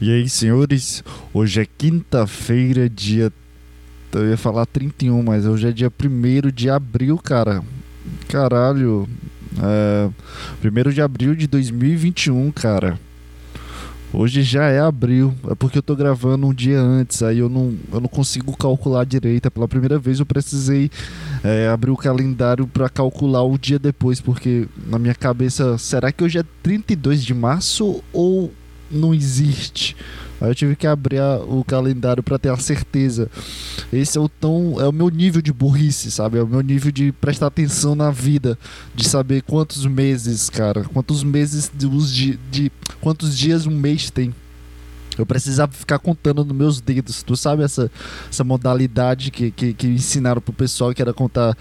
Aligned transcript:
E 0.00 0.10
aí, 0.10 0.30
senhores, 0.30 1.04
hoje 1.34 1.60
é 1.60 1.66
quinta-feira, 1.66 2.88
dia. 2.88 3.30
Eu 4.12 4.30
ia 4.30 4.36
falar 4.38 4.64
31, 4.64 5.22
mas 5.22 5.44
hoje 5.44 5.68
é 5.68 5.72
dia 5.72 5.92
1 5.92 6.50
de 6.50 6.70
abril, 6.70 7.18
cara. 7.18 7.62
Caralho. 8.26 9.06
É. 9.58 10.08
1 10.66 10.90
de 10.90 11.02
abril 11.02 11.34
de 11.34 11.46
2021, 11.46 12.50
cara. 12.50 12.98
Hoje 14.10 14.42
já 14.42 14.68
é 14.68 14.80
abril, 14.80 15.34
é 15.48 15.54
porque 15.54 15.78
eu 15.78 15.82
tô 15.82 15.94
gravando 15.94 16.46
um 16.46 16.52
dia 16.52 16.80
antes, 16.80 17.22
aí 17.22 17.38
eu 17.38 17.48
não, 17.48 17.76
eu 17.92 18.00
não 18.00 18.08
consigo 18.08 18.56
calcular 18.56 19.04
direito. 19.04 19.50
Pela 19.50 19.68
primeira 19.68 19.98
vez 19.98 20.18
eu 20.18 20.26
precisei 20.26 20.90
é, 21.44 21.68
abrir 21.68 21.90
o 21.90 21.96
calendário 21.96 22.66
para 22.66 22.88
calcular 22.88 23.44
o 23.44 23.58
dia 23.58 23.78
depois, 23.78 24.18
porque 24.18 24.66
na 24.86 24.98
minha 24.98 25.14
cabeça, 25.14 25.76
será 25.76 26.10
que 26.10 26.24
hoje 26.24 26.38
é 26.38 26.44
32 26.62 27.22
de 27.22 27.34
março 27.34 28.02
ou 28.12 28.50
não 28.90 29.14
existe. 29.14 29.96
Aí 30.40 30.50
eu 30.50 30.54
tive 30.54 30.74
que 30.74 30.86
abrir 30.86 31.18
a, 31.18 31.36
o 31.36 31.62
calendário 31.62 32.22
para 32.22 32.38
ter 32.38 32.48
a 32.48 32.56
certeza. 32.56 33.30
Esse 33.92 34.16
é 34.16 34.20
o 34.20 34.28
tão 34.28 34.80
é 34.80 34.88
o 34.88 34.92
meu 34.92 35.10
nível 35.10 35.42
de 35.42 35.52
burrice, 35.52 36.10
sabe? 36.10 36.38
É 36.38 36.42
o 36.42 36.46
meu 36.46 36.62
nível 36.62 36.90
de 36.90 37.12
prestar 37.12 37.48
atenção 37.48 37.94
na 37.94 38.10
vida, 38.10 38.58
de 38.94 39.06
saber 39.06 39.42
quantos 39.42 39.84
meses, 39.84 40.48
cara, 40.48 40.84
quantos 40.84 41.22
meses 41.22 41.70
de, 41.74 42.38
de 42.50 42.72
quantos 43.00 43.36
dias 43.36 43.66
um 43.66 43.76
mês 43.76 44.10
tem. 44.10 44.34
Eu 45.18 45.26
precisava 45.26 45.72
ficar 45.72 45.98
contando 45.98 46.42
nos 46.42 46.56
meus 46.56 46.80
dedos. 46.80 47.22
Tu 47.22 47.36
sabe 47.36 47.62
essa, 47.62 47.90
essa 48.30 48.42
modalidade 48.42 49.30
que, 49.30 49.50
que, 49.50 49.74
que 49.74 49.86
ensinaram 49.86 50.40
pro 50.40 50.52
pessoal 50.52 50.94
que 50.94 51.02
era 51.02 51.12
contar 51.12 51.54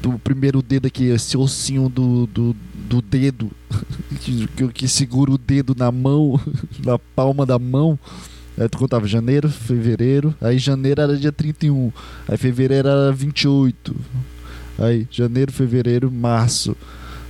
do 0.00 0.18
primeiro 0.18 0.62
dedo 0.62 0.86
aqui, 0.86 1.04
esse 1.04 1.36
ossinho 1.36 1.88
do, 1.88 2.26
do, 2.26 2.56
do 2.88 3.02
dedo, 3.02 3.50
que, 4.20 4.46
que 4.68 4.88
segura 4.88 5.30
o 5.32 5.38
dedo 5.38 5.74
na 5.76 5.90
mão, 5.90 6.40
na 6.84 6.98
palma 6.98 7.44
da 7.44 7.58
mão. 7.58 7.98
Aí 8.56 8.68
tu 8.68 8.78
contava 8.78 9.06
janeiro, 9.06 9.48
fevereiro, 9.48 10.34
aí 10.40 10.58
janeiro 10.58 11.00
era 11.00 11.16
dia 11.16 11.30
31, 11.30 11.92
aí 12.26 12.36
fevereiro 12.36 12.88
era 12.88 13.12
28, 13.12 13.94
aí 14.78 15.06
janeiro, 15.10 15.52
fevereiro, 15.52 16.10
março, 16.10 16.76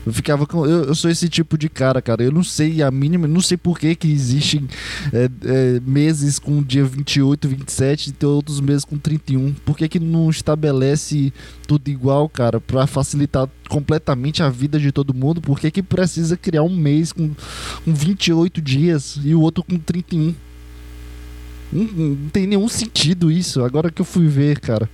eu 0.06 0.12
ficava 0.12 0.46
com. 0.46 0.64
Eu, 0.64 0.84
eu, 0.84 0.94
sou 0.94 1.10
esse 1.10 1.28
tipo 1.28 1.58
de 1.58 1.68
cara, 1.68 2.00
cara. 2.00 2.22
Eu 2.22 2.32
não 2.32 2.42
sei 2.42 2.82
a 2.82 2.90
mínima. 2.90 3.26
Não 3.26 3.40
sei 3.40 3.56
por 3.56 3.78
que, 3.78 3.94
que 3.94 4.10
existem 4.10 4.66
é, 5.12 5.28
é, 5.44 5.80
meses 5.80 6.38
com 6.38 6.62
dia 6.62 6.84
28, 6.84 7.48
27 7.48 8.08
e 8.08 8.12
tem 8.12 8.28
outros 8.28 8.60
meses 8.60 8.84
com 8.84 8.96
31. 8.96 9.52
Por 9.64 9.76
que, 9.76 9.88
que 9.88 10.00
não 10.00 10.30
estabelece 10.30 11.32
tudo 11.66 11.88
igual, 11.88 12.28
cara? 12.28 12.60
Pra 12.60 12.86
facilitar 12.86 13.48
completamente 13.68 14.42
a 14.42 14.48
vida 14.48 14.78
de 14.78 14.92
todo 14.92 15.12
mundo. 15.12 15.40
Por 15.40 15.58
que, 15.60 15.70
que 15.70 15.82
precisa 15.82 16.36
criar 16.36 16.62
um 16.62 16.74
mês 16.74 17.12
com, 17.12 17.30
com 17.84 17.94
28 17.94 18.62
dias 18.62 19.18
e 19.22 19.34
o 19.34 19.40
outro 19.40 19.62
com 19.62 19.78
31? 19.78 20.34
Não, 21.70 21.84
não 21.84 22.28
tem 22.30 22.46
nenhum 22.46 22.68
sentido 22.68 23.30
isso. 23.30 23.62
Agora 23.62 23.90
que 23.90 24.00
eu 24.00 24.06
fui 24.06 24.26
ver, 24.26 24.60
cara. 24.60 24.88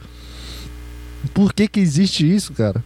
Por 1.32 1.52
que, 1.52 1.68
que 1.68 1.80
existe 1.80 2.28
isso, 2.28 2.52
cara? 2.52 2.82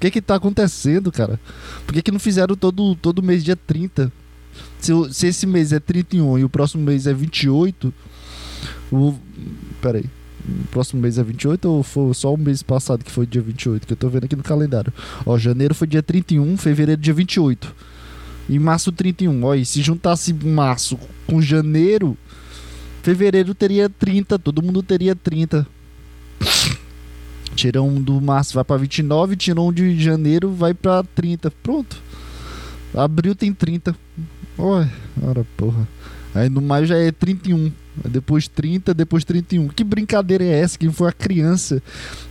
Que 0.00 0.10
que 0.10 0.22
tá 0.22 0.36
acontecendo, 0.36 1.10
cara? 1.10 1.40
Por 1.84 1.92
que, 1.92 2.02
que 2.02 2.12
não 2.12 2.20
fizeram 2.20 2.54
todo, 2.54 2.94
todo 2.94 3.22
mês 3.22 3.42
dia 3.42 3.56
30? 3.56 4.12
Se, 4.78 4.92
se 5.12 5.26
esse 5.26 5.46
mês 5.46 5.72
é 5.72 5.80
31 5.80 6.38
e 6.38 6.44
o 6.44 6.48
próximo 6.48 6.82
mês 6.84 7.06
é 7.06 7.12
28, 7.12 7.92
o. 8.92 9.14
Peraí. 9.80 10.04
O 10.48 10.66
próximo 10.68 11.02
mês 11.02 11.18
é 11.18 11.22
28 11.22 11.68
ou 11.68 11.82
foi 11.82 12.14
só 12.14 12.32
o 12.32 12.38
mês 12.38 12.62
passado 12.62 13.04
que 13.04 13.10
foi 13.10 13.26
dia 13.26 13.42
28? 13.42 13.86
Que 13.86 13.92
eu 13.92 13.96
tô 13.96 14.08
vendo 14.08 14.24
aqui 14.24 14.36
no 14.36 14.42
calendário. 14.42 14.92
Ó, 15.26 15.36
janeiro 15.36 15.74
foi 15.74 15.86
dia 15.86 16.02
31, 16.02 16.56
fevereiro 16.56 17.00
dia 17.00 17.12
28. 17.12 17.74
E 18.48 18.58
março 18.58 18.90
31. 18.90 19.44
Ó, 19.44 19.54
e 19.54 19.64
se 19.66 19.82
juntasse 19.82 20.32
março 20.32 20.98
com 21.26 21.42
janeiro, 21.42 22.16
fevereiro 23.02 23.54
teria 23.54 23.90
30, 23.90 24.38
todo 24.38 24.62
mundo 24.62 24.82
teria 24.82 25.14
30. 25.14 25.66
Tira 27.58 27.82
um 27.82 28.00
do 28.00 28.20
março, 28.20 28.54
vai 28.54 28.62
para 28.62 28.76
29, 28.76 29.34
tira 29.34 29.60
um 29.60 29.72
de 29.72 30.00
janeiro, 30.00 30.52
vai 30.52 30.72
para 30.72 31.02
30. 31.02 31.50
Pronto. 31.60 32.00
Abril 32.94 33.34
tem 33.34 33.52
30. 33.52 33.96
Oi, 34.56 34.86
ora 35.20 35.44
porra. 35.56 35.88
Aí 36.32 36.48
no 36.48 36.60
maio 36.62 36.86
já 36.86 36.96
é 36.96 37.10
31. 37.10 37.72
Depois 38.08 38.46
30, 38.46 38.94
depois 38.94 39.24
31. 39.24 39.66
Que 39.70 39.82
brincadeira 39.82 40.44
é 40.44 40.60
essa? 40.60 40.78
Quem 40.78 40.92
foi 40.92 41.08
a 41.08 41.12
criança 41.12 41.82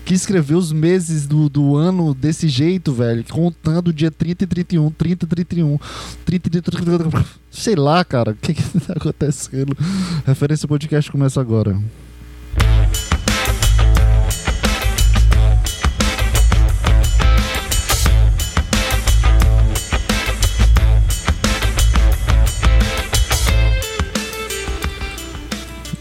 que 0.05 0.13
escreveu 0.13 0.57
os 0.57 0.71
meses 0.71 1.27
do, 1.27 1.49
do 1.49 1.75
ano 1.75 2.13
desse 2.13 2.47
jeito, 2.47 2.93
velho? 2.93 3.25
Contando 3.29 3.91
dia 3.91 4.09
30 4.09 4.45
e 4.45 4.47
31, 4.47 4.91
30 4.91 5.27
31, 5.27 5.77
30 6.23 6.47
e 6.47 6.61
31. 6.61 7.23
Sei 7.51 7.75
lá, 7.75 8.05
cara. 8.05 8.31
O 8.31 8.35
que, 8.35 8.53
que 8.53 8.79
tá 8.79 8.93
acontecendo? 8.93 9.75
Referência 10.25 10.69
podcast 10.69 11.11
começa 11.11 11.41
agora. 11.41 11.77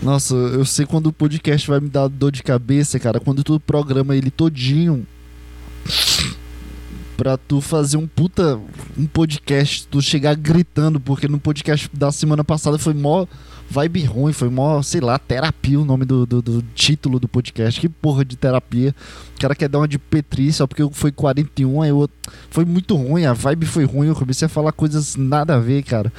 Nossa, 0.07 0.37
eu 0.37 0.65
sei 0.65 0.87
quando 0.87 1.09
o 1.09 1.13
podcast 1.13 1.67
vai 1.69 1.81
me 1.81 1.89
dar 1.89 2.07
dor 2.07 2.31
de 2.31 2.41
cabeça, 2.41 2.97
cara. 2.97 3.19
Quando 3.19 3.43
tu 3.43 3.59
programa 3.59 4.15
ele 4.15 4.31
todinho 4.31 5.05
pra 7.17 7.37
tu 7.37 7.61
fazer 7.61 7.97
um 7.97 8.07
puta 8.07 8.61
um 8.97 9.07
podcast, 9.07 9.87
tu 9.89 10.01
chegar 10.01 10.35
gritando, 10.35 11.01
porque 11.01 11.27
no 11.27 11.39
podcast 11.39 11.89
da 11.93 12.13
semana 12.13 12.45
passada 12.45 12.79
foi 12.79 12.95
mó 12.95 13.27
vibe 13.69 14.05
ruim, 14.05 14.33
foi 14.33 14.49
mó, 14.49 14.81
sei 14.83 15.01
lá, 15.01 15.19
terapia 15.19 15.79
o 15.79 15.85
nome 15.85 16.05
do, 16.05 16.25
do, 16.25 16.41
do, 16.41 16.63
título 16.75 17.19
do 17.19 17.29
podcast. 17.29 17.81
Que 17.81 17.89
porra 17.89 18.25
de 18.25 18.37
terapia. 18.37 18.95
O 19.37 19.41
cara 19.41 19.55
quer 19.55 19.69
dar 19.69 19.79
uma 19.79 19.89
de 19.89 19.99
Petri 19.99 20.53
só 20.53 20.67
porque 20.67 20.89
foi 20.93 21.13
41, 21.13 21.83
aí 21.83 21.91
eu, 21.91 22.09
foi 22.49 22.65
muito 22.65 22.95
ruim, 22.95 23.25
a 23.27 23.33
vibe 23.33 23.67
foi 23.67 23.85
ruim, 23.85 24.09
eu 24.09 24.15
comecei 24.15 24.47
a 24.47 24.49
falar 24.49 24.73
coisas 24.73 25.17
nada 25.17 25.57
a 25.57 25.59
ver, 25.59 25.83
cara. 25.83 26.13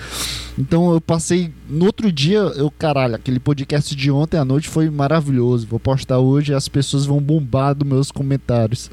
Então 0.57 0.91
eu 0.91 0.99
passei, 0.99 1.51
no 1.69 1.85
outro 1.85 2.11
dia, 2.11 2.37
eu, 2.37 2.69
caralho, 2.71 3.15
aquele 3.15 3.39
podcast 3.39 3.95
de 3.95 4.11
ontem 4.11 4.37
à 4.37 4.45
noite 4.45 4.67
foi 4.67 4.89
maravilhoso. 4.89 5.67
Vou 5.67 5.79
postar 5.79 6.19
hoje 6.19 6.51
e 6.51 6.55
as 6.55 6.67
pessoas 6.67 7.05
vão 7.05 7.21
bombar 7.21 7.73
dos 7.73 7.87
meus 7.87 8.11
comentários. 8.11 8.91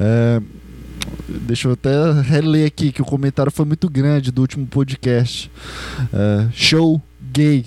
É, 0.00 0.40
Deixa 1.28 1.68
eu 1.68 1.72
até 1.72 1.90
reler 2.22 2.66
aqui 2.66 2.92
que 2.92 3.02
o 3.02 3.04
comentário 3.04 3.50
foi 3.50 3.64
muito 3.64 3.88
grande 3.88 4.30
do 4.30 4.40
último 4.42 4.66
podcast. 4.66 5.50
É, 6.12 6.48
show 6.52 7.00
gay. 7.32 7.66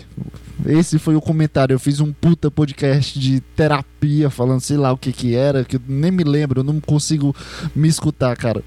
Esse 0.65 0.97
foi 0.97 1.15
o 1.15 1.21
comentário. 1.21 1.73
Eu 1.73 1.79
fiz 1.79 1.99
um 1.99 2.11
puta 2.11 2.49
podcast 2.49 3.19
de 3.19 3.39
terapia, 3.55 4.29
falando 4.29 4.61
sei 4.61 4.77
lá 4.77 4.91
o 4.91 4.97
que 4.97 5.11
que 5.11 5.35
era, 5.35 5.63
que 5.63 5.75
eu 5.75 5.81
nem 5.87 6.11
me 6.11 6.23
lembro, 6.23 6.61
eu 6.61 6.63
não 6.63 6.79
consigo 6.79 7.35
me 7.75 7.87
escutar, 7.87 8.35
cara. 8.35 8.63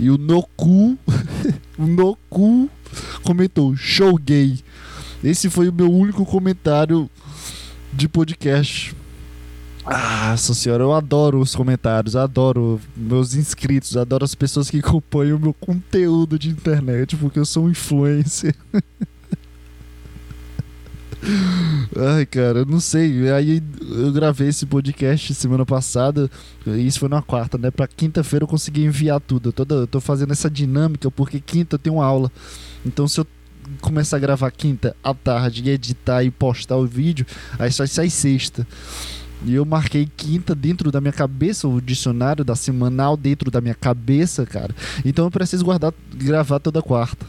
E 0.00 0.10
o 0.10 0.16
Noku, 0.16 0.96
o 1.78 1.86
Noku 1.86 2.70
comentou: 3.22 3.76
show 3.76 4.16
gay. 4.16 4.58
Esse 5.22 5.48
foi 5.48 5.68
o 5.68 5.72
meu 5.72 5.90
único 5.90 6.24
comentário 6.24 7.08
de 7.92 8.08
podcast. 8.08 8.94
Ah, 9.84 10.28
nossa 10.30 10.54
senhora, 10.54 10.84
eu 10.84 10.92
adoro 10.92 11.40
os 11.40 11.56
comentários, 11.56 12.14
adoro 12.14 12.80
meus 12.96 13.34
inscritos, 13.34 13.96
adoro 13.96 14.24
as 14.24 14.34
pessoas 14.34 14.70
que 14.70 14.78
acompanham 14.78 15.36
o 15.36 15.40
meu 15.40 15.52
conteúdo 15.52 16.38
de 16.38 16.48
internet, 16.48 17.16
porque 17.16 17.38
eu 17.38 17.44
sou 17.44 17.64
um 17.64 17.70
influencer. 17.70 18.54
Ai, 21.96 22.26
cara, 22.26 22.60
eu 22.60 22.66
não 22.66 22.80
sei. 22.80 23.30
Aí 23.30 23.62
eu 23.80 24.12
gravei 24.12 24.48
esse 24.48 24.66
podcast 24.66 25.34
semana 25.34 25.64
passada. 25.64 26.28
Isso 26.66 26.98
foi 26.98 27.08
na 27.08 27.22
quarta, 27.22 27.56
né? 27.56 27.70
Pra 27.70 27.86
quinta-feira 27.86 28.42
eu 28.44 28.48
consegui 28.48 28.84
enviar 28.84 29.20
tudo. 29.20 29.50
Eu 29.50 29.52
tô, 29.52 29.74
eu 29.74 29.86
tô 29.86 30.00
fazendo 30.00 30.32
essa 30.32 30.50
dinâmica 30.50 31.10
porque 31.10 31.40
quinta 31.40 31.76
eu 31.76 31.78
tenho 31.78 32.00
aula. 32.00 32.30
Então 32.84 33.06
se 33.06 33.20
eu 33.20 33.26
começar 33.80 34.16
a 34.16 34.20
gravar 34.20 34.50
quinta 34.50 34.96
à 35.02 35.14
tarde 35.14 35.62
e 35.64 35.70
editar 35.70 36.24
e 36.24 36.30
postar 36.30 36.76
o 36.76 36.86
vídeo, 36.86 37.24
aí 37.58 37.70
só 37.70 37.86
sai 37.86 38.10
sexta. 38.10 38.66
E 39.44 39.54
eu 39.54 39.64
marquei 39.64 40.08
quinta 40.16 40.54
dentro 40.54 40.90
da 40.90 41.00
minha 41.00 41.12
cabeça, 41.12 41.66
o 41.66 41.80
dicionário 41.80 42.44
da 42.44 42.54
semanal 42.54 43.16
dentro 43.16 43.50
da 43.50 43.60
minha 43.60 43.74
cabeça, 43.74 44.46
cara. 44.46 44.74
Então 45.04 45.24
eu 45.24 45.30
preciso 45.30 45.64
guardar, 45.64 45.92
gravar 46.14 46.60
toda 46.60 46.80
quarta. 46.80 47.26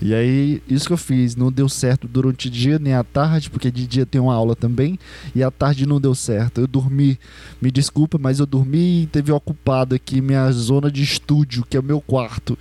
E 0.00 0.12
aí, 0.12 0.62
isso 0.68 0.86
que 0.86 0.92
eu 0.92 0.98
fiz, 0.98 1.34
não 1.34 1.50
deu 1.50 1.70
certo 1.70 2.06
durante 2.06 2.48
o 2.48 2.50
dia 2.50 2.78
nem 2.78 2.92
à 2.92 3.02
tarde, 3.02 3.48
porque 3.48 3.70
de 3.70 3.86
dia 3.86 4.04
tem 4.04 4.20
uma 4.20 4.34
aula 4.34 4.54
também, 4.54 4.98
e 5.34 5.42
à 5.42 5.50
tarde 5.50 5.86
não 5.86 5.98
deu 5.98 6.14
certo. 6.14 6.60
Eu 6.60 6.66
dormi, 6.66 7.18
me 7.62 7.70
desculpa, 7.70 8.18
mas 8.18 8.38
eu 8.38 8.44
dormi 8.44 9.04
e 9.04 9.06
teve 9.06 9.32
ocupado 9.32 9.94
aqui 9.94 10.20
minha 10.20 10.50
zona 10.52 10.90
de 10.90 11.02
estúdio, 11.02 11.64
que 11.64 11.78
é 11.78 11.80
o 11.80 11.82
meu 11.82 12.00
quarto. 12.00 12.58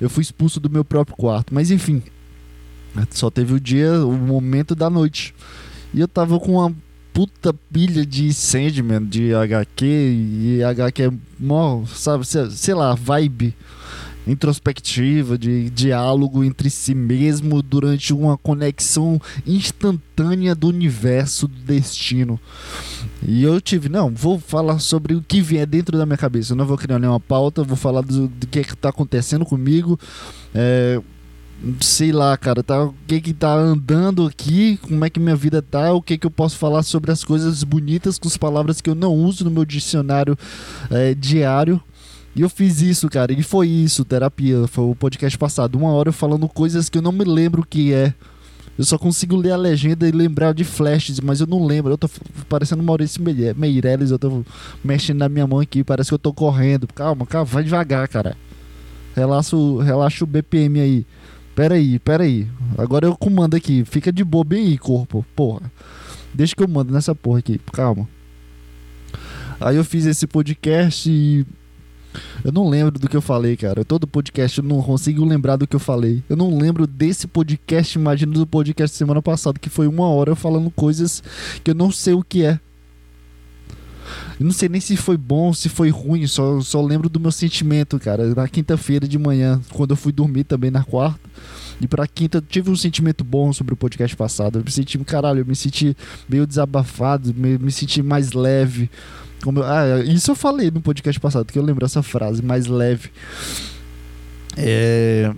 Eu 0.00 0.08
fui 0.08 0.22
expulso 0.22 0.60
do 0.60 0.70
meu 0.70 0.84
próprio 0.84 1.16
quarto, 1.16 1.52
mas 1.52 1.72
enfim, 1.72 2.00
só 3.10 3.28
teve 3.28 3.54
o 3.54 3.60
dia, 3.60 4.04
o 4.04 4.12
momento 4.12 4.76
da 4.76 4.88
noite. 4.88 5.34
E 5.92 5.98
eu 5.98 6.06
tava 6.06 6.38
com 6.38 6.52
uma 6.52 6.72
puta 7.12 7.54
pilha 7.72 8.04
de 8.04 8.32
Sandman, 8.32 9.04
de 9.04 9.34
HQ, 9.34 9.84
e 9.84 10.62
HQ 10.62 11.02
é 11.02 11.10
mó, 11.38 11.84
sabe, 11.86 12.24
sei 12.26 12.74
lá, 12.74 12.94
vibe 12.94 13.54
introspectiva, 14.30 15.38
de 15.38 15.70
diálogo 15.70 16.44
entre 16.44 16.68
si 16.68 16.94
mesmo 16.94 17.62
durante 17.62 18.12
uma 18.12 18.36
conexão 18.36 19.20
instantânea 19.46 20.54
do 20.54 20.68
universo, 20.68 21.48
do 21.48 21.58
destino. 21.60 22.38
E 23.26 23.42
eu 23.42 23.60
tive, 23.60 23.88
não, 23.88 24.10
vou 24.10 24.38
falar 24.38 24.78
sobre 24.78 25.14
o 25.14 25.22
que 25.22 25.40
vier 25.40 25.66
dentro 25.66 25.96
da 25.96 26.04
minha 26.04 26.18
cabeça. 26.18 26.52
Eu 26.52 26.56
não 26.56 26.66
vou 26.66 26.76
criar 26.76 26.98
nenhuma 26.98 27.20
pauta, 27.20 27.64
vou 27.64 27.76
falar 27.76 28.02
do, 28.02 28.28
do 28.28 28.46
que 28.46 28.58
é 28.58 28.62
está 28.62 28.90
acontecendo 28.90 29.44
comigo. 29.44 29.98
É, 30.54 31.00
sei 31.80 32.12
lá, 32.12 32.36
cara, 32.36 32.62
tá, 32.62 32.84
o 32.84 32.94
que 33.06 33.20
que 33.20 33.32
tá 33.34 33.52
andando 33.52 34.26
aqui, 34.26 34.78
como 34.82 35.04
é 35.04 35.10
que 35.10 35.18
minha 35.18 35.34
vida 35.34 35.60
tá, 35.60 35.92
o 35.92 36.00
que 36.00 36.16
que 36.16 36.26
eu 36.26 36.30
posso 36.30 36.56
falar 36.56 36.82
sobre 36.82 37.10
as 37.10 37.24
coisas 37.24 37.64
bonitas 37.64 38.18
com 38.18 38.28
as 38.28 38.36
palavras 38.36 38.80
que 38.80 38.88
eu 38.88 38.94
não 38.94 39.14
uso 39.14 39.44
no 39.44 39.50
meu 39.50 39.64
dicionário 39.64 40.38
é, 40.90 41.14
diário. 41.14 41.80
E 42.36 42.42
eu 42.42 42.48
fiz 42.48 42.80
isso, 42.80 43.08
cara, 43.08 43.32
e 43.32 43.42
foi 43.42 43.66
isso, 43.68 44.04
terapia, 44.04 44.66
foi 44.68 44.84
o 44.84 44.94
podcast 44.94 45.36
passado, 45.36 45.76
uma 45.76 45.90
hora 45.90 46.12
falando 46.12 46.48
coisas 46.48 46.88
que 46.88 46.98
eu 46.98 47.02
não 47.02 47.10
me 47.10 47.24
lembro 47.24 47.62
o 47.62 47.66
que 47.66 47.92
é. 47.92 48.14
Eu 48.78 48.84
só 48.84 48.96
consigo 48.96 49.34
ler 49.34 49.50
a 49.50 49.56
legenda 49.56 50.08
e 50.08 50.12
lembrar 50.12 50.54
de 50.54 50.62
flashes, 50.62 51.18
mas 51.18 51.40
eu 51.40 51.48
não 51.48 51.66
lembro. 51.66 51.92
Eu 51.92 51.98
tô 51.98 52.08
parecendo 52.48 52.80
Maurício 52.80 53.20
Meirelles, 53.56 54.12
eu 54.12 54.20
tô 54.20 54.44
mexendo 54.84 55.18
na 55.18 55.28
minha 55.28 55.48
mão 55.48 55.58
aqui, 55.58 55.82
parece 55.82 56.10
que 56.10 56.14
eu 56.14 56.18
tô 56.18 56.32
correndo. 56.32 56.86
Calma, 56.86 57.26
calma, 57.26 57.44
vai 57.44 57.64
devagar, 57.64 58.06
cara. 58.06 58.36
Relaxa, 59.16 59.56
relaxa 59.82 60.22
o 60.22 60.28
BPM 60.28 60.78
aí. 60.78 61.06
Pera 61.58 61.74
aí, 61.74 61.98
pera 61.98 62.22
aí. 62.22 62.46
Agora 62.76 63.04
eu 63.04 63.16
comando 63.16 63.56
aqui. 63.56 63.84
Fica 63.84 64.12
de 64.12 64.22
boa 64.22 64.44
bem 64.44 64.68
aí, 64.68 64.78
corpo. 64.78 65.26
Porra. 65.34 65.72
Deixa 66.32 66.54
que 66.54 66.62
eu 66.62 66.68
mando 66.68 66.92
nessa 66.92 67.16
porra 67.16 67.40
aqui. 67.40 67.60
Calma. 67.72 68.08
Aí 69.60 69.74
eu 69.74 69.82
fiz 69.82 70.06
esse 70.06 70.24
podcast 70.24 71.10
e. 71.10 71.44
Eu 72.44 72.52
não 72.52 72.68
lembro 72.68 72.92
do 72.92 73.08
que 73.08 73.16
eu 73.16 73.20
falei, 73.20 73.56
cara. 73.56 73.84
Todo 73.84 74.06
podcast 74.06 74.58
eu 74.58 74.62
não 74.62 74.80
consigo 74.80 75.24
lembrar 75.24 75.56
do 75.56 75.66
que 75.66 75.74
eu 75.74 75.80
falei. 75.80 76.22
Eu 76.28 76.36
não 76.36 76.56
lembro 76.56 76.86
desse 76.86 77.26
podcast, 77.26 77.98
imagino 77.98 78.34
do 78.34 78.46
podcast 78.46 78.96
semana 78.96 79.20
passada, 79.20 79.58
que 79.58 79.68
foi 79.68 79.88
uma 79.88 80.08
hora 80.08 80.36
falando 80.36 80.70
coisas 80.70 81.24
que 81.64 81.72
eu 81.72 81.74
não 81.74 81.90
sei 81.90 82.14
o 82.14 82.22
que 82.22 82.44
é. 82.44 82.60
Eu 84.38 84.46
não 84.46 84.52
sei 84.52 84.68
nem 84.68 84.80
se 84.80 84.96
foi 84.96 85.16
bom, 85.16 85.52
se 85.52 85.68
foi 85.68 85.90
ruim, 85.90 86.24
só, 86.28 86.60
só 86.60 86.80
lembro 86.80 87.08
do 87.08 87.18
meu 87.18 87.32
sentimento, 87.32 87.98
cara. 87.98 88.32
Na 88.32 88.46
quinta-feira 88.46 89.08
de 89.08 89.18
manhã, 89.18 89.60
quando 89.72 89.90
eu 89.90 89.96
fui 89.96 90.12
dormir 90.12 90.44
também 90.44 90.70
na 90.70 90.84
quarta. 90.84 91.27
E 91.80 91.86
pra 91.86 92.06
quinta, 92.06 92.42
tive 92.46 92.70
um 92.70 92.76
sentimento 92.76 93.22
bom 93.22 93.52
sobre 93.52 93.74
o 93.74 93.76
podcast 93.76 94.16
passado. 94.16 94.58
Eu 94.58 94.64
me 94.64 94.70
senti, 94.70 94.98
caralho, 94.98 95.40
eu 95.40 95.46
me 95.46 95.54
senti 95.54 95.96
meio 96.28 96.46
desabafado, 96.46 97.32
me, 97.34 97.58
me 97.58 97.70
senti 97.70 98.02
mais 98.02 98.32
leve. 98.32 98.90
Como, 99.42 99.62
ah, 99.62 100.00
isso 100.04 100.30
eu 100.32 100.34
falei 100.34 100.70
no 100.70 100.80
podcast 100.80 101.20
passado, 101.20 101.52
que 101.52 101.58
eu 101.58 101.62
lembro 101.62 101.84
essa 101.84 102.02
frase, 102.02 102.42
mais 102.42 102.66
leve. 102.66 103.10
É. 104.56 105.32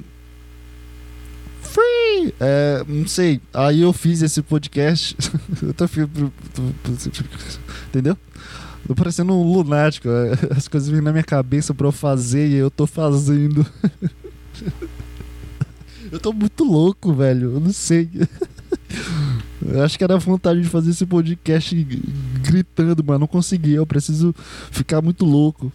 Free! 1.60 2.34
É, 2.40 2.82
não 2.88 3.06
sei. 3.06 3.40
Aí 3.52 3.82
eu 3.82 3.92
fiz 3.92 4.22
esse 4.22 4.40
podcast. 4.42 5.16
eu 5.62 5.74
tô. 5.74 5.84
Entendeu? 7.88 8.16
Tô 8.86 8.94
parecendo 8.94 9.34
um 9.34 9.42
lunático. 9.42 10.08
É, 10.08 10.32
as 10.56 10.66
coisas 10.66 10.88
vêm 10.88 11.00
na 11.00 11.12
minha 11.12 11.22
cabeça 11.22 11.74
pra 11.74 11.86
eu 11.86 11.92
fazer 11.92 12.48
e 12.48 12.54
eu 12.54 12.70
tô 12.70 12.86
fazendo. 12.86 13.64
eu 16.10 16.18
tô 16.18 16.32
muito 16.32 16.64
louco, 16.64 17.12
velho. 17.12 17.54
Eu 17.54 17.60
não 17.60 17.72
sei. 17.72 18.08
Eu 19.64 19.82
acho 19.84 19.98
que 19.98 20.02
era 20.02 20.16
vontade 20.16 20.62
de 20.62 20.68
fazer 20.68 20.90
esse 20.90 21.04
podcast 21.04 21.74
gritando, 22.42 23.04
mas 23.06 23.20
não 23.20 23.26
consegui. 23.26 23.74
Eu 23.74 23.86
preciso 23.86 24.34
ficar 24.70 25.02
muito 25.02 25.24
louco. 25.24 25.70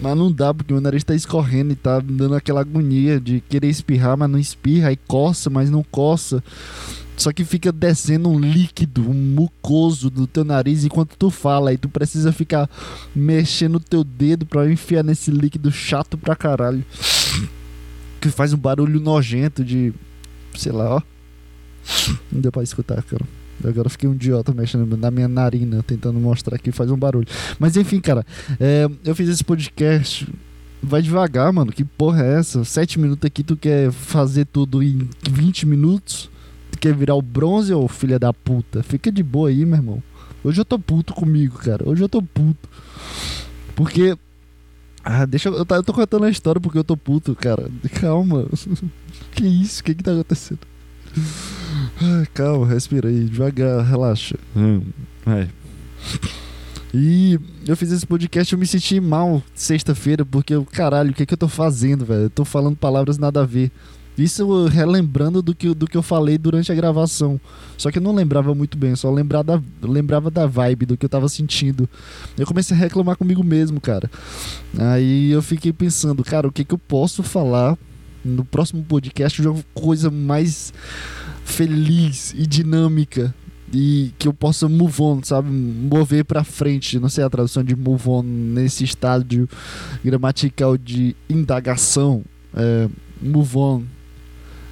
Mas 0.00 0.16
não 0.16 0.30
dá, 0.30 0.54
porque 0.54 0.72
meu 0.72 0.80
nariz 0.80 1.02
tá 1.02 1.14
escorrendo 1.14 1.72
e 1.72 1.76
tá 1.76 1.98
dando 1.98 2.34
aquela 2.34 2.60
agonia 2.60 3.18
de 3.18 3.40
querer 3.40 3.68
espirrar, 3.68 4.16
mas 4.16 4.30
não 4.30 4.38
espirra, 4.38 4.90
aí 4.90 4.96
coça, 4.96 5.50
mas 5.50 5.70
não 5.70 5.82
coça. 5.82 6.42
Só 7.16 7.32
que 7.32 7.44
fica 7.44 7.72
descendo 7.72 8.28
um 8.28 8.38
líquido, 8.38 9.10
um 9.10 9.12
mucoso 9.12 10.08
do 10.08 10.24
teu 10.24 10.44
nariz 10.44 10.84
enquanto 10.84 11.16
tu 11.16 11.30
fala. 11.30 11.72
E 11.72 11.76
tu 11.76 11.88
precisa 11.88 12.30
ficar 12.30 12.70
mexendo 13.12 13.74
o 13.76 13.80
teu 13.80 14.04
dedo 14.04 14.46
pra 14.46 14.70
enfiar 14.70 15.02
nesse 15.02 15.32
líquido 15.32 15.72
chato 15.72 16.16
pra 16.16 16.36
caralho. 16.36 16.84
Que 18.20 18.30
faz 18.30 18.52
um 18.52 18.58
barulho 18.58 19.00
nojento 19.00 19.64
de. 19.64 19.92
Sei 20.56 20.72
lá, 20.72 20.96
ó. 20.96 21.02
Não 22.32 22.40
deu 22.40 22.52
pra 22.52 22.62
escutar, 22.62 23.02
cara. 23.02 23.24
Agora 23.64 23.88
fiquei 23.88 24.08
um 24.08 24.14
idiota 24.14 24.52
mexendo 24.52 24.96
na 24.96 25.10
minha 25.10 25.26
narina, 25.26 25.82
tentando 25.82 26.18
mostrar 26.20 26.58
que 26.58 26.70
faz 26.70 26.90
um 26.90 26.96
barulho. 26.96 27.26
Mas 27.58 27.76
enfim, 27.76 28.00
cara, 28.00 28.24
é, 28.60 28.88
eu 29.04 29.14
fiz 29.14 29.28
esse 29.28 29.42
podcast. 29.42 30.28
Vai 30.80 31.02
devagar, 31.02 31.52
mano. 31.52 31.72
Que 31.72 31.84
porra 31.84 32.22
é 32.22 32.38
essa? 32.38 32.64
Sete 32.64 33.00
minutos 33.00 33.26
aqui, 33.26 33.42
tu 33.42 33.56
quer 33.56 33.90
fazer 33.90 34.46
tudo 34.46 34.80
em 34.80 35.08
20 35.28 35.66
minutos? 35.66 36.30
Tu 36.70 36.78
quer 36.78 36.94
virar 36.94 37.16
o 37.16 37.22
bronze 37.22 37.72
ou 37.72 37.88
filha 37.88 38.18
da 38.18 38.32
puta? 38.32 38.82
Fica 38.82 39.10
de 39.10 39.22
boa 39.22 39.48
aí, 39.48 39.64
meu 39.64 39.76
irmão. 39.76 40.02
Hoje 40.44 40.60
eu 40.60 40.64
tô 40.64 40.78
puto 40.78 41.12
comigo, 41.12 41.58
cara. 41.58 41.88
Hoje 41.88 42.02
eu 42.02 42.08
tô 42.08 42.22
puto. 42.22 42.68
Porque. 43.74 44.16
Ah, 45.10 45.24
deixa 45.24 45.48
eu. 45.48 45.54
Eu, 45.54 45.66
eu 45.70 45.82
tô 45.82 45.94
contando 45.94 46.26
a 46.26 46.30
história 46.30 46.60
porque 46.60 46.76
eu 46.76 46.84
tô 46.84 46.94
puto, 46.94 47.34
cara. 47.34 47.70
Calma. 47.98 48.46
que 49.32 49.46
isso? 49.46 49.80
O 49.80 49.84
que 49.84 49.94
que 49.94 50.02
tá 50.02 50.12
acontecendo? 50.12 50.60
calma, 52.34 52.66
respira 52.66 53.08
aí, 53.08 53.24
devagar, 53.24 53.82
relaxa. 53.86 54.36
Hum, 54.54 54.82
vai. 55.24 55.48
E 56.92 57.40
eu 57.66 57.74
fiz 57.74 57.90
esse 57.90 58.06
podcast 58.06 58.52
eu 58.52 58.58
me 58.58 58.66
senti 58.66 59.00
mal 59.00 59.42
sexta-feira, 59.54 60.26
porque 60.26 60.52
caralho, 60.72 61.12
o 61.12 61.14
que 61.14 61.24
que 61.24 61.32
eu 61.32 61.38
tô 61.38 61.48
fazendo, 61.48 62.04
velho? 62.04 62.24
Eu 62.24 62.30
tô 62.30 62.44
falando 62.44 62.76
palavras 62.76 63.16
nada 63.16 63.40
a 63.40 63.46
ver. 63.46 63.72
Isso 64.18 64.66
relembrando 64.66 65.40
do 65.40 65.54
que, 65.54 65.72
do 65.74 65.86
que 65.86 65.96
eu 65.96 66.02
falei 66.02 66.36
durante 66.36 66.72
a 66.72 66.74
gravação. 66.74 67.40
Só 67.76 67.90
que 67.90 67.98
eu 67.98 68.02
não 68.02 68.14
lembrava 68.14 68.54
muito 68.54 68.76
bem, 68.76 68.96
só 68.96 69.10
lembrava 69.10 69.44
da, 69.44 69.62
lembrava 69.82 70.30
da 70.30 70.46
vibe, 70.46 70.86
do 70.86 70.96
que 70.96 71.04
eu 71.04 71.08
tava 71.08 71.28
sentindo. 71.28 71.88
Eu 72.36 72.46
comecei 72.46 72.76
a 72.76 72.80
reclamar 72.80 73.16
comigo 73.16 73.44
mesmo, 73.44 73.80
cara. 73.80 74.10
Aí 74.76 75.30
eu 75.30 75.40
fiquei 75.40 75.72
pensando, 75.72 76.24
cara, 76.24 76.48
o 76.48 76.52
que, 76.52 76.64
que 76.64 76.74
eu 76.74 76.78
posso 76.78 77.22
falar 77.22 77.78
no 78.24 78.44
próximo 78.44 78.82
podcast 78.82 79.40
de 79.40 79.48
uma 79.48 79.64
coisa 79.72 80.10
mais 80.10 80.72
feliz 81.44 82.34
e 82.36 82.46
dinâmica 82.46 83.34
e 83.72 84.12
que 84.18 84.26
eu 84.26 84.32
possa 84.32 84.68
move 84.68 85.02
on, 85.02 85.22
sabe? 85.22 85.50
Mover 85.50 86.24
para 86.24 86.44
frente. 86.44 86.98
Não 86.98 87.08
sei 87.08 87.24
a 87.24 87.30
tradução 87.30 87.62
de 87.62 87.76
move 87.76 88.08
on 88.08 88.22
nesse 88.22 88.84
estádio 88.84 89.48
gramatical 90.04 90.76
de 90.76 91.14
indagação. 91.28 92.24
É, 92.54 92.88
move 93.20 93.56
on. 93.56 93.82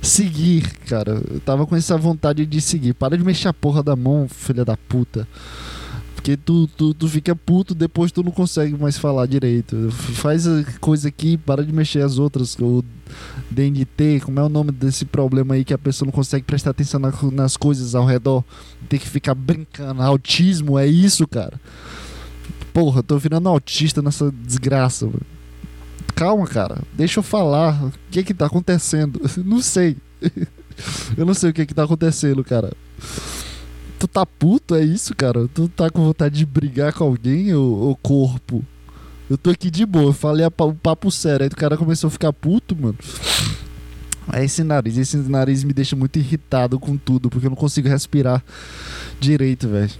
Seguir, 0.06 0.70
cara. 0.88 1.20
Eu 1.28 1.40
tava 1.40 1.66
com 1.66 1.74
essa 1.74 1.96
vontade 1.96 2.46
de 2.46 2.60
seguir. 2.60 2.94
Para 2.94 3.18
de 3.18 3.24
mexer 3.24 3.48
a 3.48 3.52
porra 3.52 3.82
da 3.82 3.96
mão, 3.96 4.28
filha 4.28 4.64
da 4.64 4.76
puta. 4.76 5.26
Porque 6.14 6.36
tu, 6.36 6.68
tu, 6.68 6.94
tu 6.94 7.08
fica 7.08 7.34
puto, 7.34 7.74
depois 7.74 8.12
tu 8.12 8.22
não 8.22 8.30
consegue 8.30 8.76
mais 8.76 8.96
falar 8.96 9.26
direito. 9.26 9.90
Faz 9.90 10.46
a 10.46 10.64
coisa 10.80 11.08
aqui, 11.08 11.36
para 11.36 11.64
de 11.64 11.72
mexer 11.72 12.02
as 12.02 12.18
outras. 12.18 12.56
O 12.60 12.84
DNT, 13.50 14.20
como 14.24 14.38
é 14.38 14.44
o 14.44 14.48
nome 14.48 14.70
desse 14.70 15.04
problema 15.04 15.54
aí 15.54 15.64
que 15.64 15.74
a 15.74 15.78
pessoa 15.78 16.06
não 16.06 16.12
consegue 16.12 16.44
prestar 16.44 16.70
atenção 16.70 17.00
na, 17.00 17.12
nas 17.32 17.56
coisas 17.56 17.96
ao 17.96 18.06
redor? 18.06 18.44
Tem 18.88 19.00
que 19.00 19.08
ficar 19.08 19.34
brincando. 19.34 20.02
Autismo 20.02 20.78
é 20.78 20.86
isso, 20.86 21.26
cara. 21.26 21.60
Porra, 22.72 23.02
tô 23.02 23.18
virando 23.18 23.48
autista 23.48 24.00
nessa 24.00 24.30
desgraça, 24.30 25.06
mano. 25.06 25.35
Calma, 26.16 26.46
cara. 26.48 26.78
Deixa 26.92 27.20
eu 27.20 27.22
falar. 27.22 27.84
O 27.84 27.92
que 28.10 28.24
que 28.24 28.34
tá 28.34 28.46
acontecendo? 28.46 29.20
Não 29.44 29.62
sei. 29.62 29.96
Eu 31.16 31.24
não 31.24 31.32
sei 31.32 31.48
o 31.48 31.54
que 31.54 31.64
que 31.64 31.72
tá 31.72 31.84
acontecendo, 31.84 32.44
cara 32.44 32.70
tu 33.98 34.06
tá 34.06 34.24
puto, 34.24 34.74
é 34.74 34.84
isso, 34.84 35.14
cara? 35.14 35.48
Tu 35.48 35.68
tá 35.68 35.90
com 35.90 36.04
vontade 36.04 36.36
de 36.36 36.46
brigar 36.46 36.92
com 36.92 37.04
alguém, 37.04 37.54
ô, 37.54 37.90
ô 37.90 37.96
corpo? 37.96 38.64
Eu 39.28 39.36
tô 39.36 39.50
aqui 39.50 39.70
de 39.70 39.84
boa, 39.84 40.12
falei 40.12 40.46
o 40.46 40.50
papo 40.50 41.10
sério, 41.10 41.44
aí 41.44 41.48
o 41.48 41.56
cara 41.56 41.76
começou 41.76 42.08
a 42.08 42.10
ficar 42.10 42.32
puto, 42.32 42.76
mano. 42.76 42.96
É 44.32 44.44
esse 44.44 44.62
nariz, 44.62 44.96
esse 44.96 45.16
nariz 45.16 45.64
me 45.64 45.72
deixa 45.72 45.96
muito 45.96 46.18
irritado 46.18 46.78
com 46.78 46.96
tudo, 46.96 47.28
porque 47.28 47.46
eu 47.46 47.50
não 47.50 47.56
consigo 47.56 47.88
respirar 47.88 48.42
direito, 49.18 49.68
velho. 49.68 49.90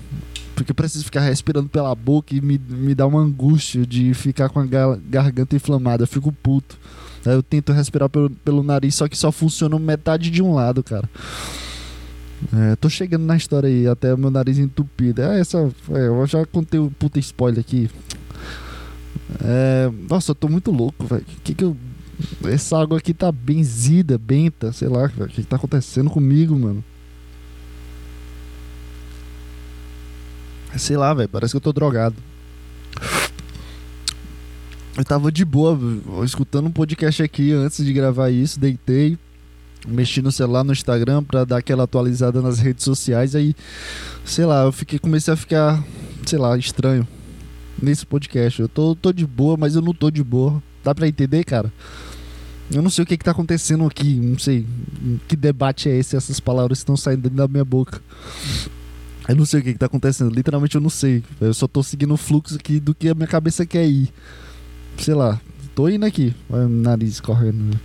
Porque 0.57 0.73
eu 0.73 0.75
preciso 0.75 1.05
ficar 1.05 1.21
respirando 1.21 1.69
pela 1.69 1.95
boca 1.95 2.35
e 2.35 2.41
me, 2.41 2.59
me 2.59 2.95
dá 2.95 3.07
uma 3.07 3.21
angústia 3.21 3.85
de 3.87 4.15
ficar 4.15 4.49
com 4.49 4.59
a 4.59 4.65
garganta 4.65 5.55
inflamada. 5.55 6.05
Eu 6.05 6.07
fico 6.09 6.33
puto. 6.33 6.79
Aí 7.27 7.35
eu 7.35 7.43
tento 7.43 7.73
respirar 7.73 8.09
pelo, 8.09 8.31
pelo 8.31 8.63
nariz, 8.63 8.95
só 8.95 9.07
que 9.07 9.19
só 9.19 9.31
funciona 9.31 9.79
metade 9.79 10.31
de 10.31 10.43
um 10.43 10.55
lado, 10.55 10.83
cara. 10.83 11.09
É, 12.55 12.77
tô 12.77 12.89
chegando 12.89 13.25
na 13.25 13.37
história 13.37 13.69
aí, 13.69 13.87
até 13.87 14.15
o 14.15 14.19
meu 14.19 14.31
nariz 14.31 14.57
entupido. 14.57 15.21
É, 15.21 15.41
essa, 15.41 15.59
é, 15.91 16.07
eu 16.07 16.27
já 16.27 16.47
contei 16.47 16.81
um 16.81 16.89
puta 16.89 17.19
spoiler 17.19 17.61
aqui. 17.61 17.91
É, 19.43 19.91
nossa, 20.09 20.31
eu 20.31 20.35
tô 20.35 20.49
muito 20.49 20.71
louco, 20.71 21.05
velho. 21.07 21.25
Que 21.45 21.55
que 21.55 21.65
eu. 21.65 21.77
Essa 22.45 22.79
água 22.79 22.97
aqui 22.97 23.13
tá 23.13 23.31
benzida, 23.31 24.17
benta, 24.17 24.73
sei 24.73 24.89
lá, 24.89 25.05
O 25.05 25.27
que, 25.27 25.43
que 25.43 25.43
tá 25.43 25.57
acontecendo 25.57 26.09
comigo, 26.09 26.59
mano? 26.59 26.83
Sei 30.79 30.97
lá, 30.97 31.13
velho. 31.15 31.29
Parece 31.29 31.53
que 31.53 31.57
eu 31.57 31.61
tô 31.61 31.73
drogado. 31.73 32.17
eu 34.97 35.05
tava 35.05 35.31
de 35.31 35.45
boa, 35.45 35.79
escutando 36.25 36.67
um 36.67 36.73
podcast 36.73 37.23
aqui 37.23 37.53
antes 37.53 37.85
de 37.85 37.93
gravar 37.93 38.31
isso, 38.31 38.59
deitei, 38.59 39.19
mexi 39.87 40.23
no 40.23 40.33
celular, 40.33 40.65
no 40.65 40.73
Instagram 40.73 41.23
para 41.23 41.45
dar 41.45 41.59
aquela 41.59 41.85
atualizada 41.85 42.41
nas 42.41 42.59
redes 42.59 42.85
sociais, 42.85 43.35
aí, 43.35 43.55
sei 44.25 44.47
lá, 44.47 44.65
eu 44.65 44.73
fiquei, 44.73 44.99
comecei 44.99 45.35
a 45.35 45.37
ficar, 45.37 45.85
sei 46.25 46.39
lá, 46.39 46.57
estranho 46.57 47.07
nesse 47.81 48.07
podcast. 48.07 48.61
Eu 48.61 48.69
tô, 48.69 48.95
tô 48.95 49.13
de 49.13 49.27
boa, 49.27 49.57
mas 49.57 49.77
eu 49.77 49.83
não 49.83 49.93
tô 49.93 50.11
de 50.11 50.25
boa. 50.25 50.63
Dá 50.83 50.95
pra 50.95 51.09
entender, 51.09 51.45
cara? 51.45 51.73
Eu 52.73 52.83
não 52.83 52.91
sei 52.91 53.05
o 53.05 53.07
que, 53.07 53.17
que 53.17 53.25
tá 53.25 53.31
acontecendo 53.31 53.87
aqui, 53.87 54.15
não 54.15 54.39
sei 54.39 54.67
que 55.29 55.37
debate 55.37 55.89
é 55.89 55.97
esse, 55.97 56.17
essas 56.17 56.41
palavras 56.41 56.79
estão 56.79 56.97
saindo 56.97 57.31
da 57.31 57.47
minha 57.47 57.65
boca. 57.65 58.01
Eu 59.29 59.35
não 59.35 59.45
sei 59.45 59.61
o 59.61 59.63
que, 59.63 59.73
que 59.73 59.79
tá 59.79 59.87
acontecendo, 59.87 60.33
literalmente 60.33 60.75
eu 60.75 60.81
não 60.81 60.91
sei. 60.91 61.23
Eu 61.41 61.53
só 61.53 61.67
tô 61.67 61.83
seguindo 61.83 62.15
o 62.15 62.17
fluxo 62.17 62.55
aqui 62.57 62.79
do 62.79 62.95
que 62.95 63.09
a 63.09 63.15
minha 63.15 63.27
cabeça 63.27 63.67
quer 63.67 63.87
ir 63.87 64.13
sei 64.99 65.15
lá, 65.15 65.41
tô 65.75 65.89
indo 65.89 66.05
aqui. 66.05 66.35
Olha 66.49 66.67
o 66.67 66.69
nariz 66.69 67.21
correndo. 67.21 67.79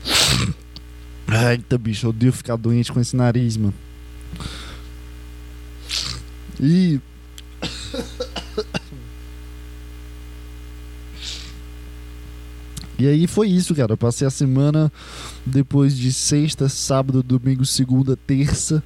Eita, 1.28 1.78
bicho, 1.78 2.06
eu 2.06 2.10
odeio 2.10 2.34
ficar 2.34 2.56
doente 2.56 2.92
com 2.92 3.00
esse 3.00 3.16
nariz, 3.16 3.58
mano. 3.58 3.74
E. 6.60 7.00
E 13.02 13.08
aí 13.08 13.26
foi 13.26 13.50
isso, 13.50 13.74
cara. 13.74 13.94
Eu 13.94 13.98
passei 13.98 14.28
a 14.28 14.30
semana 14.30 14.92
depois 15.44 15.98
de 15.98 16.14
sexta, 16.14 16.70
sábado, 16.70 17.24
domingo, 17.24 17.66
segunda, 17.66 18.16
terça, 18.16 18.84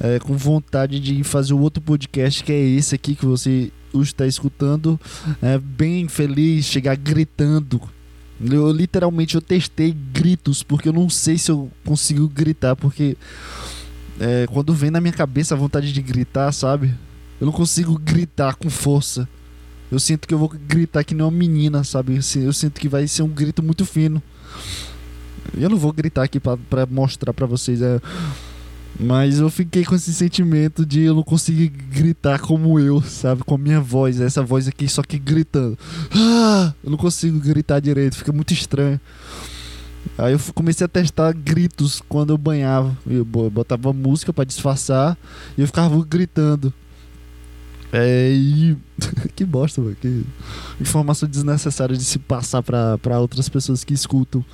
é, 0.00 0.18
com 0.18 0.36
vontade 0.36 0.98
de 0.98 1.22
fazer 1.22 1.54
um 1.54 1.60
outro 1.60 1.80
podcast 1.80 2.42
que 2.42 2.50
é 2.50 2.58
esse 2.58 2.96
aqui 2.96 3.14
que 3.14 3.24
você 3.24 3.70
está 3.94 4.26
escutando, 4.26 4.98
é, 5.40 5.58
bem 5.58 6.08
feliz, 6.08 6.64
chegar 6.64 6.96
gritando. 6.96 7.80
Eu 8.40 8.72
literalmente 8.72 9.36
eu 9.36 9.40
testei 9.40 9.92
gritos 9.92 10.64
porque 10.64 10.88
eu 10.88 10.92
não 10.92 11.08
sei 11.08 11.38
se 11.38 11.48
eu 11.48 11.70
consigo 11.84 12.28
gritar 12.28 12.74
porque 12.74 13.16
é, 14.18 14.48
quando 14.48 14.74
vem 14.74 14.90
na 14.90 15.00
minha 15.00 15.12
cabeça 15.12 15.54
a 15.54 15.56
vontade 15.56 15.92
de 15.92 16.02
gritar, 16.02 16.50
sabe? 16.50 16.92
Eu 17.40 17.44
não 17.44 17.52
consigo 17.52 17.96
gritar 17.96 18.56
com 18.56 18.68
força. 18.68 19.28
Eu 19.90 20.00
sinto 20.00 20.26
que 20.26 20.34
eu 20.34 20.38
vou 20.38 20.48
gritar 20.48 21.04
que 21.04 21.14
nem 21.14 21.24
uma 21.24 21.30
menina, 21.30 21.84
sabe? 21.84 22.18
Eu 22.36 22.52
sinto 22.52 22.80
que 22.80 22.88
vai 22.88 23.06
ser 23.06 23.22
um 23.22 23.28
grito 23.28 23.62
muito 23.62 23.84
fino. 23.84 24.22
Eu 25.56 25.70
não 25.70 25.76
vou 25.76 25.92
gritar 25.92 26.24
aqui 26.24 26.40
para 26.40 26.86
mostrar 26.90 27.32
para 27.32 27.46
vocês. 27.46 27.80
É, 27.80 28.00
mas 28.98 29.38
eu 29.38 29.50
fiquei 29.50 29.84
com 29.84 29.94
esse 29.94 30.12
sentimento 30.12 30.84
de 30.84 31.02
eu 31.02 31.14
não 31.14 31.22
conseguir 31.22 31.68
gritar 31.68 32.40
como 32.40 32.80
eu, 32.80 33.02
sabe? 33.02 33.44
Com 33.44 33.54
a 33.54 33.58
minha 33.58 33.80
voz, 33.80 34.20
essa 34.20 34.42
voz 34.42 34.66
aqui 34.66 34.88
só 34.88 35.02
que 35.02 35.18
gritando. 35.18 35.78
Ah! 36.12 36.72
Eu 36.82 36.90
não 36.90 36.98
consigo 36.98 37.38
gritar 37.38 37.78
direito, 37.80 38.16
fica 38.16 38.32
muito 38.32 38.52
estranho. 38.52 39.00
Aí 40.18 40.32
eu 40.32 40.40
comecei 40.54 40.84
a 40.84 40.88
testar 40.88 41.32
gritos 41.32 42.02
quando 42.08 42.30
eu 42.30 42.38
banhava. 42.38 42.96
Eu 43.06 43.24
botava 43.24 43.92
música 43.92 44.32
para 44.32 44.44
disfarçar 44.44 45.16
e 45.58 45.60
eu 45.60 45.66
ficava 45.66 46.02
gritando. 46.04 46.72
É, 47.92 48.30
e. 48.30 48.76
que 49.34 49.44
bosta, 49.44 49.80
mano. 49.80 49.96
Que 50.00 50.24
informação 50.80 51.28
desnecessária 51.28 51.96
de 51.96 52.04
se 52.04 52.18
passar 52.18 52.62
para 52.62 53.20
outras 53.20 53.48
pessoas 53.48 53.84
que 53.84 53.94
escutam. 53.94 54.44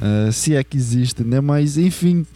É, 0.00 0.30
se 0.32 0.54
é 0.54 0.64
que 0.64 0.76
existe, 0.76 1.22
né? 1.22 1.40
Mas 1.40 1.76
enfim. 1.76 2.26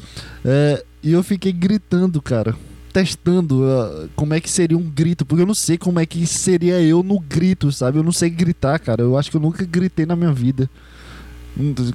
É, 0.44 0.84
e 1.02 1.12
eu 1.12 1.22
fiquei 1.22 1.52
gritando, 1.52 2.20
cara. 2.20 2.54
Testando 2.92 3.64
uh, 3.64 4.08
como 4.14 4.34
é 4.34 4.40
que 4.40 4.48
seria 4.48 4.78
um 4.78 4.88
grito, 4.88 5.26
porque 5.26 5.42
eu 5.42 5.46
não 5.46 5.54
sei 5.54 5.76
como 5.76 5.98
é 5.98 6.06
que 6.06 6.24
seria 6.28 6.80
eu 6.80 7.02
no 7.02 7.18
grito, 7.18 7.72
sabe? 7.72 7.98
Eu 7.98 8.04
não 8.04 8.12
sei 8.12 8.30
gritar, 8.30 8.78
cara. 8.78 9.02
Eu 9.02 9.18
acho 9.18 9.30
que 9.30 9.36
eu 9.36 9.40
nunca 9.40 9.64
gritei 9.64 10.06
na 10.06 10.14
minha 10.14 10.32
vida. 10.32 10.70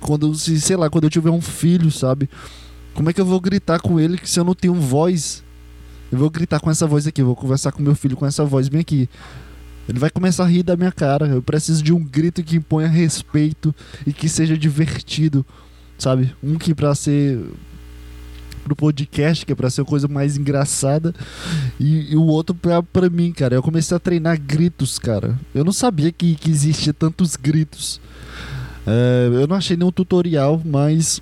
Quando, 0.02 0.34
sei 0.36 0.76
lá, 0.76 0.90
quando 0.90 1.06
eu 1.06 1.10
tiver 1.10 1.30
um 1.30 1.42
filho, 1.42 1.90
sabe? 1.90 2.30
Como 2.94 3.10
é 3.10 3.14
que 3.14 3.22
eu 3.22 3.26
vou 3.26 3.40
gritar 3.40 3.80
com 3.80 4.00
ele 4.00 4.20
se 4.24 4.40
eu 4.40 4.44
não 4.44 4.54
tenho 4.54 4.74
voz? 4.74 5.44
Eu 6.12 6.18
vou 6.18 6.30
gritar 6.30 6.60
com 6.60 6.70
essa 6.72 6.88
voz 6.88 7.06
aqui, 7.06 7.22
vou 7.22 7.36
conversar 7.36 7.72
com 7.72 7.82
meu 7.82 7.96
filho 7.96 8.18
com 8.18 8.25
essa 8.25 8.44
voz 8.44 8.68
bem 8.68 8.82
aqui. 8.82 9.10
Ele 9.88 10.00
vai 10.00 10.10
começar 10.10 10.44
a 10.44 10.48
rir 10.48 10.63
da 10.63 10.75
minha 10.78 10.92
cara. 10.92 11.28
Eu 11.28 11.42
preciso 11.42 11.84
de 11.84 11.92
um 11.92 12.04
grito 12.04 12.44
que 12.44 12.56
imponha 12.56 12.88
respeito 12.88 13.74
e 14.06 14.13
que 14.13 14.30
seja 14.30 14.58
divertido, 14.58 15.46
sabe? 15.98 16.34
Um 16.44 16.58
que 16.58 16.75
para 16.75 16.94
ser 16.94 17.39
pro 18.63 18.75
podcast, 18.75 19.46
que 19.46 19.51
é 19.51 19.56
pra 19.56 19.70
ser 19.70 19.82
uma 19.82 19.88
coisa 19.88 20.08
mais 20.08 20.38
engraçada, 20.38 21.13
e, 21.80 22.13
e 22.13 22.16
o 22.16 22.24
outro 22.24 22.54
pra, 22.54 22.84
pra 22.84 23.10
mim, 23.10 23.32
cara. 23.32 23.56
Eu 23.56 23.63
comecei 23.63 23.98
a 23.98 24.00
treinar 24.00 24.39
gritos, 24.39 25.00
cara. 25.00 25.39
Eu 25.56 25.63
não 25.63 25.74
sabia 25.74 26.12
que, 26.12 26.36
que 26.36 26.51
existia 26.51 26.94
tantos 26.94 27.36
gritos. 27.36 28.00
É, 28.86 29.30
eu 29.34 29.48
não 29.48 29.56
achei 29.56 29.75
nenhum 29.75 29.92
tutorial, 29.92 30.62
mas 30.63 31.22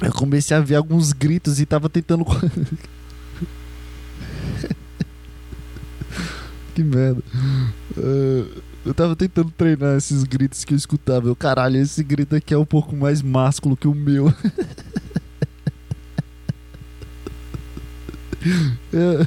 eu 0.00 0.12
comecei 0.12 0.56
a 0.56 0.60
ver 0.60 0.74
alguns 0.74 1.12
gritos 1.12 1.60
e 1.60 1.66
tava 1.66 1.88
tentando. 1.88 2.24
que 6.74 6.82
merda. 6.82 7.22
Uh, 7.96 8.62
eu 8.84 8.92
tava 8.92 9.14
tentando 9.14 9.50
treinar 9.50 9.96
esses 9.96 10.24
gritos 10.24 10.64
que 10.64 10.74
eu 10.74 10.78
escutava. 10.78 11.28
Eu, 11.28 11.36
caralho, 11.36 11.76
esse 11.76 12.02
grito 12.02 12.34
aqui 12.34 12.52
é 12.52 12.58
um 12.58 12.64
pouco 12.64 12.96
mais 12.96 13.22
másculo 13.22 13.76
que 13.76 13.88
o 13.88 13.94
meu. 13.94 14.32
É. 18.92 19.26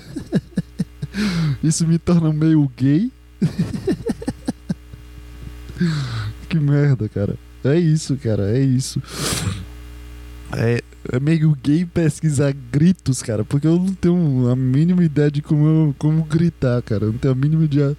Isso 1.63 1.87
me 1.87 1.97
torna 1.97 2.33
meio 2.33 2.69
gay. 2.75 3.09
que 6.49 6.59
merda, 6.59 7.07
cara. 7.07 7.37
É 7.63 7.79
isso, 7.79 8.17
cara, 8.17 8.55
é 8.55 8.59
isso. 8.59 9.01
É, 10.53 10.81
é 11.11 11.19
meio 11.19 11.55
gay 11.61 11.85
pesquisar 11.85 12.53
gritos, 12.71 13.21
cara, 13.21 13.43
porque 13.43 13.67
eu 13.67 13.77
não 13.77 13.93
tenho 13.93 14.49
a 14.49 14.55
mínima 14.55 15.03
ideia 15.03 15.29
de 15.29 15.41
como, 15.41 15.67
eu, 15.67 15.95
como 15.97 16.23
gritar, 16.23 16.81
cara. 16.81 17.05
Eu 17.05 17.11
não 17.11 17.19
tenho 17.19 17.33
a 17.33 17.37
mínima 17.37 17.65
ideia 17.65 17.97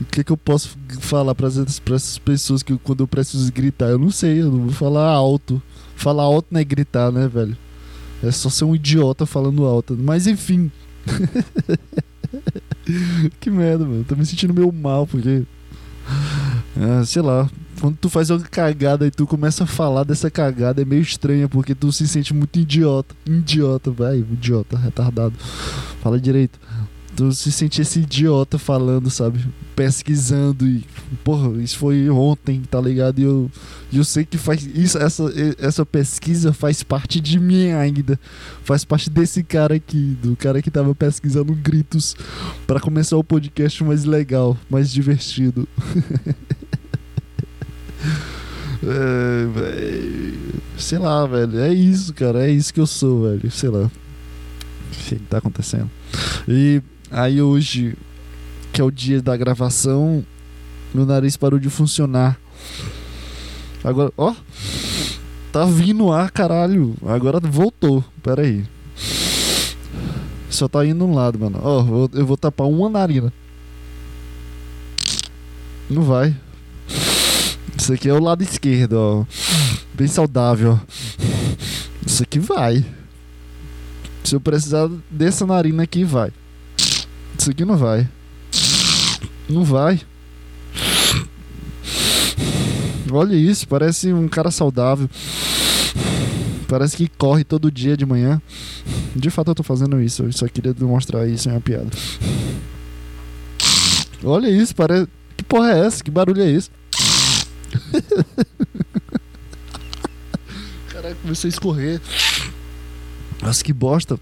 o 0.00 0.04
que, 0.06 0.24
que 0.24 0.32
eu 0.32 0.36
posso 0.36 0.78
falar 1.00 1.34
para 1.34 1.46
essas 1.46 1.78
pessoas 2.18 2.62
que 2.62 2.76
quando 2.78 3.02
eu 3.02 3.08
preciso 3.08 3.52
gritar. 3.52 3.86
Eu 3.86 3.98
não 3.98 4.10
sei, 4.10 4.40
eu 4.40 4.50
não 4.50 4.64
vou 4.64 4.72
falar 4.72 5.10
alto. 5.10 5.62
Falar 5.94 6.22
alto 6.22 6.48
não 6.50 6.60
é 6.60 6.64
gritar, 6.64 7.12
né, 7.12 7.28
velho? 7.28 7.56
É 8.22 8.30
só 8.30 8.48
ser 8.48 8.64
um 8.64 8.74
idiota 8.74 9.26
falando 9.26 9.66
alto. 9.66 9.96
Mas 10.00 10.26
enfim. 10.26 10.70
que 13.38 13.50
merda, 13.50 13.84
mano. 13.84 14.04
Tô 14.04 14.16
me 14.16 14.24
sentindo 14.24 14.54
meio 14.54 14.72
mal, 14.72 15.06
porque. 15.06 15.42
Ah, 16.76 17.04
sei 17.04 17.20
lá. 17.20 17.48
Quando 17.80 17.96
tu 17.96 18.10
faz 18.10 18.30
uma 18.30 18.40
cagada 18.40 19.06
e 19.06 19.10
tu 19.10 19.26
começa 19.26 19.64
a 19.64 19.66
falar 19.66 20.04
dessa 20.04 20.30
cagada, 20.30 20.82
é 20.82 20.84
meio 20.84 21.02
estranha, 21.02 21.48
porque 21.48 21.74
tu 21.74 21.90
se 21.90 22.06
sente 22.06 22.34
muito 22.34 22.58
idiota. 22.58 23.14
Idiota, 23.26 23.90
vai, 23.90 24.18
idiota, 24.18 24.76
retardado. 24.76 25.34
Fala 26.02 26.20
direito 26.20 26.58
tu 27.20 27.32
se 27.32 27.52
sente 27.52 27.82
esse 27.82 28.00
idiota 28.00 28.58
falando, 28.58 29.10
sabe? 29.10 29.44
Pesquisando 29.76 30.66
e. 30.66 30.84
Porra, 31.22 31.62
isso 31.62 31.76
foi 31.76 32.08
ontem, 32.08 32.62
tá 32.62 32.80
ligado? 32.80 33.18
E 33.18 33.24
eu, 33.24 33.50
eu 33.92 34.04
sei 34.04 34.24
que 34.24 34.38
faz. 34.38 34.64
Isso, 34.64 34.96
essa, 34.96 35.24
essa 35.58 35.84
pesquisa 35.84 36.52
faz 36.52 36.82
parte 36.82 37.20
de 37.20 37.38
mim 37.38 37.72
ainda. 37.72 38.18
Faz 38.64 38.84
parte 38.86 39.10
desse 39.10 39.42
cara 39.42 39.74
aqui, 39.74 40.16
do 40.22 40.34
cara 40.34 40.62
que 40.62 40.70
tava 40.70 40.94
pesquisando 40.94 41.52
gritos 41.54 42.16
para 42.66 42.80
começar 42.80 43.18
o 43.18 43.24
podcast 43.24 43.84
mais 43.84 44.04
legal, 44.04 44.56
mais 44.70 44.90
divertido. 44.90 45.68
é, 48.82 50.32
sei 50.78 50.98
lá, 50.98 51.26
velho. 51.26 51.58
É 51.58 51.72
isso, 51.72 52.12
cara. 52.14 52.46
É 52.46 52.50
isso 52.50 52.72
que 52.72 52.80
eu 52.80 52.86
sou, 52.86 53.22
velho. 53.22 53.50
Sei 53.50 53.68
lá. 53.68 53.84
O 53.84 53.90
que 55.08 55.16
tá 55.16 55.38
acontecendo? 55.38 55.90
E 56.48 56.82
Aí 57.10 57.42
hoje, 57.42 57.96
que 58.72 58.80
é 58.80 58.84
o 58.84 58.90
dia 58.90 59.20
da 59.20 59.36
gravação, 59.36 60.24
meu 60.94 61.04
nariz 61.04 61.36
parou 61.36 61.58
de 61.58 61.68
funcionar. 61.68 62.38
Agora, 63.82 64.12
ó. 64.16 64.32
Tá 65.52 65.64
vindo 65.64 66.12
ar, 66.12 66.30
caralho. 66.30 66.94
Agora 67.04 67.40
voltou. 67.40 68.04
Pera 68.22 68.42
aí. 68.42 68.64
Só 70.48 70.68
tá 70.68 70.86
indo 70.86 71.04
um 71.04 71.12
lado, 71.12 71.36
mano. 71.40 71.58
Ó, 71.60 72.08
eu 72.12 72.24
vou 72.24 72.36
tapar 72.36 72.68
uma 72.68 72.88
narina. 72.88 73.32
Não 75.88 76.02
vai. 76.02 76.36
Isso 77.80 77.94
aqui 77.94 78.10
é 78.10 78.12
o 78.12 78.22
lado 78.22 78.42
esquerdo, 78.42 78.92
ó. 78.92 79.24
Bem 79.94 80.06
saudável. 80.06 80.78
Isso 82.06 82.22
aqui 82.22 82.38
vai. 82.38 82.84
Se 84.22 84.36
eu 84.36 84.40
precisar 84.40 84.86
dessa 85.10 85.46
narina 85.46 85.84
aqui, 85.84 86.04
vai. 86.04 86.30
Isso 87.38 87.50
aqui 87.50 87.64
não 87.64 87.78
vai. 87.78 88.06
Não 89.48 89.64
vai. 89.64 89.98
Olha 93.10 93.34
isso, 93.34 93.66
parece 93.66 94.12
um 94.12 94.28
cara 94.28 94.50
saudável. 94.50 95.08
Parece 96.68 96.98
que 96.98 97.08
corre 97.08 97.44
todo 97.44 97.72
dia 97.72 97.96
de 97.96 98.04
manhã. 98.04 98.42
De 99.16 99.30
fato 99.30 99.52
eu 99.52 99.54
tô 99.54 99.62
fazendo 99.62 100.02
isso, 100.02 100.24
eu 100.24 100.32
só 100.34 100.46
queria 100.46 100.74
demonstrar 100.74 101.26
isso 101.26 101.48
em 101.48 101.52
uma 101.52 101.62
piada. 101.62 101.88
Olha 104.22 104.50
isso, 104.50 104.76
parece. 104.76 105.08
Que 105.34 105.42
porra 105.42 105.72
é 105.72 105.86
essa? 105.86 106.04
Que 106.04 106.10
barulho 106.10 106.42
é 106.42 106.50
esse? 106.50 106.68
Caraca, 110.88 111.14
comecei 111.22 111.48
a 111.48 111.52
escorrer. 111.52 112.00
Nossa, 113.42 113.64
que 113.64 113.72
bosta. 113.72 114.20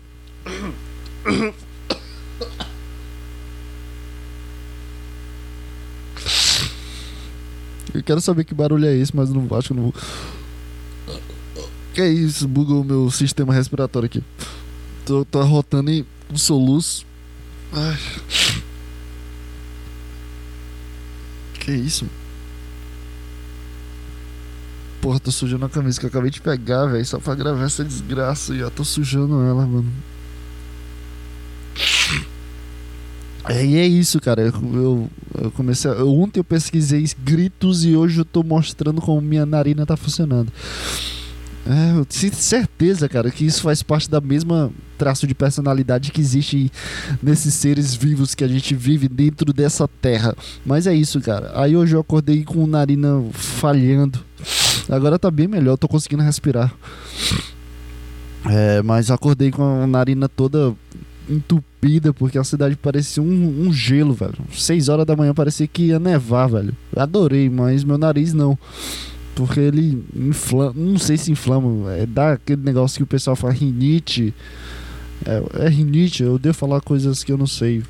Eu 7.95 8.03
quero 8.05 8.21
saber 8.21 8.45
que 8.45 8.55
barulho 8.55 8.87
é 8.87 8.95
esse, 8.95 9.17
mas 9.17 9.31
não 9.31 9.49
acho 9.57 9.69
que 9.69 9.75
não 9.75 9.85
vou. 9.85 9.95
Que 11.95 12.03
é 12.03 12.09
isso? 12.09 12.47
Bugou 12.47 12.83
o 12.83 12.85
meu 12.85 13.11
sistema 13.11 13.53
respiratório 13.53 14.07
aqui. 14.07 14.23
Tô, 15.05 15.25
tô 15.25 15.41
arrotando 15.41 15.91
em 15.91 16.07
um 16.31 16.37
soluço. 16.37 17.05
Ai. 17.73 17.99
Que 21.55 21.73
isso? 21.73 22.07
Porra, 25.01 25.21
tô 25.21 25.31
sujando 25.31 25.65
a 25.65 25.69
camisa 25.69 25.99
que 25.99 26.07
eu 26.07 26.11
acabei 26.11 26.31
de 26.31 26.41
pegar, 26.41 26.87
velho. 26.87 27.05
Só 27.05 27.19
pra 27.19 27.35
gravar 27.35 27.65
essa 27.65 27.85
desgraça. 27.85 28.55
E 28.55 28.59
já 28.59 28.71
tô 28.71 28.85
sujando 28.85 29.43
ela, 29.43 29.67
mano. 29.67 29.93
É, 33.49 33.65
e 33.65 33.77
é 33.77 33.87
isso, 33.87 34.21
cara. 34.21 34.43
Eu, 34.43 34.53
eu, 34.75 35.11
eu 35.43 35.51
comecei. 35.53 35.91
A, 35.91 36.05
ontem 36.05 36.41
eu 36.41 36.45
pesquisei 36.45 37.09
gritos 37.19 37.85
e 37.85 37.97
hoje 37.97 38.21
eu 38.21 38.25
tô 38.25 38.43
mostrando 38.43 39.01
como 39.01 39.21
minha 39.21 39.47
narina 39.47 39.87
tá 39.87 39.97
funcionando. 39.97 40.53
É, 41.67 41.99
eu 41.99 42.05
tenho 42.05 42.35
certeza, 42.35 43.09
cara, 43.09 43.31
que 43.31 43.45
isso 43.45 43.61
faz 43.63 43.83
parte 43.83 44.09
da 44.11 44.21
mesma 44.23 44.71
traço 44.97 45.27
de 45.27 45.35
personalidade 45.35 46.11
que 46.11 46.21
existe 46.21 46.73
nesses 47.23 47.53
seres 47.55 47.95
vivos 47.95 48.35
que 48.35 48.43
a 48.43 48.49
gente 48.49 48.75
vive 48.75 49.07
dentro 49.07 49.53
dessa 49.53 49.87
terra. 49.87 50.35
Mas 50.65 50.87
é 50.87 50.95
isso, 50.95 51.21
cara. 51.21 51.53
Aí 51.55 51.77
hoje 51.77 51.95
eu 51.95 52.01
acordei 52.01 52.43
com 52.43 52.67
narina 52.67 53.23
falhando. 53.33 54.19
Agora 54.89 55.19
tá 55.19 55.31
bem 55.31 55.47
melhor, 55.47 55.77
tô 55.77 55.87
conseguindo 55.87 56.23
respirar. 56.23 56.75
É, 58.47 58.83
mas 58.83 59.11
acordei 59.11 59.51
com 59.51 59.83
a 59.83 59.87
narina 59.87 60.29
toda 60.29 60.75
entupida, 61.29 62.13
porque 62.15 62.39
a 62.39 62.45
cidade 62.45 62.75
parecia 62.77 63.23
um, 63.23 63.67
um 63.67 63.73
gelo, 63.73 64.15
velho. 64.15 64.39
Seis 64.53 64.89
horas 64.89 65.05
da 65.05 65.15
manhã 65.15 65.35
parecia 65.35 65.67
que 65.67 65.85
ia 65.85 65.99
nevar, 65.99 66.49
velho. 66.49 66.75
Adorei, 66.97 67.51
mas 67.51 67.85
meu 67.85 67.99
nariz 67.99 68.33
não. 68.33 68.59
Porque 69.35 69.61
ele 69.61 70.03
inflama, 70.17 70.73
não 70.75 70.99
sei 70.99 71.17
se 71.17 71.31
inflama, 71.31 71.93
é 71.93 72.07
dá 72.07 72.33
aquele 72.33 72.63
negócio 72.63 72.97
que 72.97 73.05
o 73.05 73.07
pessoal 73.07 73.37
fala 73.37 73.53
rinite. 73.53 74.35
É, 75.25 75.67
é 75.67 75.69
rinite, 75.69 76.23
eu 76.23 76.39
devo 76.39 76.57
falar 76.57 76.81
coisas 76.81 77.23
que 77.23 77.31
eu 77.31 77.39
não 77.39 77.47
sei. 77.47 77.83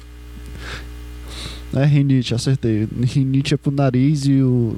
É 1.73 1.85
rinite, 1.85 2.35
acertei. 2.35 2.89
Rinite 3.03 3.55
é 3.55 3.57
pro 3.57 3.71
nariz 3.71 4.27
e 4.27 4.43
o 4.43 4.77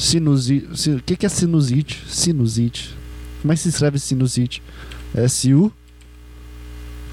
sinusite. 0.00 0.90
O 0.90 1.02
que, 1.02 1.16
que 1.16 1.26
é 1.26 1.28
sinusite? 1.28 2.02
Sinusite. 2.08 2.96
Como 3.42 3.52
é 3.52 3.56
que 3.56 3.62
se 3.62 3.68
escreve 3.68 3.98
sinusite? 3.98 4.62
S-U? 5.14 5.72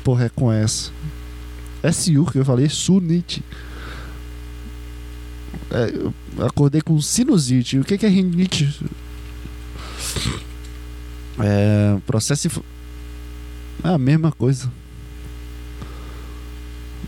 Porra, 0.04 0.26
é 0.26 0.30
com 0.30 0.52
S. 0.52 0.92
S-U 1.84 2.26
que 2.26 2.40
eu 2.40 2.46
falei, 2.46 2.70
sunite. 2.70 3.44
É, 5.70 5.94
eu 5.94 6.14
acordei 6.46 6.82
com 6.82 7.00
sinusite. 7.02 7.78
O 7.78 7.84
que, 7.84 7.98
que 7.98 8.06
é 8.06 8.10
rinite? 8.10 8.80
É. 11.40 11.98
Processo. 12.06 12.64
É 13.84 13.90
a 13.90 13.98
mesma 13.98 14.32
coisa. 14.32 14.72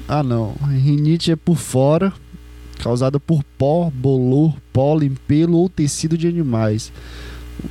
Ah, 0.08 0.24
não. 0.24 0.56
Rinite 0.68 1.32
é 1.32 1.36
por 1.36 1.56
fora, 1.56 2.12
causada 2.80 3.20
por 3.20 3.44
pó, 3.58 3.92
bolor, 3.94 4.56
pólen, 4.74 5.16
pelo 5.28 5.58
ou 5.58 5.70
tecido 5.70 6.18
de 6.18 6.28
animais. 6.28 6.92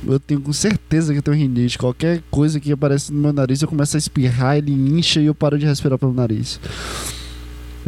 Eu 0.05 0.19
tenho 0.19 0.39
com 0.39 0.53
certeza 0.53 1.11
que 1.11 1.19
eu 1.19 1.23
tenho 1.23 1.35
rinite. 1.35 1.77
Qualquer 1.77 2.21
coisa 2.29 2.59
que 2.59 2.71
aparece 2.71 3.11
no 3.11 3.19
meu 3.19 3.33
nariz, 3.33 3.61
eu 3.61 3.67
começo 3.67 3.97
a 3.97 3.99
espirrar, 3.99 4.57
ele 4.57 4.71
incha 4.71 5.19
e 5.19 5.25
eu 5.25 5.35
paro 5.35 5.57
de 5.57 5.65
respirar 5.65 5.97
pelo 5.97 6.13
nariz 6.13 6.59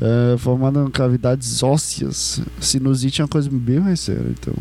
é, 0.01 0.87
em 0.87 0.91
cavidades 0.91 1.61
ósseas. 1.63 2.41
Sinusite 2.59 3.21
é 3.21 3.23
uma 3.23 3.27
coisa 3.27 3.49
bem 3.51 3.79
mais 3.79 3.99
séria, 3.99 4.27
então. 4.29 4.53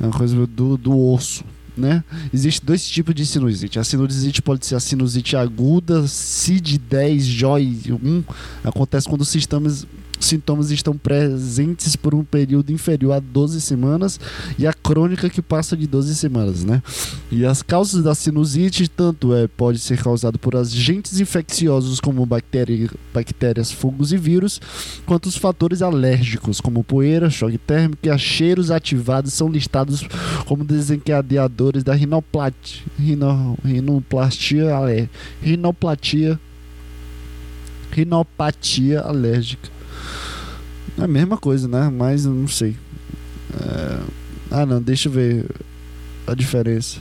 É 0.00 0.04
uma 0.04 0.12
coisa 0.12 0.46
do, 0.46 0.76
do 0.76 0.98
osso. 0.98 1.44
Né? 1.76 2.04
Existem 2.32 2.64
dois 2.64 2.86
tipos 2.86 3.14
de 3.14 3.26
sinusite. 3.26 3.80
A 3.80 3.84
sinusite 3.84 4.40
pode 4.40 4.64
ser 4.64 4.76
a 4.76 4.80
sinusite 4.80 5.36
aguda, 5.36 6.02
CID10, 6.02 7.18
JOY 7.18 7.98
1. 8.00 8.24
Acontece 8.62 9.08
quando 9.08 9.22
os 9.22 9.28
sistemas 9.28 9.84
sintomas 10.24 10.70
estão 10.70 10.96
presentes 10.96 11.96
por 11.96 12.14
um 12.14 12.24
período 12.24 12.72
inferior 12.72 13.12
a 13.12 13.20
12 13.20 13.60
semanas 13.60 14.18
e 14.58 14.66
a 14.66 14.72
crônica 14.72 15.28
que 15.30 15.42
passa 15.42 15.76
de 15.76 15.86
12 15.86 16.14
semanas, 16.14 16.64
né? 16.64 16.82
E 17.30 17.44
as 17.44 17.62
causas 17.62 18.02
da 18.02 18.14
sinusite 18.14 18.88
tanto 18.88 19.34
é 19.34 19.46
pode 19.46 19.78
ser 19.78 20.02
causado 20.02 20.38
por 20.38 20.56
agentes 20.56 21.20
infecciosos 21.20 22.00
como 22.00 22.24
bactéria, 22.24 22.90
bactérias, 23.12 23.70
fungos 23.70 24.12
e 24.12 24.16
vírus, 24.16 24.60
quanto 25.06 25.26
os 25.26 25.36
fatores 25.36 25.82
alérgicos 25.82 26.60
como 26.60 26.84
poeira, 26.84 27.30
choque 27.30 27.58
térmico 27.58 28.06
e 28.06 28.18
cheiros 28.18 28.70
ativados 28.70 29.32
são 29.34 29.48
listados 29.48 30.06
como 30.46 30.64
desencadeadores 30.64 31.82
da 31.84 31.94
rinoplatia, 31.94 32.82
rino, 32.98 33.56
rinoplastia, 33.64 34.68
rinoplatia, 35.42 36.38
rinopatia 37.90 39.00
alérgica. 39.00 39.74
É 40.98 41.04
a 41.04 41.08
mesma 41.08 41.36
coisa, 41.36 41.66
né? 41.66 41.90
Mas 41.90 42.24
não 42.24 42.48
sei. 42.48 42.76
É... 43.60 44.00
Ah, 44.50 44.66
não, 44.66 44.80
deixa 44.80 45.08
eu 45.08 45.12
ver 45.12 45.46
a 46.26 46.34
diferença. 46.34 46.98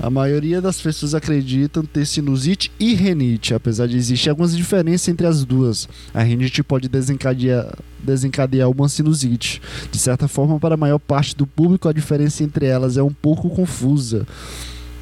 A 0.00 0.08
maioria 0.08 0.60
das 0.60 0.80
pessoas 0.80 1.12
acreditam 1.12 1.82
ter 1.82 2.06
sinusite 2.06 2.70
e 2.78 2.94
renite, 2.94 3.52
apesar 3.52 3.88
de 3.88 3.96
existir 3.96 4.30
algumas 4.30 4.56
diferenças 4.56 5.08
entre 5.08 5.26
as 5.26 5.44
duas. 5.44 5.88
A 6.14 6.22
renite 6.22 6.62
pode 6.62 6.88
desencadear, 6.88 7.76
desencadear 7.98 8.70
uma 8.70 8.88
sinusite. 8.88 9.60
De 9.90 9.98
certa 9.98 10.28
forma, 10.28 10.60
para 10.60 10.74
a 10.74 10.76
maior 10.78 11.00
parte 11.00 11.34
do 11.34 11.48
público, 11.48 11.88
a 11.88 11.92
diferença 11.92 12.44
entre 12.44 12.66
elas 12.66 12.96
é 12.96 13.02
um 13.02 13.12
pouco 13.12 13.50
confusa. 13.50 14.24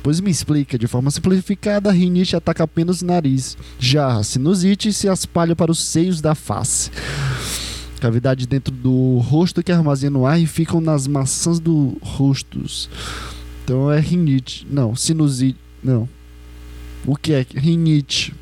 Pois 0.06 0.20
me 0.20 0.30
explica, 0.30 0.78
de 0.78 0.86
forma 0.86 1.10
simplificada, 1.10 1.90
a 1.90 1.92
rinite 1.92 2.36
ataca 2.36 2.62
apenas 2.62 3.02
o 3.02 3.06
nariz. 3.06 3.58
Já 3.76 4.18
a 4.18 4.22
sinusite 4.22 4.92
se 4.92 5.08
espalha 5.08 5.56
para 5.56 5.72
os 5.72 5.80
seios 5.80 6.20
da 6.20 6.32
face 6.32 6.92
cavidade 8.00 8.46
dentro 8.46 8.72
do 8.72 9.18
rosto 9.18 9.64
que 9.64 9.72
armazena 9.72 10.16
o 10.16 10.24
ar 10.24 10.40
e 10.40 10.46
ficam 10.46 10.80
nas 10.80 11.08
maçãs 11.08 11.58
do 11.58 11.98
rostos. 12.00 12.88
Então 13.64 13.90
é 13.90 13.98
rinite. 13.98 14.64
Não, 14.70 14.94
sinusite. 14.94 15.58
Não. 15.82 16.08
O 17.04 17.16
que 17.16 17.32
é 17.32 17.44
rinite? 17.56 18.32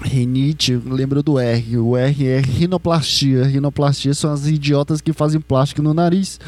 Rinite, 0.00 0.74
lembra 0.86 1.22
do 1.22 1.38
R. 1.38 1.76
O 1.76 1.94
R 1.94 2.26
é 2.26 2.40
rinoplastia. 2.40 3.44
Rinoplastia 3.44 4.14
são 4.14 4.32
as 4.32 4.46
idiotas 4.46 5.02
que 5.02 5.12
fazem 5.12 5.38
plástico 5.38 5.82
no 5.82 5.92
nariz. 5.92 6.40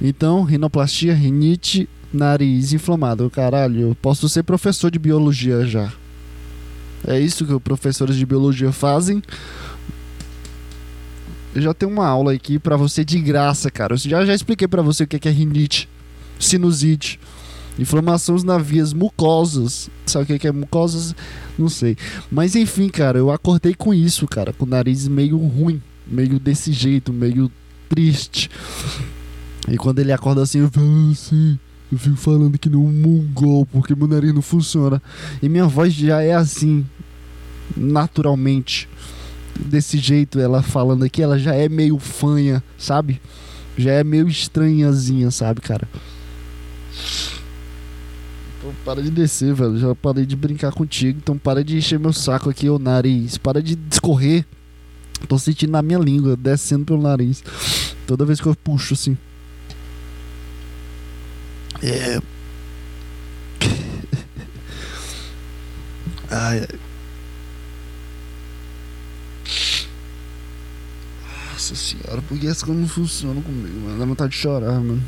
Então, 0.00 0.42
rinoplastia, 0.42 1.14
rinite, 1.14 1.88
nariz 2.12 2.72
inflamado. 2.72 3.28
Caralho, 3.30 3.80
eu 3.80 3.96
posso 4.00 4.28
ser 4.28 4.42
professor 4.42 4.90
de 4.90 4.98
biologia 4.98 5.64
já. 5.64 5.92
É 7.06 7.18
isso 7.18 7.44
que 7.44 7.52
os 7.52 7.62
professores 7.62 8.16
de 8.16 8.24
biologia 8.24 8.70
fazem 8.70 9.22
eu 11.54 11.60
já 11.60 11.74
tenho 11.74 11.92
uma 11.92 12.06
aula 12.06 12.32
aqui 12.32 12.58
para 12.58 12.76
você 12.76 13.04
de 13.04 13.20
graça, 13.20 13.70
cara. 13.70 13.94
Eu 13.94 13.98
já, 13.98 14.24
já 14.24 14.34
expliquei 14.34 14.66
para 14.66 14.80
você 14.80 15.04
o 15.04 15.06
que 15.06 15.28
é, 15.28 15.30
é 15.30 15.34
rinite, 15.34 15.88
sinusite, 16.38 17.20
inflamações 17.78 18.42
nas 18.42 18.66
vias 18.66 18.92
mucosas. 18.94 19.90
Sabe 20.06 20.34
o 20.34 20.38
que 20.38 20.46
é 20.46 20.52
mucosas? 20.52 21.14
Não 21.58 21.68
sei. 21.68 21.96
Mas 22.30 22.56
enfim, 22.56 22.88
cara, 22.88 23.18
eu 23.18 23.30
acordei 23.30 23.74
com 23.74 23.92
isso, 23.92 24.26
cara, 24.26 24.52
com 24.52 24.64
o 24.64 24.68
nariz 24.68 25.06
meio 25.08 25.36
ruim, 25.36 25.82
meio 26.06 26.40
desse 26.40 26.72
jeito, 26.72 27.12
meio 27.12 27.52
triste. 27.88 28.50
E 29.68 29.76
quando 29.76 29.98
ele 29.98 30.12
acorda 30.12 30.42
assim, 30.42 30.60
eu 30.60 30.70
falo 30.70 31.10
assim. 31.10 31.58
Eu 31.92 31.98
fico 31.98 32.16
falando 32.16 32.58
que 32.58 32.70
nem 32.70 32.78
um 32.78 32.90
mongol, 32.90 33.66
porque 33.66 33.94
meu 33.94 34.08
nariz 34.08 34.32
não 34.32 34.40
funciona. 34.40 35.02
E 35.42 35.48
minha 35.48 35.66
voz 35.66 35.92
já 35.92 36.22
é 36.22 36.32
assim, 36.32 36.86
naturalmente 37.76 38.88
desse 39.54 39.98
jeito, 39.98 40.40
ela 40.40 40.62
falando 40.62 41.04
aqui, 41.04 41.22
ela 41.22 41.38
já 41.38 41.54
é 41.54 41.68
meio 41.68 41.98
fanha, 41.98 42.64
sabe? 42.78 43.20
Já 43.76 43.92
é 43.92 44.02
meio 44.02 44.26
estranhazinha, 44.26 45.30
sabe, 45.30 45.60
cara? 45.60 45.86
Então 48.58 48.72
para 48.84 49.02
de 49.02 49.10
descer, 49.10 49.52
velho. 49.52 49.76
Já 49.78 49.94
parei 49.94 50.24
de 50.24 50.36
brincar 50.36 50.72
contigo. 50.72 51.18
Então 51.22 51.36
para 51.36 51.62
de 51.64 51.76
encher 51.76 51.98
meu 51.98 52.12
saco 52.12 52.48
aqui, 52.48 52.70
o 52.70 52.78
nariz. 52.78 53.36
Para 53.36 53.62
de 53.62 53.74
discorrer. 53.74 54.46
Tô 55.28 55.38
sentindo 55.38 55.72
na 55.72 55.82
minha 55.82 55.98
língua, 55.98 56.36
descendo 56.36 56.84
pelo 56.84 57.02
nariz. 57.02 57.44
Toda 58.06 58.24
vez 58.24 58.40
que 58.40 58.46
eu 58.46 58.54
puxo 58.54 58.94
assim. 58.94 59.16
É. 61.82 62.20
ai. 66.30 66.66
Nossa 71.52 71.74
senhora, 71.74 72.22
por 72.22 72.38
que 72.38 72.46
essa 72.46 72.64
coisa 72.64 72.80
não 72.80 72.88
funciona 72.88 73.40
comigo, 73.40 73.80
mano? 73.80 73.98
Dá 73.98 74.04
vontade 74.04 74.32
de 74.32 74.38
chorar, 74.38 74.80
mano. 74.80 75.02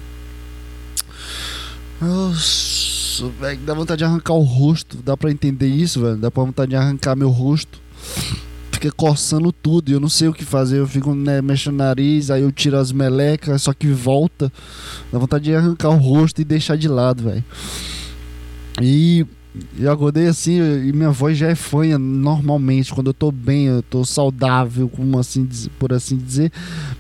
Nossa, 2.01 3.29
velho, 3.41 3.61
dá 3.61 3.75
vontade 3.75 3.99
de 3.99 4.05
arrancar 4.05 4.35
o 4.35 4.43
rosto. 4.43 4.97
Dá 4.99 5.17
pra 5.17 5.31
entender 5.31 5.69
isso, 5.69 6.01
velho? 6.01 6.17
Dá 6.17 6.31
pra 6.31 6.43
vontade 6.43 6.71
de 6.71 6.77
arrancar 6.77 7.17
meu 7.17 7.31
rosto. 7.31 7.84
Fica 8.85 8.95
coçando 8.95 9.51
tudo 9.51 9.91
eu 9.91 9.99
não 9.99 10.11
sei 10.11 10.29
o 10.29 10.35
que 10.35 10.45
fazer. 10.45 10.79
Eu 10.79 10.87
fico 10.87 11.15
né, 11.15 11.41
mexendo 11.41 11.73
o 11.73 11.79
nariz, 11.79 12.31
aí 12.31 12.43
eu 12.43 12.53
tiro 12.53 12.77
as 12.77 12.93
melecas, 12.93 13.63
só 13.63 13.73
que 13.73 13.87
volta. 13.87 14.53
Dá 15.11 15.19
vontade 15.19 15.45
de 15.45 15.55
arrancar 15.55 15.89
o 15.89 15.97
rosto 15.97 16.43
e 16.43 16.45
deixar 16.45 16.77
de 16.77 16.87
lado, 16.87 17.23
velho. 17.23 17.43
E 18.83 19.25
eu 19.79 19.93
acordei 19.93 20.27
assim 20.27 20.59
e 20.59 20.93
minha 20.93 21.11
voz 21.11 21.39
já 21.39 21.49
é 21.49 21.55
fanha 21.55 21.97
normalmente. 21.97 22.93
Quando 22.93 23.09
eu 23.09 23.15
tô 23.15 23.31
bem, 23.31 23.67
eu 23.67 23.83
tô 23.83 24.05
saudável, 24.05 24.89
como 24.89 25.17
assim, 25.19 25.49
por 25.79 25.93
assim 25.93 26.17
dizer, 26.17 26.51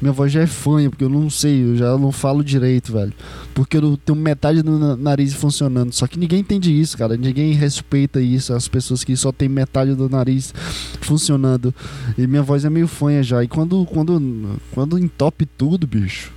minha 0.00 0.12
voz 0.12 0.30
já 0.30 0.40
é 0.42 0.46
fanha, 0.46 0.88
porque 0.88 1.02
eu 1.02 1.08
não 1.08 1.28
sei, 1.28 1.64
eu 1.64 1.76
já 1.76 1.98
não 1.98 2.12
falo 2.12 2.44
direito, 2.44 2.92
velho. 2.92 3.12
Porque 3.54 3.76
eu 3.76 3.96
tenho 3.96 4.16
metade 4.16 4.62
do 4.62 4.96
nariz 4.96 5.34
funcionando. 5.34 5.92
Só 5.92 6.06
que 6.06 6.18
ninguém 6.18 6.40
entende 6.40 6.72
isso, 6.78 6.96
cara. 6.96 7.16
Ninguém 7.16 7.52
respeita 7.52 8.20
isso. 8.20 8.52
As 8.52 8.68
pessoas 8.68 9.02
que 9.02 9.16
só 9.16 9.32
tem 9.32 9.48
metade 9.48 9.94
do 9.94 10.08
nariz 10.08 10.54
funcionando. 11.00 11.74
E 12.16 12.26
minha 12.26 12.42
voz 12.42 12.64
é 12.64 12.70
meio 12.70 12.86
fanha 12.86 13.22
já. 13.22 13.42
E 13.42 13.48
quando, 13.48 13.84
quando, 13.86 14.58
quando 14.72 14.98
entope 14.98 15.46
tudo, 15.46 15.86
bicho. 15.86 16.32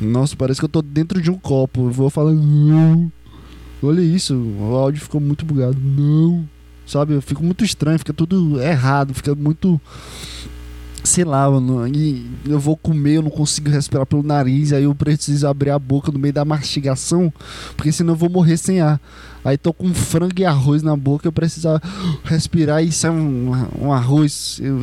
Nossa, 0.00 0.34
parece 0.36 0.58
que 0.58 0.64
eu 0.64 0.70
tô 0.70 0.80
dentro 0.80 1.20
de 1.20 1.30
um 1.30 1.38
copo. 1.38 1.86
Eu 1.88 1.90
vou 1.90 2.08
falando. 2.08 3.12
Olha 3.82 4.00
isso, 4.00 4.34
o 4.34 4.74
áudio 4.74 5.00
ficou 5.00 5.20
muito 5.20 5.44
bugado. 5.44 5.78
Não. 5.80 6.48
Sabe, 6.86 7.14
eu 7.14 7.22
fico 7.22 7.42
muito 7.42 7.64
estranho, 7.64 7.98
fica 7.98 8.12
tudo 8.12 8.60
errado, 8.60 9.14
fica 9.14 9.34
muito 9.34 9.80
sei 11.02 11.24
lá, 11.24 11.50
mano, 11.50 11.86
e 11.88 12.30
eu 12.46 12.58
vou 12.58 12.76
comer, 12.76 13.16
eu 13.16 13.22
não 13.22 13.30
consigo 13.30 13.70
respirar 13.70 14.06
pelo 14.06 14.22
nariz, 14.22 14.72
aí 14.72 14.84
eu 14.84 14.94
preciso 14.94 15.46
abrir 15.46 15.70
a 15.70 15.78
boca 15.78 16.12
no 16.12 16.18
meio 16.18 16.34
da 16.34 16.44
mastigação, 16.44 17.32
porque 17.76 17.90
senão 17.90 18.12
eu 18.12 18.18
vou 18.18 18.28
morrer 18.28 18.56
sem 18.56 18.80
ar. 18.80 19.00
Aí 19.44 19.56
tô 19.56 19.72
com 19.72 19.92
frango 19.92 20.34
e 20.38 20.44
arroz 20.44 20.82
na 20.82 20.96
boca, 20.96 21.26
eu 21.26 21.32
preciso 21.32 21.68
respirar 22.24 22.82
e 22.82 22.92
sai 22.92 23.10
um, 23.10 23.52
um 23.80 23.92
arroz, 23.92 24.60
eu, 24.62 24.78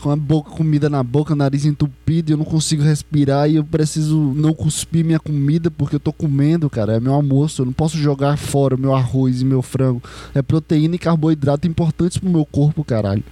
com 0.00 0.10
a 0.10 0.16
boca, 0.16 0.50
comida 0.50 0.88
na 0.88 1.02
boca, 1.02 1.34
nariz 1.34 1.64
entupido, 1.64 2.32
eu 2.32 2.36
não 2.36 2.44
consigo 2.44 2.82
respirar 2.82 3.50
e 3.50 3.56
eu 3.56 3.64
preciso 3.64 4.16
não 4.34 4.54
cuspir 4.54 5.04
minha 5.04 5.18
comida 5.18 5.70
porque 5.70 5.96
eu 5.96 6.00
tô 6.00 6.12
comendo, 6.12 6.70
cara, 6.70 6.96
é 6.96 7.00
meu 7.00 7.12
almoço, 7.12 7.62
eu 7.62 7.66
não 7.66 7.72
posso 7.72 7.98
jogar 7.98 8.36
fora 8.36 8.76
meu 8.76 8.94
arroz 8.94 9.42
e 9.42 9.44
meu 9.44 9.60
frango. 9.60 10.02
É 10.34 10.40
proteína 10.40 10.94
e 10.94 10.98
carboidrato 10.98 11.66
importantes 11.66 12.18
pro 12.18 12.30
meu 12.30 12.44
corpo, 12.44 12.84
caralho. 12.84 13.22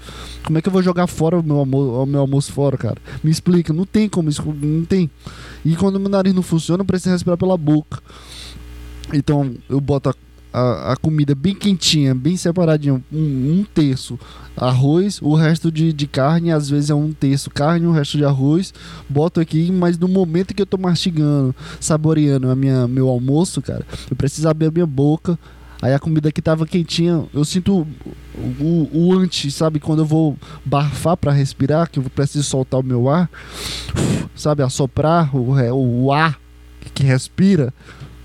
Como 0.45 0.59
é 0.59 0.63
que 0.63 0.69
eu 0.69 0.73
vou 0.73 0.83
jogar 0.83 1.07
fora 1.07 1.39
o 1.39 1.43
meu 1.43 1.59
almoço, 1.59 2.03
o 2.03 2.07
meu 2.07 2.21
almoço 2.21 2.53
fora, 2.53 2.77
cara? 2.77 2.97
Me 3.23 3.31
explica, 3.31 3.73
não 3.73 3.87
tem 3.87 4.09
como 4.09 4.29
isso, 4.29 4.43
não 4.45 4.85
tem. 4.85 5.11
E 5.65 5.75
quando 5.77 5.99
meu 6.01 6.09
nariz 6.09 6.35
não 6.35 6.43
funciona, 6.43 6.83
eu 6.83 6.87
preciso 6.87 7.13
respirar 7.13 7.39
pela 7.39 7.57
boca. 7.57 8.01
Então 9.13 9.55
eu 9.69 9.81
boto 9.81 10.11
a, 10.11 10.15
a, 10.53 10.93
a, 10.93 10.97
comida 10.97 11.35
bem 11.35 11.55
quentinha, 11.55 12.15
bem 12.15 12.37
separadinha, 12.37 12.95
um, 12.95 13.03
um, 13.13 13.67
terço 13.75 14.19
arroz, 14.57 15.21
o 15.21 15.35
resto 15.35 15.71
de, 15.71 15.93
de 15.93 16.07
carne, 16.07 16.51
às 16.51 16.71
vezes 16.71 16.91
é 16.91 16.95
um 16.95 17.13
terço 17.13 17.51
carne, 17.51 17.87
o 17.87 17.93
resto 17.93 18.17
de 18.17 18.25
arroz. 18.25 18.73
Boto 19.09 19.41
aqui, 19.41 19.71
mas 19.71 19.99
no 19.99 20.09
momento 20.09 20.55
que 20.55 20.63
eu 20.63 20.67
tô 20.67 20.79
mastigando, 20.79 21.55
saboreando 21.79 22.51
a 22.51 22.57
minha, 22.57 22.89
meu 22.89 23.09
almoço, 23.09 23.61
cara, 23.61 23.85
eu 24.11 24.17
preciso 24.17 24.49
abrir 24.49 24.67
a 24.67 24.71
minha 24.71 24.87
boca. 24.87 25.39
Aí 25.83 25.93
a 25.93 25.99
comida 25.99 26.33
que 26.33 26.41
tava 26.41 26.67
quentinha, 26.67 27.25
eu 27.35 27.45
sinto 27.45 27.87
o, 28.35 28.65
o, 28.65 28.91
o 28.93 29.13
antes, 29.13 29.55
sabe? 29.55 29.79
Quando 29.79 29.99
eu 30.01 30.07
vou 30.07 30.35
barfar 30.65 31.19
para 31.19 31.33
respirar, 31.33 31.91
que 31.91 31.99
eu 31.99 32.05
preciso 32.05 32.45
soltar 32.45 32.81
o 32.81 32.83
meu 32.83 33.11
ar, 33.11 33.29
sabe? 34.35 34.63
Assoprar 34.63 35.37
o, 35.37 36.05
o 36.05 36.13
ar 36.13 36.41
que 36.95 37.03
respira 37.05 37.75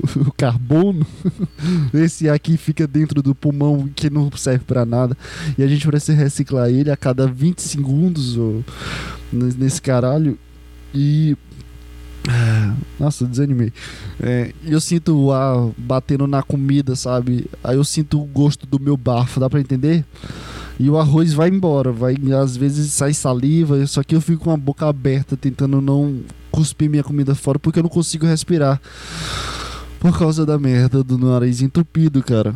o 0.28 0.32
carbono, 0.32 1.06
esse 1.94 2.30
aqui 2.30 2.58
fica 2.58 2.88
dentro 2.88 3.22
do 3.22 3.36
pulmão 3.36 3.90
que 3.96 4.10
não 4.10 4.32
serve 4.36 4.66
para 4.66 4.86
nada. 4.86 5.18
E 5.58 5.64
a 5.64 5.68
gente 5.68 5.86
precisa 5.88 6.18
reciclar 6.18 6.70
ele 6.70 6.92
a 6.92 6.98
cada 6.98 7.28
20 7.28 7.60
segundos 7.60 8.38
ou, 8.38 8.64
nesse 9.32 9.82
caralho. 9.82 10.38
E. 10.94 11.38
Nossa, 13.00 13.26
desanimei. 13.26 13.74
É, 14.22 14.54
eu 14.64 14.80
sinto 14.80 15.18
o 15.18 15.32
ar 15.32 15.72
batendo 15.78 16.28
na 16.28 16.44
comida, 16.44 16.96
sabe? 16.96 17.46
Aí 17.64 17.76
eu 17.76 17.84
sinto 17.84 18.22
o 18.22 18.26
gosto 18.26 18.68
do 18.68 18.80
meu 18.80 18.96
bafo, 18.96 19.40
dá 19.40 19.50
pra 19.50 19.60
entender? 19.60 20.06
E 20.80 20.90
o 20.90 20.98
arroz 20.98 21.34
vai 21.34 21.50
embora, 21.50 21.92
vai 21.92 22.16
às 22.42 22.56
vezes 22.58 22.94
sai 22.94 23.14
saliva, 23.14 23.86
só 23.88 24.04
que 24.04 24.16
eu 24.16 24.22
fico 24.22 24.46
com 24.46 24.52
a 24.52 24.58
boca 24.58 24.88
aberta 24.88 25.38
tentando 25.38 25.82
não 25.82 26.22
cuspir 26.52 26.90
minha 26.90 27.04
comida 27.04 27.34
fora 27.36 27.60
porque 27.60 27.80
eu 27.80 27.84
não 27.84 27.90
consigo 27.90 28.26
respirar. 28.26 28.82
Por 30.02 30.18
causa 30.18 30.48
da 30.48 30.58
merda 30.58 31.04
do 31.04 31.16
nariz 31.16 31.62
entupido, 31.62 32.24
cara. 32.24 32.56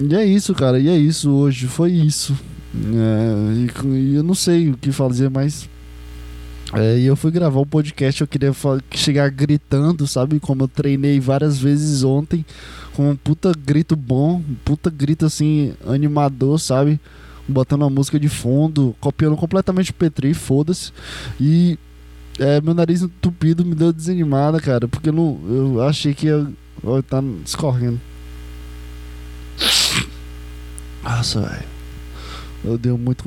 E 0.00 0.14
é 0.14 0.24
isso, 0.24 0.54
cara. 0.54 0.80
E 0.80 0.88
é 0.88 0.96
isso 0.96 1.30
hoje. 1.30 1.66
Foi 1.66 1.92
isso. 1.92 2.34
É, 2.74 3.84
e, 3.84 3.88
e, 3.94 4.14
eu 4.14 4.22
não 4.22 4.34
sei 4.34 4.70
o 4.70 4.76
que 4.76 4.90
fazer, 4.90 5.28
mas. 5.28 5.68
É, 6.72 6.98
e 6.98 7.04
eu 7.04 7.14
fui 7.14 7.30
gravar 7.30 7.60
um 7.60 7.66
podcast. 7.66 8.22
Eu 8.22 8.26
queria 8.26 8.54
chegar 8.90 9.28
gritando, 9.28 10.06
sabe? 10.06 10.40
Como 10.40 10.62
eu 10.62 10.68
treinei 10.68 11.20
várias 11.20 11.58
vezes 11.58 12.04
ontem. 12.04 12.42
Com 12.94 13.10
um 13.10 13.16
puta 13.16 13.52
grito 13.52 13.94
bom. 13.94 14.36
Um 14.36 14.54
puta 14.64 14.88
grito 14.88 15.26
assim, 15.26 15.74
animador, 15.86 16.58
sabe? 16.58 16.98
Botando 17.46 17.84
a 17.84 17.90
música 17.90 18.18
de 18.18 18.30
fundo. 18.30 18.96
Copiando 18.98 19.36
completamente 19.36 19.90
o 19.90 19.94
Petri, 19.94 20.32
foda-se. 20.32 20.90
E. 21.38 21.78
É, 22.38 22.62
meu 22.62 22.72
nariz 22.72 23.02
entupido 23.02 23.62
me 23.62 23.74
deu 23.74 23.92
desanimada, 23.92 24.58
cara. 24.58 24.88
Porque 24.88 25.10
eu, 25.10 25.12
não, 25.12 25.38
eu 25.50 25.82
achei 25.82 26.14
que 26.14 26.28
ia 26.28 26.48
Olha, 26.82 27.02
tá 27.02 27.22
escorrendo. 27.44 28.00
Nossa, 31.02 31.40
velho. 31.40 31.68
Eu 32.64 32.78
dei 32.78 32.92
muito. 32.92 33.24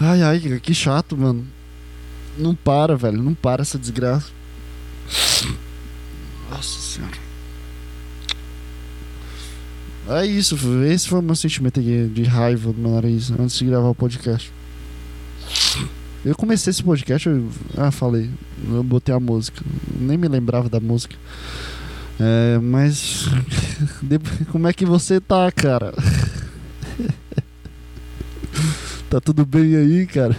Ai, 0.00 0.22
ai, 0.22 0.60
que 0.60 0.74
chato, 0.74 1.16
mano. 1.16 1.46
Não 2.36 2.54
para, 2.54 2.96
velho. 2.96 3.22
Não 3.22 3.34
para 3.34 3.62
essa 3.62 3.78
desgraça. 3.78 4.30
Nossa 6.50 6.78
senhora. 6.80 7.28
É 10.08 10.24
isso, 10.24 10.56
esse 10.84 11.06
foi 11.06 11.18
o 11.18 11.22
meu 11.22 11.36
sentimento 11.36 11.80
aqui 11.80 12.08
de 12.08 12.22
raiva 12.22 12.72
do 12.72 12.80
meu 12.80 12.92
nariz 12.92 13.30
antes 13.30 13.58
de 13.58 13.66
gravar 13.66 13.88
o 13.88 13.94
podcast. 13.94 14.50
Eu 16.28 16.36
comecei 16.36 16.70
esse 16.70 16.82
podcast, 16.82 17.26
eu, 17.26 17.48
ah, 17.74 17.90
falei, 17.90 18.28
eu 18.70 18.84
botei 18.84 19.14
a 19.14 19.18
música, 19.18 19.64
nem 19.98 20.18
me 20.18 20.28
lembrava 20.28 20.68
da 20.68 20.78
música. 20.78 21.16
É, 22.20 22.58
mas 22.58 23.24
como 24.52 24.68
é 24.68 24.74
que 24.74 24.84
você 24.84 25.22
tá, 25.22 25.50
cara? 25.50 25.94
tá 29.08 29.22
tudo 29.22 29.46
bem 29.46 29.74
aí, 29.74 30.06
cara? 30.06 30.36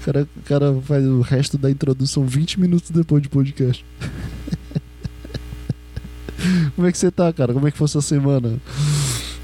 O 0.00 0.04
cara, 0.06 0.22
o 0.22 0.40
cara 0.40 0.74
faz 0.86 1.04
o 1.04 1.20
resto 1.20 1.58
da 1.58 1.70
introdução 1.70 2.24
20 2.24 2.58
minutos 2.58 2.90
depois 2.90 3.22
de 3.22 3.28
podcast. 3.28 3.84
Como 6.74 6.88
é 6.88 6.92
que 6.92 6.96
você 6.96 7.10
tá, 7.10 7.30
cara? 7.30 7.52
Como 7.52 7.68
é 7.68 7.70
que 7.70 7.76
foi 7.76 7.88
sua 7.88 8.00
semana? 8.00 8.56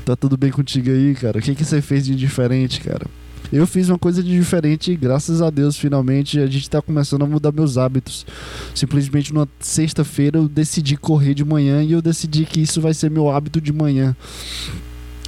Tá 0.07 0.17
tudo 0.17 0.39
bem 0.39 0.51
contigo 0.51 0.91
aí, 0.91 1.15
cara? 1.15 1.39
O 1.39 1.43
que, 1.43 1.55
que 1.55 1.67
você 1.67 1.83
fez 1.83 2.07
de 2.07 2.17
diferente, 2.17 2.81
cara? 2.81 3.07
Eu 3.51 3.67
fiz 3.67 3.89
uma 3.89 3.99
coisa 3.99 4.23
de 4.23 4.31
diferente, 4.31 4.95
graças 4.95 5.41
a 5.41 5.49
Deus, 5.49 5.77
finalmente 5.77 6.39
a 6.39 6.47
gente 6.47 6.65
está 6.65 6.83
começando 6.83 7.23
a 7.23 7.27
mudar 7.27 7.51
meus 7.51 7.79
hábitos. 7.79 8.27
Simplesmente 8.75 9.33
numa 9.33 9.49
sexta-feira 9.59 10.39
eu 10.39 10.49
decidi 10.49 10.99
correr 10.99 11.33
de 11.33 11.45
manhã 11.45 11.83
e 11.83 11.93
eu 11.93 12.03
decidi 12.03 12.45
que 12.45 12.61
isso 12.61 12.81
vai 12.81 12.93
ser 12.93 13.11
meu 13.11 13.31
hábito 13.31 13.59
de 13.59 13.73
manhã. 13.73 14.15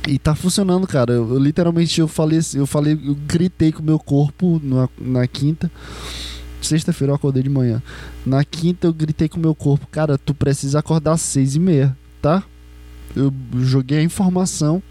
E 0.06 0.18
tá 0.18 0.34
funcionando, 0.34 0.86
cara. 0.86 1.12
Eu, 1.12 1.32
eu 1.32 1.38
literalmente 1.38 1.98
eu 1.98 2.06
falei, 2.06 2.40
eu 2.54 2.66
falei, 2.66 2.92
eu 2.92 3.14
gritei 3.26 3.72
com 3.72 3.80
o 3.80 3.84
meu 3.84 3.98
corpo 3.98 4.60
na, 4.62 4.88
na 4.98 5.26
quinta. 5.26 5.70
Sexta-feira 6.60 7.12
eu 7.12 7.16
acordei 7.16 7.42
de 7.42 7.48
manhã. 7.48 7.82
Na 8.24 8.44
quinta 8.44 8.86
eu 8.86 8.92
gritei 8.92 9.30
com 9.30 9.38
o 9.38 9.40
meu 9.40 9.54
corpo, 9.54 9.86
cara, 9.86 10.18
tu 10.18 10.34
precisa 10.34 10.78
acordar 10.78 11.12
às 11.12 11.22
seis 11.22 11.54
e 11.54 11.60
meia, 11.60 11.96
tá? 12.20 12.42
Eu 13.16 13.32
joguei 13.60 13.98
a 13.98 14.02
informação 14.02 14.82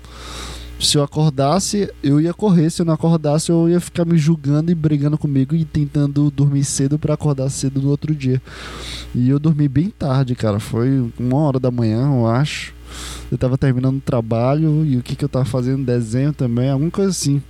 se 0.80 0.98
eu 0.98 1.04
acordasse, 1.04 1.92
eu 2.02 2.22
ia 2.22 2.34
correr. 2.34 2.70
Se 2.70 2.82
eu 2.82 2.86
não 2.86 2.94
acordasse, 2.94 3.52
eu 3.52 3.68
ia 3.68 3.80
ficar 3.82 4.06
me 4.06 4.18
julgando 4.18 4.72
e 4.72 4.76
brigando 4.76 5.18
comigo 5.18 5.54
e 5.54 5.66
tentando 5.66 6.32
dormir 6.32 6.64
cedo 6.64 6.98
para 6.98 7.14
acordar 7.14 7.50
cedo 7.50 7.82
no 7.82 7.90
outro 7.90 8.16
dia. 8.16 8.42
E 9.14 9.30
eu 9.30 9.40
dormi 9.40 9.68
bem 9.68 9.90
tarde, 9.90 10.36
cara. 10.36 10.60
Foi 10.60 11.12
uma 11.20 11.38
hora 11.38 11.60
da 11.60 11.70
manhã, 11.70 12.08
eu 12.08 12.28
acho. 12.28 12.74
Eu 13.30 13.38
tava 13.38 13.58
terminando 13.58 13.98
o 13.98 14.02
trabalho 14.02 14.86
e 14.86 14.98
o 14.98 15.04
que, 15.04 15.16
que 15.16 15.26
eu 15.26 15.30
tava 15.30 15.46
fazendo? 15.46 15.86
Desenho 15.86 16.32
também, 16.32 16.70
alguma 16.70 16.90
coisa 16.90 17.12
assim. 17.12 17.44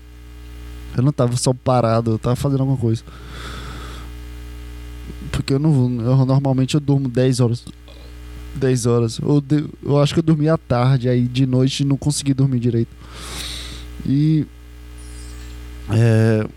Eu 0.98 1.04
não 1.04 1.12
tava 1.12 1.38
só 1.38 1.54
parado, 1.54 2.12
eu 2.12 2.20
tava 2.20 2.36
fazendo 2.36 2.62
alguma 2.62 2.78
coisa. 2.78 3.04
Porque 5.32 5.54
eu 5.54 5.60
não 5.60 5.72
eu, 6.02 6.26
normalmente 6.26 6.74
eu 6.74 6.82
durmo 6.82 7.08
10 7.08 7.40
horas 7.40 7.64
10 8.56 8.86
horas. 8.86 9.20
Eu, 9.20 9.44
eu 9.84 10.00
acho 10.00 10.14
que 10.14 10.20
eu 10.20 10.24
dormi 10.24 10.50
à 10.50 10.58
tarde, 10.58 11.10
aí 11.10 11.28
de 11.28 11.46
noite 11.46 11.86
não 11.86 11.98
consegui 11.98 12.34
dormir 12.34 12.60
direito. 12.60 12.99
E. 14.06 14.46
É... 15.90 16.48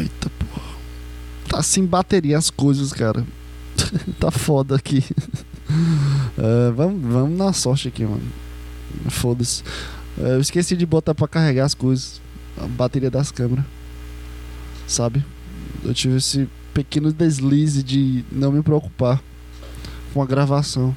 Eita 0.00 0.30
porra. 0.30 0.76
Tá 1.48 1.62
sem 1.62 1.84
bateria 1.84 2.38
as 2.38 2.50
coisas, 2.50 2.92
cara. 2.92 3.26
tá 4.18 4.30
foda 4.30 4.76
aqui. 4.76 5.04
É, 6.36 6.70
vamos, 6.72 7.00
vamos 7.10 7.38
na 7.38 7.50
sorte 7.54 7.88
aqui, 7.88 8.04
mano. 8.04 8.20
Foda-se. 9.08 9.62
É, 10.18 10.34
eu 10.34 10.40
esqueci 10.40 10.76
de 10.76 10.84
botar 10.84 11.14
pra 11.14 11.26
carregar 11.26 11.64
as 11.64 11.72
coisas. 11.72 12.20
A 12.58 12.66
bateria 12.66 13.10
das 13.10 13.30
câmeras. 13.30 13.64
Sabe? 14.86 15.24
Eu 15.82 15.94
tive 15.94 16.16
esse 16.16 16.46
pequeno 16.74 17.12
deslize 17.12 17.82
de 17.82 18.24
não 18.30 18.52
me 18.52 18.62
preocupar 18.62 19.22
com 20.12 20.22
a 20.22 20.26
gravação. 20.26 20.94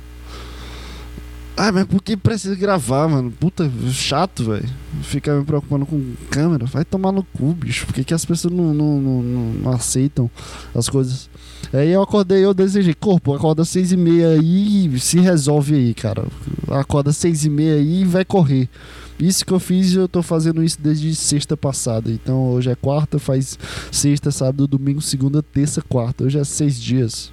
Ah, 1.57 1.71
mas 1.71 1.85
por 1.85 2.03
que 2.03 2.17
precisa 2.17 2.53
gravar, 2.53 3.07
mano? 3.07 3.31
Puta, 3.31 3.71
chato, 3.89 4.43
velho. 4.43 4.67
Ficar 5.03 5.35
me 5.35 5.45
preocupando 5.45 5.85
com 5.85 6.13
câmera. 6.29 6.65
Vai 6.65 6.83
tomar 6.83 7.13
no 7.13 7.23
cu, 7.23 7.53
bicho. 7.53 7.85
Por 7.85 7.95
que, 7.95 8.03
que 8.03 8.13
as 8.13 8.25
pessoas 8.25 8.53
não, 8.53 8.73
não, 8.73 8.99
não, 9.01 9.23
não 9.53 9.71
aceitam 9.71 10.29
as 10.73 10.89
coisas? 10.89 11.29
Aí 11.71 11.91
eu 11.91 12.01
acordei, 12.01 12.43
eu 12.43 12.53
desejei, 12.53 12.93
corpo, 12.93 13.33
acorda 13.33 13.63
seis 13.63 13.91
e 13.91 13.97
meia 13.97 14.29
aí 14.29 14.87
e 14.87 14.99
se 14.99 15.19
resolve 15.19 15.75
aí, 15.75 15.93
cara. 15.93 16.25
Acorda 16.69 17.13
seis 17.13 17.45
e 17.45 17.49
meia 17.49 17.75
aí 17.75 18.01
e 18.01 18.05
vai 18.05 18.25
correr. 18.25 18.69
Isso 19.17 19.45
que 19.45 19.53
eu 19.53 19.59
fiz, 19.59 19.93
eu 19.93 20.09
tô 20.09 20.21
fazendo 20.21 20.61
isso 20.61 20.77
desde 20.81 21.15
sexta 21.15 21.55
passada. 21.55 22.11
Então 22.11 22.49
hoje 22.51 22.69
é 22.69 22.75
quarta, 22.75 23.17
faz 23.17 23.57
sexta, 23.91 24.29
sábado, 24.29 24.67
domingo, 24.67 25.01
segunda, 25.01 25.41
terça, 25.41 25.81
quarta. 25.81 26.25
Hoje 26.25 26.37
é 26.37 26.43
seis 26.43 26.79
dias. 26.79 27.31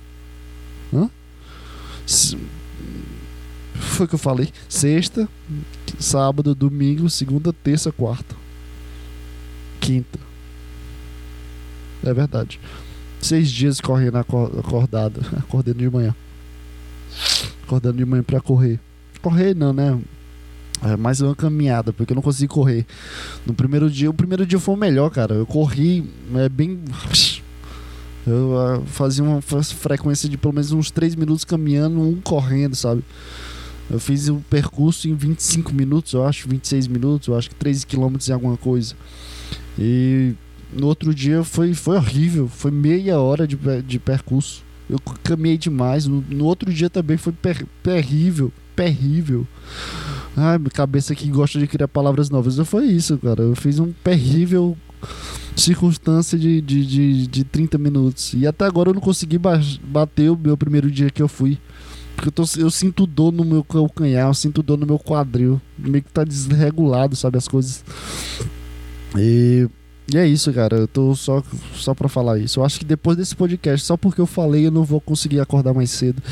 Hã? 0.95 1.11
Foi 3.83 4.07
o 4.07 4.09
que 4.09 4.15
eu 4.15 4.19
falei. 4.19 4.49
Sexta, 4.69 5.29
sábado, 5.99 6.55
domingo, 6.55 7.11
segunda, 7.11 7.53
terça, 7.53 7.93
quarta. 7.93 8.35
Quinta. 9.81 10.19
É 12.05 12.15
verdade. 12.15 12.61
Seis 13.21 13.51
dias 13.51 13.81
correndo 13.81 14.17
acordado. 14.17 15.21
Acordando 15.39 15.79
de 15.79 15.91
manhã. 15.91 16.15
Acordando 17.65 17.99
de 17.99 18.05
manhã 18.05 18.23
pra 18.23 18.41
correr. 18.41 18.81
Correr 19.21 19.55
não, 19.55 19.73
né? 19.73 19.99
É 20.83 20.97
mais 20.97 21.21
uma 21.21 21.35
caminhada, 21.35 21.93
porque 21.93 22.13
eu 22.13 22.17
não 22.17 22.23
consegui 22.23 22.49
correr. 22.49 22.85
No 23.47 23.55
primeiro 23.55 23.89
dia, 23.89 24.11
o 24.11 24.15
primeiro 24.15 24.45
dia 24.45 24.59
foi 24.59 24.75
o 24.75 24.79
melhor, 24.79 25.11
cara. 25.11 25.35
Eu 25.35 25.47
corri 25.47 26.11
é 26.35 26.49
bem. 26.49 26.81
Eu 28.25 28.53
uh, 28.53 28.87
fazia 28.87 29.25
uma 29.25 29.43
frequência 29.43 30.29
de 30.29 30.37
pelo 30.37 30.55
menos 30.55 30.71
uns 30.71 30.93
3 30.93 31.17
minutos 31.17 31.45
caminhando, 31.45 32.01
um 32.01 32.21
correndo, 32.21 32.77
sabe? 32.77 33.03
Eu 33.91 33.99
fiz 33.99 34.29
o 34.29 34.37
percurso 34.49 35.09
em 35.09 35.15
25 35.15 35.73
minutos, 35.73 36.13
eu 36.13 36.25
acho, 36.25 36.49
26 36.49 36.87
minutos, 36.87 37.29
eu 37.29 37.37
acho 37.37 37.51
que 37.51 37.55
13 37.57 37.87
quilômetros 37.87 38.29
e 38.29 38.33
alguma 38.33 38.57
coisa. 38.57 38.95
E 39.79 40.35
no 40.73 40.87
outro 40.87 41.15
dia 41.15 41.45
foi, 41.45 41.75
foi 41.75 41.97
horrível, 41.97 42.49
foi 42.49 42.71
meia 42.71 43.21
hora 43.21 43.47
de, 43.47 43.57
de 43.83 43.99
percurso. 43.99 44.63
Eu 44.89 44.99
caminhei 45.23 45.57
demais. 45.57 46.07
No, 46.07 46.25
no 46.29 46.45
outro 46.45 46.73
dia 46.73 46.91
também 46.91 47.17
foi 47.17 47.33
per, 47.33 47.67
terrível, 47.83 48.53
terrível. 48.75 49.47
Ai, 50.37 50.59
minha 50.59 50.71
cabeça 50.71 51.15
que 51.15 51.29
gosta 51.29 51.59
de 51.59 51.67
criar 51.67 51.89
palavras 51.89 52.31
novas. 52.31 52.57
Não 52.57 52.65
foi 52.65 52.87
isso, 52.87 53.19
cara. 53.19 53.43
Eu 53.43 53.55
fiz 53.55 53.79
um 53.79 53.93
terrível 54.05 54.77
circunstância 55.57 56.39
de, 56.39 56.61
de, 56.61 56.87
de, 56.87 57.27
de 57.27 57.45
30 57.45 57.79
minutos. 57.79 58.35
E 58.35 58.47
até 58.47 58.65
agora 58.65 58.91
eu 58.91 58.95
não 58.95 59.01
consegui 59.01 59.39
bater 59.39 60.31
o 60.31 60.37
meu 60.37 60.57
primeiro 60.57 60.91
dia 60.91 61.11
que 61.11 61.23
eu 61.23 61.29
fui. 61.29 61.59
Porque 62.23 62.29
eu, 62.29 62.47
tô, 62.47 62.61
eu 62.61 62.71
sinto 62.71 63.05
dor 63.05 63.33
no 63.33 63.45
meu 63.45 63.65
calcanhar, 63.65 64.29
eu 64.29 64.35
sinto 64.35 64.63
dor 64.63 64.79
no 64.79 64.87
meu 64.87 64.97
quadril. 64.97 65.61
Meio 65.77 66.05
que 66.05 66.13
tá 66.13 66.23
desregulado, 66.23 67.17
sabe? 67.17 67.37
As 67.37 67.49
coisas. 67.49 67.85
E 69.19 69.69
e 70.13 70.17
é 70.17 70.25
isso, 70.25 70.53
cara. 70.53 70.77
Eu 70.77 70.87
tô 70.87 71.17
só, 71.17 71.43
só 71.75 71.95
pra 71.95 72.09
falar 72.09 72.39
isso. 72.39 72.61
Eu 72.61 72.65
acho 72.65 72.79
que 72.79 72.85
depois 72.85 73.17
desse 73.17 73.35
podcast, 73.35 73.85
só 73.85 73.97
porque 73.97 74.21
eu 74.21 74.27
falei, 74.27 74.69
eu 74.69 74.71
não 74.71 74.85
vou 74.85 75.01
conseguir 75.01 75.41
acordar 75.41 75.75
mais 75.75 75.91
cedo. 75.91 76.23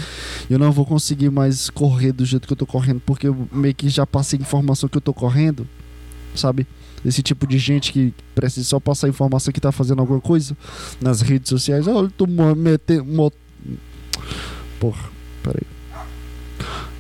Eu 0.49 0.61
não 0.61 0.71
vou 0.71 0.87
conseguir 0.87 1.29
mais 1.29 1.69
correr 1.69 2.13
do 2.13 2.25
jeito 2.25 2.47
que 2.47 2.53
eu 2.53 2.57
tô 2.57 2.67
correndo, 2.67 3.03
porque 3.05 3.27
eu 3.27 3.49
meio 3.51 3.75
que 3.75 3.89
já 3.89 4.07
passei 4.07 4.39
informação 4.39 4.89
que 4.89 4.97
eu 4.97 5.01
tô 5.01 5.13
correndo, 5.13 5.67
sabe? 6.37 6.69
Esse 7.05 7.21
tipo 7.21 7.49
de 7.49 7.59
gente 7.59 7.93
que 7.93 8.15
precisa 8.33 8.65
só 8.65 8.79
passar 8.79 9.09
informação 9.09 9.53
que 9.53 9.61
tá 9.61 9.73
fazendo 9.73 9.99
alguma 9.99 10.21
coisa 10.21 10.57
nas 11.01 11.21
redes 11.21 11.49
sociais. 11.49 11.89
Olha, 11.89 12.13
tô 12.17 12.29
metendo. 12.29 13.33
Porra, 14.79 15.11
peraí. 15.43 15.80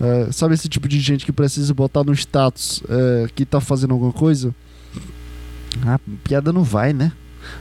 É, 0.00 0.32
sabe 0.32 0.54
esse 0.54 0.68
tipo 0.68 0.88
de 0.88 0.98
gente 0.98 1.26
que 1.26 1.32
precisa 1.32 1.74
botar 1.74 2.02
no 2.02 2.12
status 2.12 2.82
é, 2.88 3.28
que 3.34 3.44
tá 3.44 3.60
fazendo 3.60 3.92
alguma 3.92 4.12
coisa? 4.12 4.54
a 5.86 5.98
piada 6.24 6.52
não 6.52 6.64
vai, 6.64 6.92
né? 6.92 7.12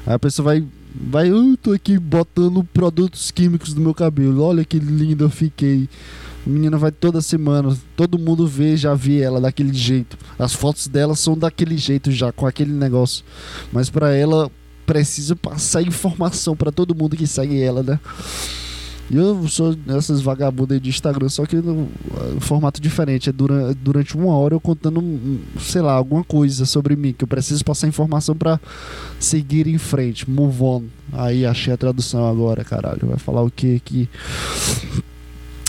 Aí 0.06 0.13
a 0.13 0.19
pessoa 0.19 0.45
vai, 0.45 0.65
vai, 0.93 1.30
eu 1.30 1.58
tô 1.58 1.71
aqui 1.71 1.97
botando 1.97 2.63
produtos 2.63 3.32
químicos 3.32 3.73
no 3.73 3.82
meu 3.82 3.93
cabelo, 3.93 4.41
olha 4.43 4.65
que 4.65 4.80
lindo 4.80 5.25
eu 5.25 5.30
fiquei. 5.30 5.88
A 6.45 6.49
menina 6.49 6.78
vai 6.78 6.91
toda 6.91 7.21
semana, 7.21 7.78
todo 7.95 8.17
mundo 8.17 8.47
vê, 8.47 8.75
já 8.75 8.95
vê 8.95 9.19
ela 9.19 9.39
daquele 9.39 9.73
jeito. 9.73 10.17
As 10.38 10.54
fotos 10.54 10.88
dela 10.88 11.15
são 11.15 11.38
daquele 11.38 11.78
jeito 11.78 12.12
já, 12.12 12.32
com 12.32 12.47
aquele 12.47 12.71
negócio. 12.71 13.23
Mas 13.71 13.89
para 13.89 14.15
ela 14.15 14.49
precisa 14.86 15.36
passar 15.36 15.82
informação 15.84 16.56
para 16.56 16.71
todo 16.71 16.95
mundo 16.95 17.15
que 17.15 17.28
segue 17.28 17.62
ela, 17.62 17.84
né? 17.84 17.99
E 19.10 19.17
eu 19.17 19.48
sou 19.48 19.76
essas 19.88 20.22
vagabundas 20.22 20.80
de 20.80 20.89
Instagram, 20.89 21.30
só 21.30 21.45
que 21.45 21.56
no 21.56 21.88
formato 22.39 22.80
diferente. 22.80 23.30
É 23.30 23.34
durante, 23.34 23.78
durante 23.80 24.15
uma 24.15 24.34
hora 24.36 24.54
eu 24.54 24.60
contando, 24.60 25.02
sei 25.60 25.82
lá, 25.82 25.93
alguma 25.93 26.24
coisa 26.24 26.65
sobre 26.65 26.95
mim, 26.95 27.13
que 27.13 27.24
eu 27.24 27.28
preciso 27.28 27.65
passar 27.65 27.88
informação 27.88 28.36
para 28.36 28.60
seguir 29.19 29.67
em 29.67 29.80
frente. 29.80 30.30
Move 30.30 30.62
on. 30.62 30.84
Aí 31.12 31.45
achei 31.45 31.74
a 31.74 31.78
tradução 31.78 32.28
agora, 32.28 32.63
caralho. 32.63 33.08
Vai 33.08 33.17
falar 33.17 33.41
o 33.41 33.50
que 33.50 33.80
que. 33.80 34.08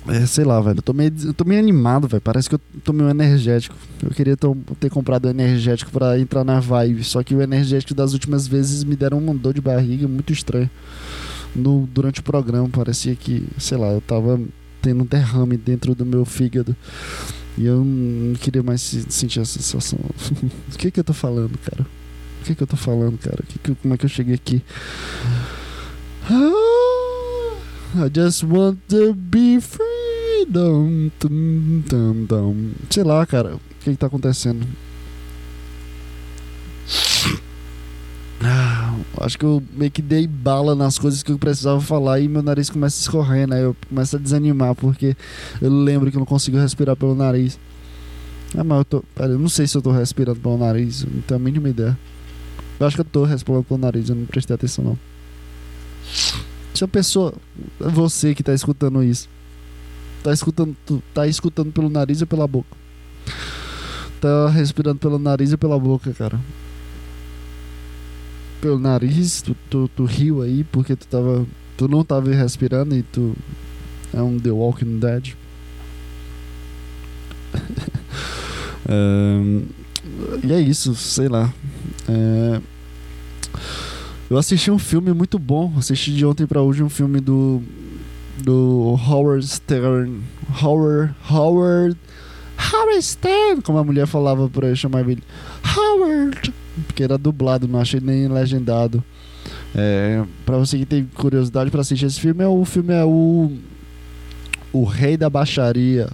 É, 0.09 0.27
sei 0.27 0.45
lá, 0.45 0.61
velho. 0.61 0.79
Eu 0.79 0.83
tô 0.83 0.93
meio, 0.93 1.13
eu 1.25 1.33
tô 1.33 1.45
meio 1.45 1.61
animado, 1.61 2.07
velho. 2.09 2.21
Parece 2.21 2.49
que 2.49 2.57
eu 2.57 2.61
tô 2.85 2.93
meio 2.93 3.09
energético. 3.09 3.75
Eu 4.03 4.11
queria 4.11 4.37
ter 4.37 4.91
comprado 4.91 5.29
um 5.29 5.31
energético 5.31 5.91
para 5.91 6.19
entrar 6.19 6.45
na 6.45 6.61
vibe. 6.61 7.05
Só 7.05 7.23
que 7.23 7.35
o 7.35 7.41
energético 7.41 7.95
das 7.95 8.13
últimas 8.13 8.47
vezes 8.47 8.85
me 8.85 8.97
deram 8.97 9.17
uma 9.19 9.35
dor 9.35 9.55
de 9.55 9.63
barriga 9.63 10.07
muito 10.07 10.31
estranha 10.31 10.71
no, 11.55 11.87
durante 11.87 12.21
o 12.21 12.23
programa. 12.23 12.69
Parecia 12.69 13.15
que, 13.15 13.47
sei 13.59 13.79
lá, 13.79 13.89
eu 13.89 14.01
tava 14.01 14.41
tendo 14.81 15.03
um 15.03 15.07
derrame 15.07 15.57
dentro 15.57 15.95
do 15.95 16.05
meu 16.07 16.25
fígado. 16.25 16.75
E 17.59 17.67
eu 17.67 17.85
não 17.85 18.35
queria 18.35 18.63
mais 18.63 18.81
sentir 18.81 19.41
essa 19.41 19.59
sensação. 19.59 19.99
o 20.73 20.79
que 20.79 20.91
que 20.91 21.01
eu 21.01 21.05
tô 21.05 21.13
falando, 21.13 21.59
cara? 21.59 21.87
O 22.41 22.45
que 22.45 22.55
que 22.55 22.63
eu 22.63 22.67
tô 22.67 22.77
falando, 22.77 23.19
cara? 23.19 23.43
Que 23.47 23.59
que, 23.59 23.75
como 23.75 23.95
é 23.95 23.99
que 23.99 24.05
eu 24.07 24.09
cheguei 24.09 24.35
aqui? 24.35 24.63
Ah, 26.31 28.07
I 28.07 28.11
just 28.15 28.45
want 28.45 28.79
to 28.89 29.15
be 29.15 29.61
free. 29.61 29.91
Sei 32.89 33.05
lá, 33.05 33.27
cara. 33.27 33.57
O 33.57 33.61
que 33.81 33.91
que 33.91 33.97
tá 33.97 34.07
acontecendo? 34.07 34.67
Acho 39.21 39.39
que 39.39 39.45
eu 39.45 39.63
meio 39.73 39.91
que 39.91 40.01
dei 40.01 40.27
bala 40.27 40.75
nas 40.75 40.99
coisas 40.99 41.23
que 41.23 41.31
eu 41.31 41.39
precisava 41.39 41.81
falar 41.81 42.21
e 42.21 42.29
meu 42.29 42.43
nariz 42.43 42.71
começa 42.71 42.99
a 42.99 43.03
escorrer, 43.03 43.47
né? 43.47 43.63
Eu 43.63 43.77
começo 43.89 44.17
a 44.17 44.19
desanimar 44.19 44.75
porque 44.75 45.17
eu 45.61 45.71
lembro 45.71 46.11
que 46.11 46.17
eu 46.17 46.21
não 46.21 46.27
consigo 46.27 46.57
respirar 46.57 46.97
pelo 46.97 47.15
nariz. 47.15 47.59
Ah, 48.57 48.65
mas 48.65 48.79
eu 48.79 48.85
tô. 48.85 49.05
Pera, 49.15 49.33
eu 49.33 49.39
não 49.39 49.49
sei 49.49 49.67
se 49.67 49.77
eu 49.77 49.83
tô 49.83 49.93
respirando 49.93 50.41
pelo 50.41 50.59
nariz, 50.59 51.05
não 51.05 51.21
tenho 51.23 51.41
a 51.41 51.43
mínima 51.43 51.69
ideia. 51.69 51.99
Eu 52.81 52.87
acho 52.87 52.97
que 52.97 53.03
eu 53.03 53.05
tô 53.05 53.25
respirando 53.25 53.65
pelo 53.65 53.79
nariz, 53.79 54.09
eu 54.09 54.17
não 54.17 54.25
prestei 54.25 54.55
atenção 54.55 54.85
não. 54.85 54.99
Se 56.75 56.83
a 56.83 56.89
pessoa. 56.89 57.35
Você 57.79 58.35
que 58.35 58.43
tá 58.43 58.55
escutando 58.55 59.05
isso. 59.05 59.29
Tá 60.23 60.33
escutando, 60.33 60.77
tá 61.15 61.27
escutando 61.27 61.73
pelo 61.73 61.89
nariz 61.89 62.21
ou 62.21 62.27
pela 62.27 62.47
boca? 62.47 62.77
Tá 64.21 64.49
respirando 64.51 64.99
pelo 64.99 65.19
nariz 65.19 65.53
ou 65.53 65.59
pela 65.59 65.79
boca, 65.79 66.13
cara? 66.13 66.39
Pelo 68.61 68.79
nariz, 68.79 69.43
tu, 69.43 69.57
tu, 69.69 69.89
tu, 69.89 70.05
riu 70.05 70.43
aí 70.43 70.65
porque 70.65 70.95
tu 70.95 71.07
tava. 71.07 71.47
Tu 71.77 71.89
não 71.89 72.05
tava 72.05 72.31
respirando 72.31 72.95
e 72.95 73.03
tu 73.03 73.35
é 74.13 74.21
um 74.21 74.39
The 74.39 74.51
Walking 74.51 74.99
Dead. 74.99 75.35
um, 78.89 79.65
e 80.45 80.53
é 80.53 80.61
isso, 80.61 80.95
sei 80.95 81.29
lá. 81.29 81.53
É, 82.09 82.61
eu 84.29 84.37
assisti 84.37 84.71
um 84.71 84.79
filme 84.79 85.13
muito 85.13 85.39
bom. 85.39 85.73
Assisti 85.79 86.13
de 86.13 86.27
ontem 86.27 86.47
para 86.47 86.61
hoje 86.61 86.83
um 86.83 86.91
filme 86.91 87.21
do 87.21 87.63
do 88.43 88.99
Howard 89.07 89.47
Stern, 89.47 90.23
Howard 90.63 91.15
Howard 91.31 91.97
Howard 92.73 93.03
Stern, 93.03 93.63
como 93.63 93.79
a 93.79 93.85
mulher 93.85 94.07
falava 94.07 94.49
para 94.49 94.75
chamar 94.75 95.09
ele, 95.09 95.23
Howard 95.77 96.53
porque 96.81 97.03
era 97.03 97.19
dublado, 97.19 97.69
não 97.69 97.81
achei 97.81 98.01
nem 98.01 98.29
legendado. 98.29 99.03
É, 99.75 100.25
para 100.45 100.59
você 100.59 100.79
que 100.79 100.87
tem 100.87 101.05
curiosidade 101.15 101.71
para 101.71 101.81
assistir 101.81 102.07
esse 102.07 102.21
filme, 102.21 102.43
é 102.43 102.49
o 102.49 102.65
filme 102.65 102.93
é 102.93 103.05
o 103.05 103.53
o 104.73 104.85
Rei 104.85 105.17
da 105.17 105.29
Baixaria, 105.29 106.09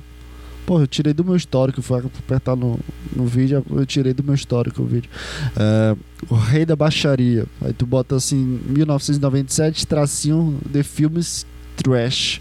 Pô, 0.67 0.81
eu 0.81 0.87
tirei 0.89 1.15
do 1.15 1.25
meu 1.25 1.37
histórico, 1.37 1.81
foi 1.81 2.01
apertar 2.01 2.57
no, 2.57 2.77
no 3.15 3.25
vídeo, 3.25 3.65
eu 3.71 3.87
tirei 3.87 4.13
do 4.13 4.25
meu 4.25 4.35
histórico 4.35 4.83
o 4.83 4.85
vídeo. 4.85 5.09
É, 5.57 5.97
o 6.29 6.35
Rei 6.35 6.67
da 6.67 6.75
Baixaria. 6.75 7.47
Aí 7.63 7.73
tu 7.73 7.87
bota 7.87 8.17
assim, 8.17 8.61
1997, 8.67 9.87
tracinho 9.87 10.59
de 10.69 10.83
filmes 10.83 11.47
trash. 11.77 12.41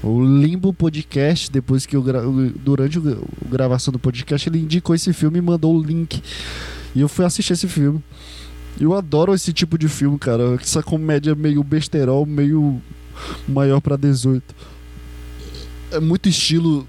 O 0.00 0.22
Limbo 0.22 0.72
Podcast, 0.72 1.50
depois 1.50 1.84
que 1.84 1.96
eu 1.96 2.04
durante 2.62 2.98
a 2.98 3.48
gravação 3.50 3.90
do 3.90 3.98
podcast, 3.98 4.48
ele 4.48 4.60
indicou 4.60 4.94
esse 4.94 5.12
filme 5.12 5.38
e 5.38 5.42
mandou 5.42 5.74
o 5.74 5.82
link. 5.82 6.22
E 6.96 7.00
eu 7.02 7.10
fui 7.10 7.26
assistir 7.26 7.52
esse 7.52 7.68
filme. 7.68 8.02
Eu 8.80 8.94
adoro 8.94 9.34
esse 9.34 9.52
tipo 9.52 9.76
de 9.76 9.86
filme, 9.86 10.18
cara. 10.18 10.54
Essa 10.54 10.82
comédia 10.82 11.34
meio 11.34 11.62
besterol, 11.62 12.24
meio 12.24 12.80
maior 13.46 13.82
para 13.82 13.96
18. 13.96 14.42
É 15.92 16.00
muito 16.00 16.26
estilo 16.26 16.88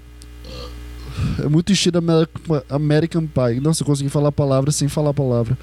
é 1.44 1.46
muito 1.46 1.72
estilo 1.72 1.98
American 2.70 3.26
Pie. 3.26 3.60
Nossa, 3.60 3.82
eu 3.82 3.86
consegui 3.86 4.08
falar 4.08 4.30
a 4.30 4.32
palavra 4.32 4.72
sem 4.72 4.88
falar 4.88 5.10
a 5.10 5.14
palavra. 5.14 5.58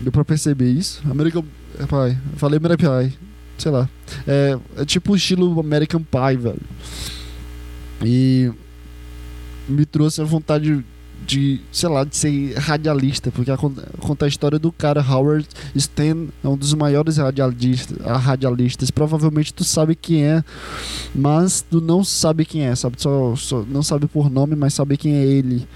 Deu 0.00 0.12
pra 0.12 0.24
perceber 0.24 0.70
isso? 0.70 1.00
American 1.10 1.42
Pie. 1.42 2.18
Falei 2.36 2.58
American 2.58 2.90
Pie. 2.90 3.18
Sei 3.56 3.70
lá. 3.70 3.88
É, 4.26 4.58
é 4.76 4.84
tipo 4.84 5.16
estilo 5.16 5.58
American 5.58 6.02
Pie, 6.02 6.36
velho. 6.36 6.60
E 8.04 8.52
me 9.66 9.86
trouxe 9.86 10.20
a 10.20 10.24
vontade 10.24 10.84
de, 11.26 11.60
sei 11.70 11.88
lá, 11.88 12.04
de 12.04 12.16
ser 12.16 12.54
radialista, 12.58 13.30
porque 13.30 13.50
conta 14.00 14.24
a 14.24 14.28
história 14.28 14.58
do 14.58 14.72
cara 14.72 15.00
Howard 15.00 15.46
Stern, 15.76 16.30
é 16.42 16.48
um 16.48 16.56
dos 16.56 16.74
maiores 16.74 17.16
radialistas, 17.16 17.98
radialistas. 17.98 18.90
Provavelmente 18.90 19.54
tu 19.54 19.64
sabe 19.64 19.94
quem 19.94 20.24
é, 20.24 20.44
mas 21.14 21.64
tu 21.68 21.80
não 21.80 22.04
sabe 22.04 22.44
quem 22.44 22.64
é, 22.64 22.74
sabe? 22.74 22.96
Só, 22.98 23.34
só 23.36 23.64
não 23.68 23.82
sabe 23.82 24.06
por 24.06 24.30
nome, 24.30 24.56
mas 24.56 24.74
sabe 24.74 24.96
quem 24.96 25.14
é 25.14 25.24
ele. 25.24 25.66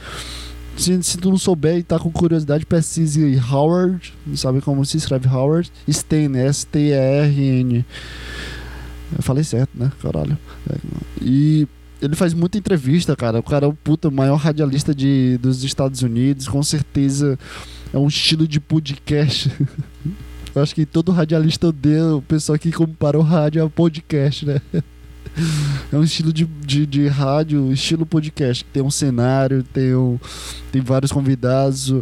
Se, 0.76 1.02
se 1.02 1.16
tu 1.16 1.30
não 1.30 1.38
souber 1.38 1.78
e 1.78 1.82
tá 1.82 1.98
com 1.98 2.10
curiosidade, 2.10 2.66
pesquise 2.66 3.40
Howard, 3.50 4.12
sabe 4.34 4.60
como 4.60 4.84
se 4.84 4.98
escreve 4.98 5.26
Howard 5.26 5.72
Stern, 5.90 6.38
S-T-E-R-N. 6.38 7.84
Eu 9.16 9.22
falei 9.22 9.44
certo, 9.44 9.70
né? 9.74 9.90
Caralho. 10.02 10.36
E 11.22 11.66
ele 12.00 12.14
faz 12.14 12.34
muita 12.34 12.58
entrevista, 12.58 13.16
cara. 13.16 13.38
O 13.38 13.42
cara 13.42 13.66
é 13.66 13.68
o 13.68 13.72
puta 13.72 14.10
maior 14.10 14.36
radialista 14.36 14.94
de, 14.94 15.38
dos 15.38 15.64
Estados 15.64 16.02
Unidos. 16.02 16.48
Com 16.48 16.62
certeza 16.62 17.38
é 17.92 17.98
um 17.98 18.08
estilo 18.08 18.46
de 18.46 18.60
podcast. 18.60 19.50
Eu 20.54 20.62
acho 20.62 20.74
que 20.74 20.86
todo 20.86 21.12
radialista 21.12 21.68
odeia 21.68 22.14
o 22.14 22.22
pessoal 22.22 22.58
que 22.58 22.72
compara 22.72 23.18
o 23.18 23.22
rádio 23.22 23.62
a 23.62 23.68
podcast, 23.68 24.46
né? 24.46 24.60
É 25.92 25.96
um 25.96 26.02
estilo 26.02 26.32
de, 26.32 26.44
de, 26.44 26.86
de 26.86 27.06
rádio, 27.06 27.72
estilo 27.72 28.04
podcast. 28.04 28.64
Tem 28.64 28.82
um 28.82 28.90
cenário, 28.90 29.62
tem, 29.62 29.94
um, 29.94 30.18
tem 30.72 30.82
vários 30.82 31.12
convidados. 31.12 31.94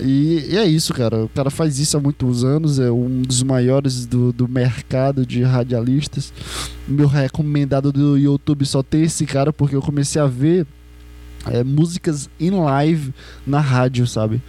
E, 0.00 0.46
e, 0.50 0.56
é 0.56 0.64
isso, 0.64 0.94
cara. 0.94 1.24
O 1.24 1.28
cara 1.28 1.50
faz 1.50 1.78
isso 1.78 1.96
há 1.96 2.00
muitos 2.00 2.44
anos, 2.44 2.78
é 2.78 2.90
um 2.90 3.22
dos 3.22 3.42
maiores 3.42 4.06
do, 4.06 4.32
do 4.32 4.46
mercado 4.46 5.26
de 5.26 5.42
radialistas. 5.42 6.32
Meu 6.86 7.08
recomendado 7.08 7.92
do 7.92 8.16
YouTube 8.16 8.64
só 8.64 8.82
tem 8.82 9.02
esse 9.02 9.26
cara, 9.26 9.52
porque 9.52 9.74
eu 9.74 9.82
comecei 9.82 10.20
a 10.20 10.26
ver 10.26 10.66
é, 11.46 11.64
músicas 11.64 12.28
em 12.38 12.50
live 12.50 13.12
na 13.46 13.60
rádio, 13.60 14.06
sabe? 14.06 14.40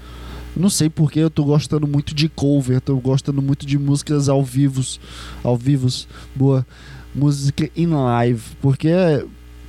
Não 0.55 0.69
sei 0.69 0.89
porque 0.89 1.19
eu 1.19 1.29
tô 1.29 1.45
gostando 1.45 1.88
muito 1.88 2.13
de 2.13 2.27
cover, 2.27 2.82
tô 2.82 2.97
gostando 2.97 3.41
muito 3.41 3.65
de 3.65 3.77
músicas 3.77 4.27
ao 4.27 4.43
vivos, 4.43 4.99
ao 5.43 5.55
vivos, 5.55 6.08
boa 6.36 6.65
música 7.13 7.69
em 7.76 7.88
live, 7.88 8.41
porque 8.62 8.89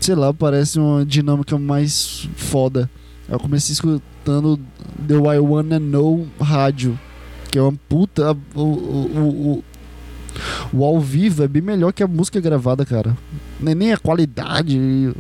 sei 0.00 0.14
lá, 0.14 0.32
parece 0.32 0.78
uma 0.78 1.04
dinâmica 1.04 1.58
mais 1.58 2.28
foda. 2.34 2.90
Eu 3.28 3.38
comecei 3.38 3.72
escutando 3.72 4.58
The 5.06 5.14
I 5.14 5.38
Wanna 5.38 5.78
Know 5.78 6.26
rádio, 6.40 6.98
que 7.50 7.58
é 7.58 7.62
uma 7.62 7.72
puta. 7.88 8.36
O, 8.54 8.60
o, 8.60 9.62
o, 9.62 9.64
o 10.72 10.84
ao 10.84 11.00
vivo 11.00 11.44
é 11.44 11.48
bem 11.48 11.62
melhor 11.62 11.92
que 11.92 12.02
a 12.02 12.08
música 12.08 12.40
gravada, 12.40 12.84
cara. 12.84 13.16
Nem, 13.60 13.74
nem 13.74 13.92
a 13.92 13.98
qualidade, 13.98 15.14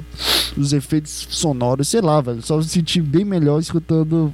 os 0.56 0.72
efeitos 0.72 1.28
sonoros, 1.30 1.88
sei 1.88 2.00
lá, 2.00 2.20
velho. 2.20 2.42
Só 2.42 2.56
me 2.56 2.64
senti 2.64 3.00
bem 3.00 3.24
melhor 3.24 3.60
escutando. 3.60 4.32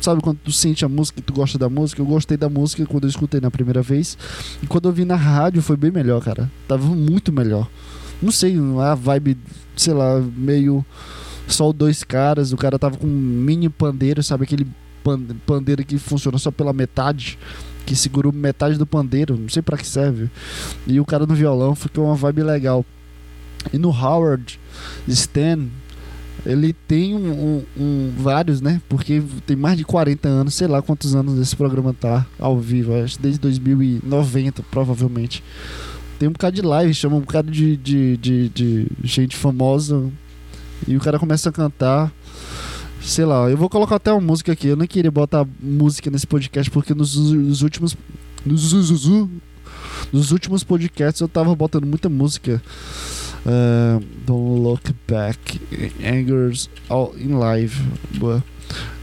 Sabe 0.00 0.20
quando 0.20 0.38
tu 0.38 0.52
sente 0.52 0.84
a 0.84 0.88
música 0.88 1.22
tu 1.24 1.32
gosta 1.32 1.58
da 1.58 1.68
música? 1.68 2.00
Eu 2.00 2.06
gostei 2.06 2.36
da 2.36 2.48
música 2.48 2.84
quando 2.86 3.04
eu 3.04 3.10
escutei 3.10 3.40
na 3.40 3.50
primeira 3.50 3.82
vez. 3.82 4.16
E 4.62 4.66
quando 4.66 4.88
eu 4.88 4.92
vi 4.92 5.04
na 5.04 5.16
rádio 5.16 5.62
foi 5.62 5.76
bem 5.76 5.90
melhor, 5.90 6.22
cara. 6.22 6.50
Tava 6.66 6.84
muito 6.86 7.32
melhor. 7.32 7.68
Não 8.20 8.32
sei, 8.32 8.56
a 8.82 8.94
vibe, 8.94 9.38
sei 9.76 9.94
lá, 9.94 10.20
meio 10.36 10.84
só 11.46 11.72
dois 11.72 12.04
caras, 12.04 12.52
o 12.52 12.56
cara 12.56 12.78
tava 12.78 12.96
com 12.96 13.06
um 13.06 13.10
mini 13.10 13.68
pandeiro, 13.68 14.22
sabe 14.22 14.44
aquele 14.44 14.66
pandeiro 15.46 15.84
que 15.84 15.98
funciona 15.98 16.36
só 16.36 16.50
pela 16.50 16.72
metade, 16.72 17.38
que 17.86 17.96
segurou 17.96 18.32
metade 18.32 18.76
do 18.76 18.86
pandeiro, 18.86 19.36
não 19.36 19.48
sei 19.48 19.62
para 19.62 19.78
que 19.78 19.86
serve. 19.86 20.28
E 20.86 21.00
o 21.00 21.04
cara 21.04 21.26
no 21.26 21.34
violão 21.34 21.74
ficou 21.74 22.06
uma 22.06 22.14
vibe 22.14 22.42
legal. 22.42 22.84
E 23.72 23.78
no 23.78 23.90
Howard 23.90 24.58
Stan, 25.06 25.66
ele 26.48 26.72
tem 26.72 27.14
um, 27.14 27.30
um, 27.30 27.64
um, 27.78 28.12
vários, 28.16 28.62
né? 28.62 28.80
Porque 28.88 29.22
tem 29.46 29.54
mais 29.54 29.76
de 29.76 29.84
40 29.84 30.26
anos, 30.26 30.54
sei 30.54 30.66
lá 30.66 30.80
quantos 30.80 31.14
anos 31.14 31.38
esse 31.38 31.54
programa 31.54 31.92
tá 31.92 32.26
ao 32.38 32.58
vivo, 32.58 32.94
acho 32.94 33.20
desde 33.20 33.38
2090, 33.38 34.62
provavelmente. 34.70 35.44
Tem 36.18 36.26
um 36.26 36.32
bocado 36.32 36.56
de 36.56 36.62
live, 36.62 36.94
chama 36.94 37.16
um 37.16 37.20
bocado 37.20 37.50
de, 37.50 37.76
de, 37.76 38.16
de, 38.16 38.48
de 38.48 38.86
gente 39.04 39.36
famosa 39.36 40.10
e 40.86 40.96
o 40.96 41.00
cara 41.00 41.18
começa 41.18 41.50
a 41.50 41.52
cantar. 41.52 42.10
Sei 43.02 43.26
lá, 43.26 43.50
eu 43.50 43.56
vou 43.56 43.68
colocar 43.68 43.96
até 43.96 44.10
uma 44.10 44.20
música 44.20 44.52
aqui. 44.52 44.68
Eu 44.68 44.76
não 44.76 44.86
queria 44.86 45.10
botar 45.10 45.46
música 45.60 46.10
nesse 46.10 46.26
podcast 46.26 46.70
porque 46.70 46.94
nos, 46.94 47.14
nos 47.14 47.60
últimos. 47.60 47.94
Nos, 48.46 48.72
nos 50.10 50.32
últimos 50.32 50.64
podcasts 50.64 51.20
eu 51.20 51.28
tava 51.28 51.54
botando 51.54 51.84
muita 51.84 52.08
música. 52.08 52.62
Don't 54.26 54.60
Look 54.60 54.94
Back, 55.06 55.60
Angers 56.04 56.68
All 56.88 57.14
in 57.18 57.34
Live. 57.34 57.82
Boa. 58.18 58.42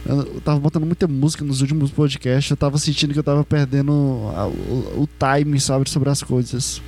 Eu 0.06 0.40
tava 0.42 0.60
botando 0.60 0.86
muita 0.86 1.08
música 1.08 1.44
nos 1.44 1.62
últimos 1.62 1.92
podcasts. 1.92 2.52
Eu 2.52 2.58
tava 2.58 2.78
sentindo 2.78 3.14
que 3.14 3.20
eu 3.20 3.24
tava 3.24 3.44
perdendo 3.44 3.92
o, 3.92 4.96
o, 4.98 5.04
o 5.04 5.10
time, 5.20 5.60
sabe, 5.60 5.90
sobre 5.90 6.10
as 6.10 6.22
coisas. 6.22 6.82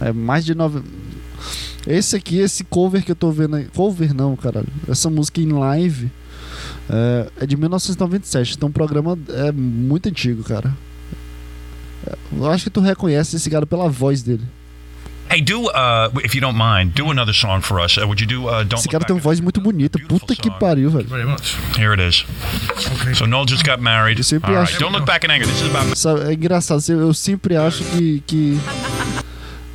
É 0.00 0.12
mais 0.12 0.44
de 0.44 0.54
nove. 0.54 0.82
Esse 1.86 2.14
aqui, 2.14 2.38
esse 2.38 2.62
cover 2.64 3.04
que 3.04 3.10
eu 3.10 3.16
tô 3.16 3.30
vendo 3.32 3.56
aí. 3.56 3.64
Cover 3.64 4.14
não, 4.14 4.36
caralho. 4.36 4.68
Essa 4.88 5.10
música 5.10 5.40
em 5.40 5.48
live 5.48 6.10
é, 6.88 7.30
é 7.40 7.46
de 7.46 7.56
1997. 7.56 8.54
Então 8.56 8.68
o 8.68 8.72
programa 8.72 9.18
é 9.28 9.50
muito 9.50 10.08
antigo, 10.08 10.44
cara. 10.44 10.72
Eu 12.32 12.46
acho 12.46 12.64
que 12.64 12.70
tu 12.70 12.80
reconhece 12.80 13.36
esse 13.36 13.50
cara 13.50 13.66
pela 13.66 13.88
voz 13.88 14.22
dele. 14.22 14.44
Hey, 15.32 15.40
do 15.40 15.64
uh, 15.68 16.10
if 16.22 16.34
you 16.34 16.42
don't 16.42 16.58
mind, 16.58 16.94
do 16.94 17.10
another 17.10 17.32
song 17.32 17.62
for 17.62 17.80
us. 17.80 17.96
Uh, 17.96 18.06
would 18.06 18.20
you 18.20 18.26
do 18.26 18.48
uh, 18.48 18.64
Don't 18.64 18.80
Esse 18.80 18.88
cara 18.90 19.02
tem 19.02 19.16
uma 19.16 19.22
voz 19.22 19.40
muito 19.40 19.62
bonita. 19.62 19.98
Puta 20.06 20.36
que 20.36 20.50
pariu, 20.50 20.90
velho. 20.90 21.08
Very 21.08 21.24
much. 21.24 21.56
Here 21.74 21.90
it 21.90 22.02
is. 22.02 22.26
Okay. 23.00 23.14
So 23.14 23.24
Noel 23.24 23.46
just 23.46 23.64
got 23.64 23.80
married. 23.80 24.18
Eu 24.18 24.24
sempre 24.24 24.54
All 24.54 24.58
acho. 24.60 24.72
Right. 24.72 24.84
Don't 24.84 24.92
look 24.94 25.06
back 25.06 25.24
in 25.24 25.30
anger. 25.30 25.46
This 25.46 25.62
is 25.62 25.74
about. 25.74 26.28
É 26.28 26.34
engraçado. 26.34 26.82
Eu 26.86 27.14
sempre 27.14 27.56
acho 27.56 27.82
que 27.82 28.22
que 28.26 28.60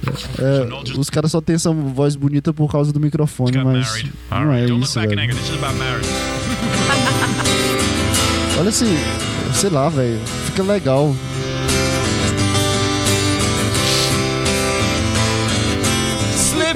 é, 0.37 0.95
os 0.95 1.09
caras 1.09 1.31
só 1.31 1.41
têm 1.41 1.55
essa 1.55 1.71
voz 1.71 2.15
bonita 2.15 2.53
por 2.53 2.71
causa 2.71 2.93
do 2.93 2.99
microfone, 2.99 3.57
mas 3.57 3.65
não 3.65 3.75
é 3.75 3.79
isso, 3.79 3.93
velho. 3.95 4.13
Olha 8.59 8.69
assim, 8.69 8.95
sei 9.53 9.71
lá, 9.71 9.89
velho, 9.89 10.19
fica 10.45 10.61
legal. 10.61 11.15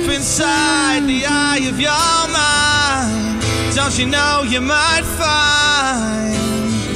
Slip 0.01 0.15
inside 0.15 1.03
the 1.05 1.25
eye 1.27 1.61
of 1.69 1.79
your 1.79 1.91
mind. 2.33 3.41
Don't 3.75 3.97
you 3.99 4.07
know 4.07 4.43
you 4.47 4.59
might 4.59 5.03
find 5.03 6.33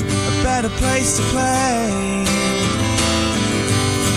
a 0.09 0.43
better 0.43 0.69
place 0.69 1.17
to 1.17 1.23
play? 1.23 2.23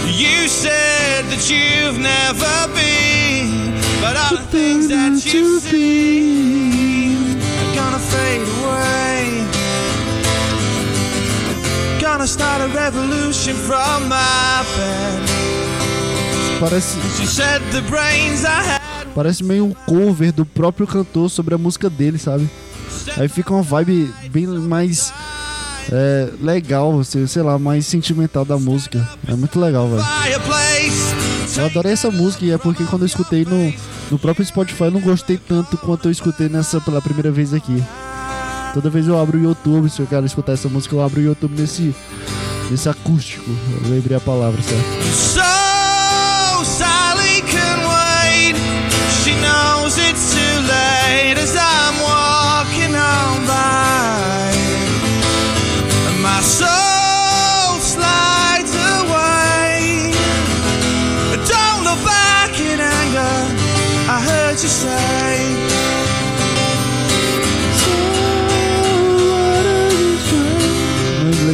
You 0.07 0.49
said 0.49 1.25
that 1.27 1.51
you've 1.51 1.99
never 1.99 2.69
been, 2.75 3.77
but 4.01 4.17
all 4.17 4.37
the 4.39 4.47
things 4.51 4.89
that 4.89 5.23
you 5.35 5.61
see 5.61 7.13
are 7.61 7.75
gonna 7.75 7.99
fade 7.99 8.41
away. 8.41 9.45
Gonna 12.01 12.27
start 12.27 12.63
a 12.63 12.69
revolution 12.69 13.55
from 13.55 14.09
my 14.09 14.65
bed. 14.77 15.29
Parece. 16.59 16.97
She 17.19 17.27
said 17.27 17.61
the 17.71 17.83
brains 17.83 18.45
I 18.45 18.63
had. 18.63 18.78
Parece 19.19 19.43
meio 19.43 19.65
um 19.65 19.75
cover 19.85 20.33
do 20.33 20.47
próprio 20.47 20.87
cantor 20.87 21.29
sobre 21.29 21.53
a 21.53 21.59
música 21.59 21.91
dele, 21.91 22.19
sabe? 22.19 22.49
Aí 23.17 23.29
fica 23.29 23.53
uma 23.53 23.65
vibe 23.65 24.15
bem 24.31 24.47
mais 24.47 25.13
é, 25.91 26.29
legal, 26.41 27.03
sei 27.03 27.43
lá, 27.43 27.59
mais 27.59 27.85
sentimental 27.85 28.45
da 28.45 28.57
música. 28.57 29.05
É 29.27 29.35
muito 29.35 29.59
legal, 29.59 29.89
velho. 29.89 30.05
Eu 31.57 31.67
adorei 31.67 31.95
essa 31.95 32.13
música 32.13 32.45
e 32.45 32.53
é 32.53 32.59
porque 32.59 32.85
quando 32.85 33.03
eu 33.03 33.07
escutei 33.07 33.45
no, 33.45 33.75
no 34.09 34.21
próprio 34.21 34.47
Spotify 34.47 34.85
eu 34.85 34.93
não 34.93 35.01
gostei 35.01 35.37
tanto 35.37 35.77
quanto 35.79 36.07
eu 36.07 36.13
escutei 36.13 36.49
nessa 36.49 36.81
pela 36.81 37.03
primeira 37.03 37.33
vez 37.33 37.53
aqui. 37.53 37.83
Toda 38.73 38.89
vez 38.89 39.09
eu 39.09 39.21
abro 39.21 39.37
o 39.37 39.43
YouTube, 39.43 39.91
se 39.91 39.99
eu 39.99 40.07
quero 40.07 40.27
escutar 40.27 40.53
essa 40.53 40.69
música, 40.69 40.95
eu 40.95 41.03
abro 41.03 41.19
o 41.19 41.25
YouTube 41.25 41.61
nesse, 41.61 41.93
nesse 42.71 42.89
acústico. 42.89 43.51
Eu 43.83 43.91
lembrei 43.91 44.17
a 44.17 44.21
palavra, 44.21 44.63
certo? 44.63 45.58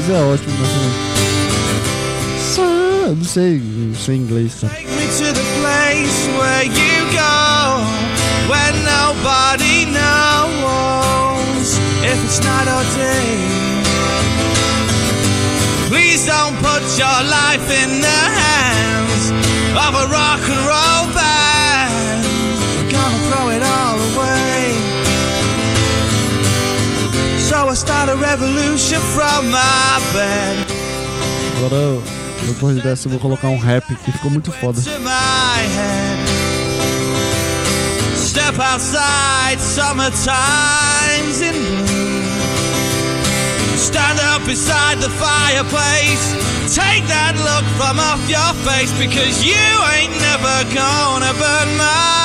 Inglês 0.04 0.10
é 0.10 0.22
ótimo 0.22 0.54
música. 0.58 0.80
Ah, 2.58 3.08
eu 3.08 3.16
não 3.16 3.24
sei, 3.24 3.56
eu 3.56 3.94
sei 3.94 4.16
inglês, 4.16 4.52
cara. 4.60 4.74
Take 4.74 4.86
me 4.86 5.06
to 5.06 5.32
the 5.32 5.42
place 5.60 6.28
where 6.38 6.64
you 6.66 7.06
go, 7.12 7.80
where 8.50 8.72
nobody 8.84 9.86
knows 9.86 11.78
if 12.04 12.22
it's 12.22 12.40
night 12.40 12.68
or 12.68 12.84
day. 12.96 13.38
Please 15.88 16.26
don't 16.26 16.56
put 16.58 16.82
your 16.98 17.22
life 17.24 17.70
in 17.70 18.00
the 18.00 18.08
hands 18.08 19.32
of 19.74 19.94
a 19.94 20.06
rock 20.08 20.40
and 20.50 20.66
roll 20.66 21.03
start 27.74 28.08
a 28.08 28.16
revolution 28.16 29.00
from 29.14 29.50
my 29.50 30.00
bed. 30.12 30.66
Agora, 31.56 32.00
depois 32.46 32.82
dessa, 32.82 33.08
eu 33.08 33.10
vou 33.12 33.20
colocar 33.20 33.48
um 33.48 33.58
rap 33.58 33.86
que 33.86 34.12
ficou 34.12 34.30
muito 34.30 34.52
foda. 34.52 34.80
to 34.80 34.90
my 35.00 35.58
head. 35.74 36.18
Step 38.16 38.58
outside, 38.58 39.58
summertime's 39.60 41.40
in 41.40 41.52
bloom. 41.52 42.24
Stand 43.76 44.18
up 44.20 44.44
beside 44.46 44.98
the 45.00 45.10
fireplace. 45.10 46.34
Take 46.74 47.06
that 47.08 47.34
look 47.36 47.64
from 47.76 47.98
off 47.98 48.20
your 48.28 48.54
face 48.64 48.90
because 48.98 49.44
you 49.44 49.54
ain't 49.94 50.12
never 50.20 50.64
gonna 50.74 51.32
burn 51.34 51.76
my 51.76 52.23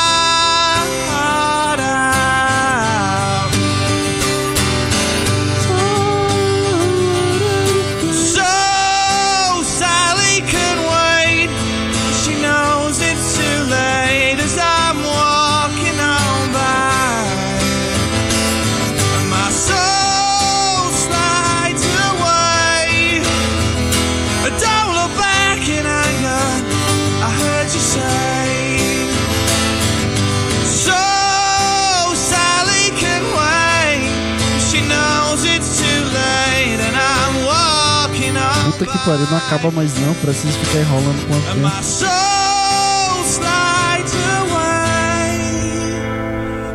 pariu, 39.09 39.25
não 39.31 39.37
acaba 39.37 39.71
mais 39.71 39.91
não, 39.99 40.13
preciso 40.13 40.53
ficar 40.59 40.81
enrolando 40.81 41.27
quanto 41.27 41.47
and 41.47 41.53
tempo. 41.55 41.67
my 41.67 41.81
soul 41.81 43.25
slides 43.25 44.13
away. 44.37 45.39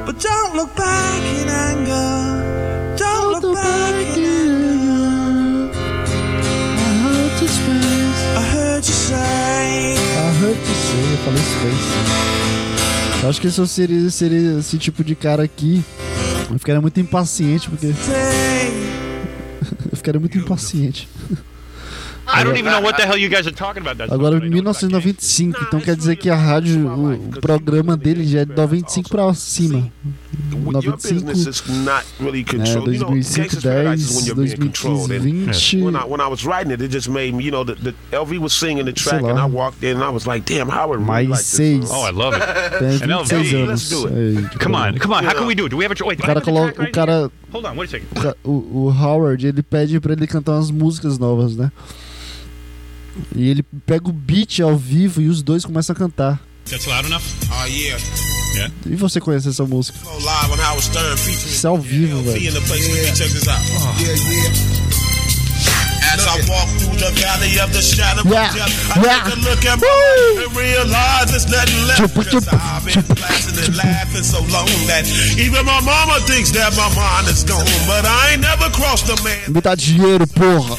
But 0.05 0.19
don't 0.21 0.57
look 0.57 0.75
back 0.75 1.23
in 1.23 1.49
anger. 1.49 2.43
Don't 2.97 3.41
look 3.41 3.55
back 3.55 4.19
in 4.19 4.25
anger. 4.25 5.71
I 8.37 8.43
heard 8.53 8.85
you 8.85 8.93
say. 8.93 9.95
Hurt 10.41 10.59
to 10.59 10.75
Say, 10.75 11.13
eu 11.13 11.19
falei 11.19 11.41
Space. 11.41 11.95
Eu 13.23 13.29
acho 13.31 13.41
que 13.41 13.47
esse 13.47 13.61
eu 13.61 13.67
seria, 13.67 14.11
seria 14.11 14.59
esse 14.59 14.77
tipo 14.77 15.05
de 15.05 15.15
cara 15.15 15.45
aqui. 15.45 15.85
Eu 16.51 16.59
ficaria 16.59 16.81
muito 16.81 16.99
impaciente, 16.99 17.71
porque 17.71 17.87
eu 19.91 19.97
ficaria 19.97 20.19
muito 20.19 20.37
impaciente. 20.37 21.09
I 22.35 22.45
don't 22.45 22.57
even 22.57 22.71
know 22.73 22.81
what 22.83 22.97
the 22.97 23.07
hell 23.07 23.17
you 23.19 23.29
guys 23.29 23.47
are 23.47 23.55
talking 23.55 23.83
about. 23.83 23.97
That 23.99 24.13
Agora, 24.13 24.39
song, 24.39 24.47
em 24.47 24.51
but 24.51 24.59
I 24.59 24.63
know 24.63 24.71
it's 24.71 24.83
about 24.83 25.03
gangs. 25.05 25.41
1995, 25.55 25.63
então 25.69 25.81
quer 25.81 25.97
dizer 25.97 26.17
que 26.17 26.29
a 26.31 26.37
rádio, 26.37 26.87
o, 26.89 27.15
o 27.15 27.41
programa 27.41 27.97
dele 27.97 28.27
já 28.27 28.41
é 28.41 28.45
de 28.45 28.55
95 28.55 29.09
pra 29.09 29.33
cima. 29.35 29.91
Your 30.53 30.73
95, 30.73 31.25
business 31.25 31.47
is 31.47 31.63
not 31.85 32.05
really 32.21 32.41
é, 32.41 32.45
controlled. 32.45 32.93
You 32.95 33.01
know, 33.01 33.11
2005, 33.15 33.43
Gangsta's 33.43 33.63
Paradise 33.63 34.03
is 34.03 34.11
when 34.17 34.25
10, 34.25 34.27
you're 34.27 34.45
being 34.45 34.57
controlled. 34.57 35.09
2015, 35.09 35.49
And 35.49 35.53
20. 35.55 35.83
when 35.85 35.97
I 35.97 36.05
when 36.05 36.21
I 36.21 36.29
was 36.29 36.45
writing 36.45 36.73
it, 36.73 36.81
it 36.83 36.91
just 36.91 37.09
made 37.09 37.35
me, 37.35 37.45
you 37.45 37.51
know, 37.53 37.65
the, 37.65 37.75
the 37.77 37.95
LV 38.13 38.39
was 38.41 38.53
singing 38.53 38.85
the 38.85 38.93
track, 38.93 39.23
lá. 39.23 39.31
and 39.31 39.39
I 39.39 39.47
walked 39.47 39.83
in, 39.85 39.97
and 39.97 40.05
I 40.05 40.11
was 40.11 40.27
like, 40.27 40.45
damn, 40.45 40.69
Howard 40.69 41.01
really 41.01 41.27
Mais 41.27 41.29
like 41.31 41.39
this 41.41 41.47
seis. 41.47 41.89
song. 41.89 41.99
Oh, 42.01 42.05
I 42.07 42.11
love 42.11 42.35
it. 42.35 42.43
Tem 42.79 43.03
And 43.03 43.27
26 43.29 43.53
LV, 43.53 43.63
anos. 43.63 43.93
it. 43.93 44.07
Aí, 44.13 44.43
tipo, 44.49 44.59
Come 44.65 44.75
on, 44.77 44.99
come 44.99 45.15
on. 45.15 45.25
How 45.25 45.35
can 45.35 45.47
we 45.47 45.55
do 45.55 45.67
it? 45.67 45.71
Do 45.71 45.77
we 45.77 45.85
have 45.85 45.95
a 45.99 46.05
wait? 46.05 46.19
O 46.21 46.23
cara 46.27 46.41
coloca. 46.41 46.83
O 46.83 46.91
cara. 46.91 47.31
Hold 47.53 47.67
on, 47.67 47.77
wait 47.77 47.89
a 47.89 47.99
second. 47.99 48.35
O, 48.43 48.51
o 48.87 48.91
Howard, 48.91 49.47
ele 49.47 49.63
pede 49.63 50.01
pra 50.01 50.13
ele 50.13 50.27
cantar 50.27 50.53
umas 50.57 50.71
músicas 50.71 51.19
novas, 51.19 51.55
né? 51.57 51.71
E 53.35 53.49
ele 53.49 53.63
pega 53.87 54.09
o 54.09 54.13
beat 54.13 54.61
ao 54.61 54.77
vivo 54.77 55.21
e 55.23 55.29
os 55.29 55.43
dois 55.43 55.65
começam 55.65 55.95
a 55.95 55.97
cantar. 55.97 56.41
That's 56.69 56.87
loud 56.87 57.07
enough. 57.07 57.23
Oh 57.51 57.67
yeah, 57.67 58.03
E 58.87 58.97
você 58.97 59.21
conhece 59.21 59.49
essa 59.49 59.65
música? 59.67 59.99
Isso 61.49 61.67
é 61.67 61.71
ao 61.71 61.79
vivo, 61.79 62.23
velho. 62.23 62.39
I 66.27 66.41
walk 66.49 66.69
through 66.81 66.97
the 66.99 67.11
valley 67.21 67.59
of 67.61 67.73
the 67.73 67.83
shadow 67.83 68.23
Yeah, 68.25 68.49
of 68.49 68.57
death, 68.57 68.97
I 68.97 69.03
yeah. 69.05 69.25
take 69.25 69.37
a 69.37 69.41
look 69.45 69.63
at 69.65 69.77
my 69.81 69.87
Woo. 69.87 70.45
and 70.45 70.57
realize 70.57 71.27
there's 71.31 71.49
nothing 71.49 71.81
left. 71.87 72.15
Cause 72.33 72.49
I've 72.49 72.85
been 72.85 73.05
blasting 73.15 73.59
and 73.65 73.77
laughing 73.77 74.23
so 74.25 74.41
long 74.49 74.69
that 74.89 75.05
even 75.39 75.65
my 75.67 75.81
mama 75.85 76.21
thinks 76.27 76.51
that 76.53 76.73
my 76.77 76.89
mind 76.97 77.29
is 77.29 77.45
gone. 77.45 77.65
But 77.87 78.05
I 78.07 78.33
ain't 78.33 78.43
never 78.43 78.71
crossed 78.71 79.09
a 79.13 79.17
man. 79.23 79.53
Me 79.53 79.61
dá 79.61 79.75
dinheiro, 79.75 80.27
porra! 80.27 80.77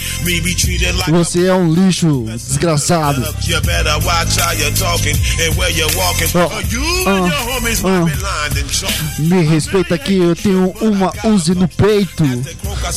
Você 1.11 1.45
é 1.47 1.53
um 1.53 1.71
lixo, 1.73 2.25
desgraçado. 2.27 3.21
You 3.47 3.61
better 3.61 3.97
watch 4.03 4.37
how 4.39 4.51
you're 4.53 4.71
talking 4.75 5.15
and 5.39 5.55
where 5.57 5.69
you're 5.71 5.91
walking. 5.95 6.27
Oh, 6.33 6.49
you 6.71 6.81
and 7.07 7.27
your 7.27 7.43
homies 7.53 7.83
and 7.85 8.69
chalk. 8.71 8.91
Me 9.19 9.43
respeita 9.43 9.95
aqui, 9.95 10.17
eu 10.17 10.35
tenho 10.35 10.73
uma 10.81 11.13
Uzi 11.23 11.53
no 11.55 11.67
peito. 11.67 12.23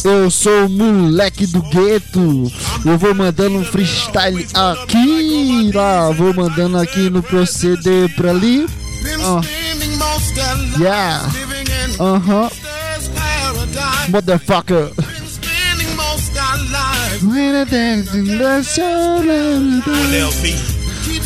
Eu 0.05 0.31
sou 0.31 0.67
o 0.67 0.69
moleque 0.69 1.47
do 1.47 1.63
gueto. 1.63 2.38
Eu 2.85 2.99
vou 2.99 3.15
mandando 3.15 3.59
um 3.59 3.65
freestyle 3.65 4.47
aqui, 4.55 5.71
lá. 5.75 6.11
Vou 6.11 6.35
mandando 6.35 6.79
aqui 6.79 7.11
no 7.11 7.23
proceder 7.23 8.15
pra 8.15 8.31
ali. 8.31 8.65
Uh. 8.65 9.41
Yeah. 10.79 11.29
Aham. 12.01 12.51
gangster's 12.99 13.09
paradise. 13.09 14.11
Motherfucker. 14.11 14.93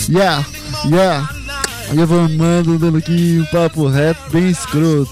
Yeah, 0.09 0.45
yeah. 0.87 1.29
Eu 1.95 2.07
vou 2.07 2.29
mandando 2.29 2.97
aqui 2.97 3.41
um 3.41 3.45
papo 3.47 3.87
reto 3.89 4.21
bem 4.31 4.51
escroto. 4.51 5.11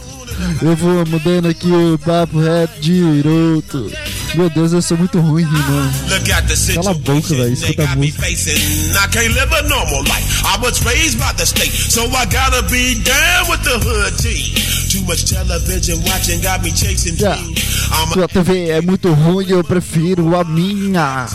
Eu 0.62 0.74
vou 0.76 1.04
mudando 1.06 1.48
aqui 1.48 1.70
o 1.70 1.98
papo 1.98 2.38
reto 2.38 2.80
direito. 2.80 3.90
Meu 4.34 4.48
Deus, 4.48 4.72
eu 4.72 4.80
sou 4.80 4.96
muito 4.96 5.18
ruim 5.20 5.44
the 6.08 6.74
Cala 6.74 6.90
a 6.90 6.94
boca, 6.94 7.28
velho. 7.34 7.52
Escuta 7.52 7.82
a 7.82 7.96
música. 7.96 8.22
I 10.44 10.58
was 10.62 10.84
raised 10.84 11.18
by 11.18 11.32
the 11.36 11.46
state, 11.46 11.70
so 11.72 12.04
I 12.10 12.26
gotta 12.26 12.62
be 12.70 13.00
down 13.02 13.48
with 13.48 13.62
the 13.64 13.78
hood 13.78 14.18
team. 14.18 14.54
Too 14.90 15.02
much 15.06 15.30
television 15.30 16.02
watching 16.04 16.40
got 16.42 16.62
me 16.62 16.70
chasing 16.70 17.14
dreams. 17.14 17.70
Tua 18.12 18.28
TV 18.28 18.70
é 18.70 18.80
muito 18.80 19.12
ruim, 19.12 19.46
eu 19.48 19.64
prefiro 19.64 20.36
a 20.36 20.44
minha. 20.44 21.26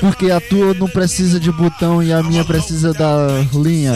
Porque 0.00 0.30
a 0.30 0.40
tua 0.40 0.74
não 0.74 0.88
precisa 0.88 1.40
de 1.40 1.50
botão 1.50 2.02
e 2.02 2.12
a 2.12 2.22
minha 2.22 2.44
precisa 2.44 2.92
da 2.92 3.26
linha. 3.52 3.94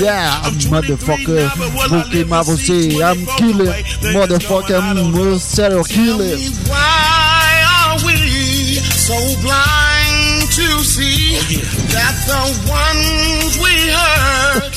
Yeah, 0.00 0.40
I'm 0.44 0.54
23 0.54 0.66
motherfucker. 0.66 1.50
Vou 1.88 2.02
queimar 2.04 2.44
você. 2.44 2.88
I'm 3.02 3.26
killer. 3.36 3.84
Motherfucker, 4.12 4.61
it's 4.62 4.70
going, 4.70 4.82
I 4.82 4.94
don't 4.94 5.12
I'm 5.12 5.32
a 5.34 5.38
serial 5.38 5.84
Tell 5.84 5.96
killer. 5.96 6.36
me 6.36 6.48
why 6.68 7.62
blind 9.42 10.48
to 10.52 10.84
see 10.84 11.36
that 11.92 12.14
the 12.26 12.42
ones 12.70 13.58
we 13.58 13.74
hurt 13.90 14.76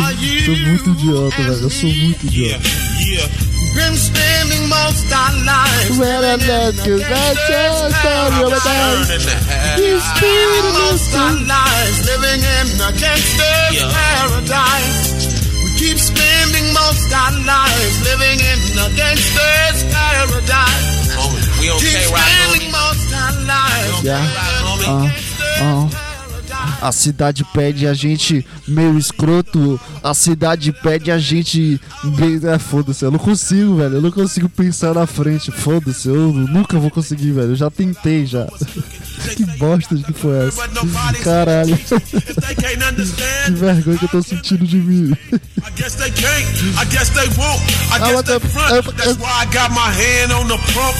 are 0.00 0.12
you. 0.22 0.40
Sou 0.44 0.56
muito 0.56 0.90
idiota, 0.90 1.36
velho. 1.42 1.62
Eu 1.62 1.70
sou 1.70 1.88
muito 1.92 2.26
Yeah, 2.26 2.56
idiota. 2.56 2.68
yeah. 3.06 3.28
Been 3.76 3.94
spending 3.94 4.68
most 4.70 5.12
our 5.12 5.32
lives 5.44 5.98
Where 5.98 6.24
I 6.24 6.36
let 6.36 6.86
you, 6.86 6.98
that's 6.98 7.38
just 7.46 7.92
how 7.96 8.28
you 8.40 8.44
were 8.48 8.56
Turn 8.56 9.04
done. 9.04 9.12
in 9.12 9.20
the 9.20 9.34
half. 9.52 9.78
You 9.78 10.00
spend 10.00 10.72
most 10.72 11.14
our 11.14 11.32
lives 11.44 12.06
living 12.06 12.40
in 12.40 12.80
a 12.80 12.92
gangster's 12.92 13.76
Yeah. 13.76 13.92
paradise. 13.92 15.35
Keep 15.86 15.98
spending 16.00 16.72
most 16.72 17.12
our 17.12 17.30
lives 17.46 18.02
living 18.02 18.40
in 18.40 18.58
a 18.76 18.88
gangster's 18.96 19.84
paradise. 19.94 21.14
Homie, 21.14 21.60
we 21.60 21.70
on 21.70 21.78
K-Rock, 21.78 22.70
most 22.72 23.14
our 23.14 23.32
lives 23.46 24.02
Yeah. 24.02 24.24
in 24.82 25.12
Ah, 25.60 26.88
a 26.88 26.92
cidade 26.92 27.44
pede 27.54 27.86
a 27.86 27.94
gente 27.94 28.44
meio 28.66 28.98
escroto. 28.98 29.80
A 30.02 30.12
cidade 30.12 30.72
pede 30.72 31.12
a 31.12 31.18
gente. 31.18 31.80
bem- 32.16 32.40
É, 32.42 32.58
foda-se, 32.58 33.04
eu 33.04 33.10
não 33.12 33.18
consigo, 33.20 33.76
velho. 33.76 33.94
Eu 33.94 34.02
não 34.02 34.10
consigo 34.10 34.48
pensar 34.48 34.92
na 34.94 35.06
frente. 35.06 35.52
Foda-se, 35.52 36.08
eu 36.08 36.32
nunca 36.32 36.80
vou 36.80 36.90
conseguir, 36.90 37.30
velho. 37.30 37.50
Eu 37.52 37.56
já 37.56 37.70
tentei 37.70 38.26
já. 38.26 38.46
Que 39.36 39.44
bosta 39.58 39.94
de 39.94 40.02
que 40.04 40.12
foi 40.12 40.48
essa? 40.48 40.68
Caralho, 41.22 41.76
que 41.76 43.50
vergonha 43.52 43.98
que 43.98 44.04
eu 44.04 44.08
tô 44.08 44.22
sentindo 44.22 44.66
de 44.66 44.76
mim. 44.76 45.16
Want 48.12 48.26
they 48.26 48.40
the- 48.40 48.40
That's 48.96 49.18
why 49.18 49.42
I 49.42 49.46
got 49.46 49.70
my 49.72 49.90
hand 49.90 50.32
on 50.32 50.48
the 50.48 50.56
pump. 50.72 50.96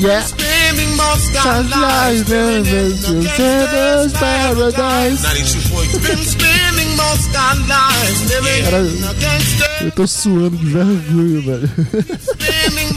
Yeah. 0.00 0.22
Spending 0.22 0.96
most 0.96 1.34
lives 1.68 2.28
living 2.28 2.66
in 2.66 3.04
a 3.04 3.12
you 3.12 3.22
gangster's 3.22 4.12
paradise. 4.12 5.22
92.3. 5.22 6.00
Been 6.02 6.24
spending 6.24 6.96
most 6.96 7.34
our 7.36 7.56
lives 7.66 8.28
living 8.28 8.64
Cara, 8.64 8.82
in 8.82 9.04
a 9.04 9.14
gangster's 9.14 9.66
eu 9.82 9.90
tô 9.92 10.06
suando 10.06 10.56
de 10.56 10.66
vergonha, 10.66 11.40
velho. 11.42 11.70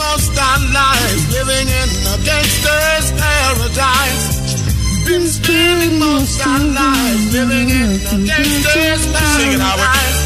Spending 0.09 0.25
most 0.25 0.41
our 0.41 0.59
lives 0.73 1.29
living 1.31 1.67
in 1.69 1.89
a 2.09 2.17
gangster's 2.25 3.11
paradise. 3.13 4.41
Been 5.05 5.27
spending 5.27 5.99
most 5.99 6.41
our 6.47 6.59
lives 6.59 7.31
living 7.31 7.69
in 7.69 7.93
a 7.93 8.25
gangster's 8.25 9.05
paradise. 9.13 10.17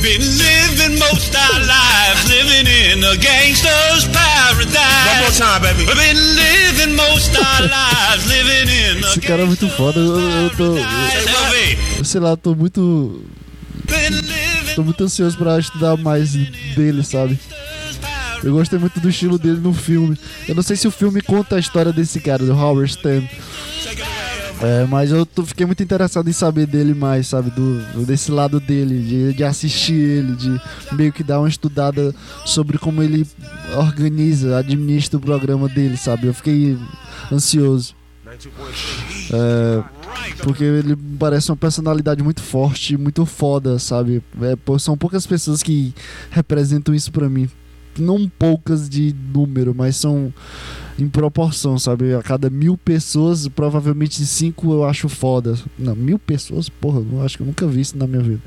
Been 0.00 0.22
living 0.40 0.98
most 0.98 1.34
our 1.36 1.60
lives 1.68 2.28
living 2.30 2.66
in 2.66 3.04
a 3.04 3.16
gangster's 3.18 4.06
One 4.08 4.14
more 4.14 4.56
paradise. 4.56 5.38
time, 5.38 5.62
baby. 5.62 5.84
We've 5.84 5.96
been 5.96 6.36
living 6.36 6.96
most 6.96 7.36
our 7.36 7.60
lives 7.68 8.26
living 8.26 8.68
in 8.68 9.04
a 9.04 9.08
Esse 9.08 9.20
cara 9.20 9.42
é 9.42 9.44
muito 9.44 9.68
foda. 9.68 10.00
Eu, 10.00 10.18
eu 10.18 10.50
tô. 10.56 10.76
Eu 11.98 12.04
sei 12.04 12.20
lá, 12.20 12.36
tô 12.38 12.54
muito. 12.54 13.22
Tô 14.74 14.82
muito 14.82 15.04
ansioso 15.04 15.36
pra 15.36 15.58
estudar 15.58 15.96
mais 15.98 16.32
dele, 16.74 17.04
sabe? 17.04 17.38
Eu 18.44 18.52
gostei 18.52 18.78
muito 18.78 19.00
do 19.00 19.08
estilo 19.08 19.38
dele 19.38 19.58
no 19.58 19.72
filme. 19.72 20.18
Eu 20.46 20.54
não 20.54 20.62
sei 20.62 20.76
se 20.76 20.86
o 20.86 20.90
filme 20.90 21.20
conta 21.22 21.56
a 21.56 21.58
história 21.58 21.92
desse 21.92 22.20
cara, 22.20 22.44
do 22.44 22.52
Howard 22.52 22.92
Stern. 22.92 23.28
É, 24.62 24.86
mas 24.88 25.10
eu 25.10 25.26
tô- 25.26 25.44
fiquei 25.44 25.66
muito 25.66 25.82
interessado 25.82 26.28
em 26.28 26.32
saber 26.32 26.66
dele 26.66 26.94
mais, 26.94 27.26
sabe? 27.26 27.50
Do, 27.50 28.04
desse 28.06 28.30
lado 28.30 28.60
dele, 28.60 29.00
de, 29.02 29.32
de 29.34 29.44
assistir 29.44 29.94
ele, 29.94 30.36
de 30.36 30.60
meio 30.92 31.12
que 31.12 31.22
dar 31.24 31.40
uma 31.40 31.48
estudada 31.48 32.14
sobre 32.46 32.78
como 32.78 33.02
ele 33.02 33.26
organiza, 33.76 34.56
administra 34.58 35.18
o 35.18 35.20
programa 35.20 35.68
dele, 35.68 35.96
sabe? 35.96 36.28
Eu 36.28 36.34
fiquei 36.34 36.78
ansioso. 37.32 37.94
É, 39.32 39.82
porque 40.42 40.64
ele 40.64 40.96
parece 41.18 41.50
uma 41.50 41.56
personalidade 41.56 42.22
muito 42.22 42.42
forte, 42.42 42.96
muito 42.96 43.26
foda, 43.26 43.78
sabe? 43.78 44.22
É, 44.40 44.78
são 44.78 44.96
poucas 44.96 45.26
pessoas 45.26 45.62
que 45.62 45.92
representam 46.30 46.94
isso 46.94 47.10
pra 47.10 47.28
mim. 47.28 47.48
Não 47.98 48.28
poucas 48.28 48.88
de 48.88 49.14
número, 49.32 49.74
mas 49.74 49.96
são 49.96 50.32
em 50.98 51.08
proporção, 51.08 51.78
sabe? 51.78 52.14
A 52.14 52.22
cada 52.22 52.48
mil 52.48 52.76
pessoas, 52.78 53.48
provavelmente 53.48 54.24
cinco 54.24 54.72
eu 54.72 54.84
acho 54.84 55.08
foda. 55.08 55.58
Não, 55.78 55.94
mil 55.94 56.18
pessoas, 56.18 56.68
porra, 56.68 57.00
eu 57.00 57.22
acho 57.22 57.36
que 57.36 57.42
eu 57.42 57.46
nunca 57.46 57.66
vi 57.66 57.80
isso 57.80 57.98
na 57.98 58.06
minha 58.06 58.22
vida. 58.22 58.40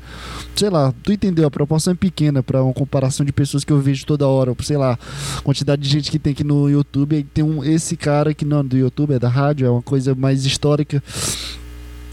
Sei 0.56 0.70
lá, 0.70 0.92
tu 1.02 1.12
entendeu? 1.12 1.46
A 1.46 1.50
proporção 1.50 1.92
é 1.92 1.96
pequena 1.96 2.42
pra 2.42 2.62
uma 2.62 2.72
comparação 2.72 3.24
de 3.24 3.32
pessoas 3.32 3.64
que 3.64 3.72
eu 3.72 3.80
vejo 3.80 4.06
toda 4.06 4.26
hora. 4.26 4.54
Sei 4.62 4.76
lá, 4.76 4.98
quantidade 5.44 5.82
de 5.82 5.88
gente 5.88 6.10
que 6.10 6.18
tem 6.18 6.32
aqui 6.32 6.44
no 6.44 6.68
YouTube. 6.68 7.26
Tem 7.34 7.44
um, 7.44 7.62
esse 7.62 7.96
cara 7.96 8.32
que 8.32 8.44
não 8.44 8.60
é 8.60 8.62
do 8.62 8.76
YouTube, 8.76 9.14
é 9.14 9.18
da 9.18 9.28
rádio, 9.28 9.66
é 9.66 9.70
uma 9.70 9.82
coisa 9.82 10.14
mais 10.14 10.46
histórica. 10.46 11.02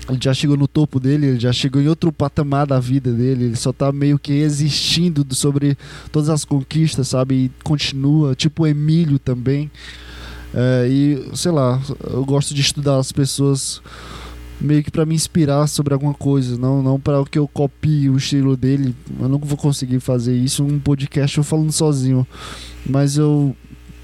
Ele 0.07 0.19
já 0.21 0.33
chegou 0.33 0.55
no 0.55 0.67
topo 0.67 0.99
dele, 0.99 1.25
ele 1.27 1.39
já 1.39 1.51
chegou 1.51 1.81
em 1.81 1.87
outro 1.87 2.11
patamar 2.11 2.67
da 2.67 2.79
vida 2.79 3.11
dele, 3.11 3.45
ele 3.45 3.55
só 3.55 3.73
tá 3.73 3.91
meio 3.91 4.19
que 4.19 4.33
existindo 4.33 5.23
do- 5.23 5.33
sobre 5.33 5.75
todas 6.11 6.29
as 6.29 6.45
conquistas, 6.45 7.07
sabe? 7.07 7.35
E 7.45 7.51
continua, 7.63 8.35
tipo 8.35 8.63
o 8.63 8.67
Emílio 8.67 9.17
também. 9.17 9.71
É, 10.53 10.87
e, 10.87 11.29
sei 11.35 11.51
lá, 11.51 11.81
eu 12.11 12.23
gosto 12.23 12.53
de 12.53 12.61
estudar 12.61 12.97
as 12.97 13.11
pessoas 13.11 13.81
meio 14.61 14.83
que 14.83 14.91
pra 14.91 15.05
me 15.05 15.13
inspirar 15.15 15.67
sobre 15.67 15.93
alguma 15.93 16.13
coisa, 16.13 16.55
não, 16.57 16.81
não 16.83 16.99
para 16.99 17.23
que 17.25 17.37
eu 17.37 17.47
copie 17.47 18.07
o 18.09 18.15
estilo 18.17 18.55
dele. 18.55 18.95
Eu 19.19 19.27
não 19.27 19.39
vou 19.39 19.57
conseguir 19.57 19.99
fazer 19.99 20.37
isso 20.37 20.63
num 20.63 20.79
podcast 20.79 21.37
eu 21.37 21.43
falando 21.43 21.71
sozinho, 21.71 22.25
mas 22.87 23.17
eu 23.17 23.55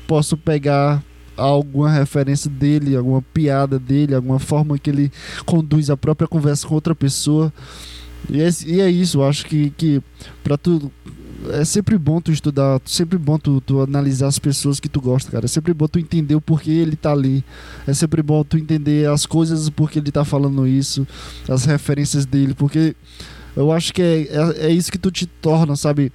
posso 0.08 0.36
pegar 0.36 1.02
alguma 1.42 1.92
referência 1.92 2.50
dele, 2.50 2.96
alguma 2.96 3.22
piada 3.22 3.80
dele, 3.80 4.16
alguma 4.16 4.40
forma 4.40 4.78
que 4.78 4.90
ele 4.90 5.12
conduz 5.46 5.90
a 5.90 5.98
própria 5.98 6.28
conversa 6.28 6.68
com 6.68 6.76
outra 6.76 6.96
pessoa. 6.96 7.52
E 8.30 8.42
é, 8.42 8.50
e 8.66 8.82
é 8.82 8.90
isso, 8.90 9.20
eu 9.20 9.28
acho 9.28 9.46
que, 9.46 9.72
que 9.72 10.02
para 10.44 10.58
tu. 10.58 10.92
É 11.54 11.66
sempre 11.66 11.98
bom 11.98 12.22
tu 12.22 12.32
estudar, 12.32 12.80
sempre 12.86 13.18
bom 13.18 13.40
tu, 13.40 13.60
tu 13.62 13.82
analisar 13.82 14.28
as 14.28 14.38
pessoas 14.38 14.80
que 14.80 14.88
tu 14.88 15.02
gosta, 15.02 15.32
cara. 15.32 15.46
É 15.46 15.48
sempre 15.48 15.74
bom 15.74 15.88
tu 15.88 15.98
entender 15.98 16.36
o 16.36 16.42
porquê 16.42 16.70
ele 16.70 16.96
tá 16.96 17.12
ali. 17.12 17.44
É 17.88 17.94
sempre 17.96 18.22
bom 18.22 18.44
tu 18.44 18.60
entender 18.60 19.10
as 19.10 19.26
coisas 19.26 19.68
porque 19.68 19.98
ele 19.98 20.12
tá 20.12 20.24
falando 20.24 20.68
isso, 20.68 21.08
as 21.50 21.66
referências 21.66 22.28
dele, 22.28 22.54
porque 22.54 22.96
eu 23.56 23.72
acho 23.72 23.92
que 23.92 24.04
é, 24.04 24.22
é, 24.22 24.68
é 24.68 24.70
isso 24.70 24.92
que 24.92 25.00
tu 25.00 25.10
te 25.10 25.26
torna, 25.26 25.76
sabe? 25.76 26.12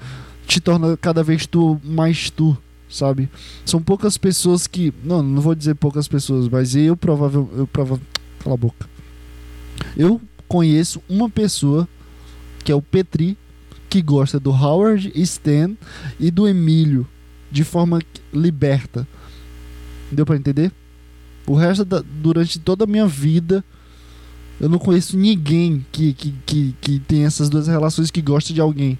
Te 0.47 0.61
torna 0.61 0.97
cada 0.97 1.24
vez 1.24 1.45
tu 1.45 1.81
mais 1.83 2.31
tu, 2.31 2.57
sabe? 2.89 3.28
São 3.64 3.82
poucas 3.82 4.16
pessoas 4.16 4.66
que. 4.66 4.93
Não, 5.03 5.22
não 5.22 5.41
vou 5.41 5.55
dizer 5.55 5.74
poucas 5.74 6.09
pessoas, 6.09 6.49
mas 6.49 6.74
eu 6.74 6.97
provável. 6.97 7.49
Eu 7.57 7.66
prova, 7.66 8.01
cala 8.41 8.55
a 8.55 8.59
boca. 8.59 8.89
Eu 9.97 10.20
conheço 10.49 11.03
uma 11.09 11.28
pessoa 11.28 11.89
que 12.64 12.72
é 12.72 12.74
o 12.74 12.82
Petri, 12.82 13.37
que 13.89 14.03
gosta 14.03 14.39
do 14.41 14.51
Howard 14.51 15.12
Stern 15.24 15.76
e 16.18 16.30
do 16.30 16.47
Emílio 16.49 17.07
de 17.51 17.64
forma 17.64 18.01
liberta. 18.32 19.07
Deu 20.11 20.26
pra 20.26 20.37
entender? 20.37 20.72
O 21.47 21.55
resto 21.55 21.84
da, 21.84 22.03
durante 22.03 22.59
toda 22.59 22.84
a 22.84 22.87
minha 22.87 23.07
vida 23.07 23.64
eu 24.61 24.68
não 24.68 24.78
conheço 24.78 25.16
ninguém 25.16 25.84
que, 25.93 26.14
que, 26.14 26.34
que, 26.47 26.74
que 26.80 26.99
tem 27.01 27.24
essas 27.24 27.49
duas 27.51 27.68
relações 27.68 28.11
que 28.11 28.22
gosta 28.22 28.55
de 28.55 28.61
alguém. 28.61 28.99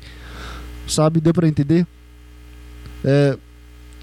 Sabe? 0.87 1.21
Deu 1.21 1.33
pra 1.33 1.49
entender? 1.49 1.87
É, 3.03 3.39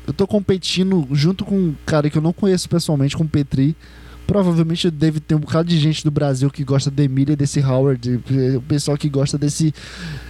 eu 0.06 0.14
tô 0.14 0.28
competindo 0.28 1.08
junto 1.12 1.46
com 1.46 1.56
um 1.56 1.76
cara 1.86 2.10
que 2.10 2.18
eu 2.18 2.22
não 2.22 2.34
conheço 2.34 2.68
pessoalmente, 2.70 3.16
com 3.16 3.24
o 3.24 3.30
Petri. 3.30 3.76
Provavelmente 4.26 4.90
deve 4.90 5.20
ter 5.20 5.36
um 5.36 5.40
bocado 5.40 5.68
de 5.68 5.78
gente 5.78 6.04
do 6.04 6.10
Brasil 6.10 6.50
que 6.50 6.64
gosta 6.64 6.90
da 6.90 7.04
Emília 7.04 7.36
desse 7.36 7.60
Howard. 7.60 8.22
O 8.56 8.62
pessoal 8.62 8.98
que 8.98 9.10
gosta 9.10 9.38
desse, 9.38 9.74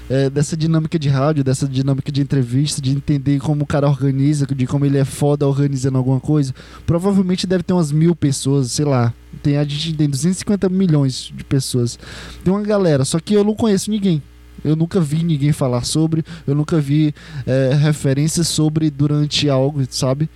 é, 0.10 0.32
dessa 0.32 0.58
dinâmica 0.58 0.98
de 0.98 1.10
rádio, 1.10 1.44
dessa 1.44 1.68
dinâmica 1.68 2.12
de 2.12 2.20
entrevista, 2.20 2.82
de 2.82 2.92
entender 2.92 3.40
como 3.40 3.64
o 3.64 3.68
cara 3.68 3.88
organiza, 3.88 4.48
de 4.48 4.66
como 4.66 4.86
ele 4.86 4.98
é 4.98 5.06
foda 5.06 5.48
organizando 5.48 5.98
alguma 5.98 6.20
coisa. 6.20 6.54
Provavelmente 6.88 7.46
deve 7.46 7.64
ter 7.64 7.74
umas 7.74 7.92
mil 7.92 8.16
pessoas, 8.16 8.72
sei 8.72 8.86
lá. 8.86 9.14
Tem, 9.44 9.58
a 9.58 9.64
gente 9.64 9.94
tem 9.94 10.10
250 10.10 10.70
milhões 10.70 11.32
de 11.36 11.44
pessoas. 11.44 12.00
Tem 12.44 12.52
uma 12.52 12.64
galera, 12.64 13.06
só 13.06 13.20
que 13.20 13.36
eu 13.36 13.44
não 13.44 13.54
conheço 13.54 13.92
ninguém. 13.92 14.22
Eu 14.64 14.76
nunca 14.76 15.00
vi 15.02 15.24
ninguém 15.24 15.52
falar 15.52 15.84
sobre, 15.84 16.24
eu 16.48 16.56
nunca 16.56 16.80
vi 16.80 17.14
é, 17.46 17.74
referências 17.74 18.48
sobre 18.48 18.90
durante 18.90 19.50
algo, 19.50 19.84
sabe? 19.90 20.30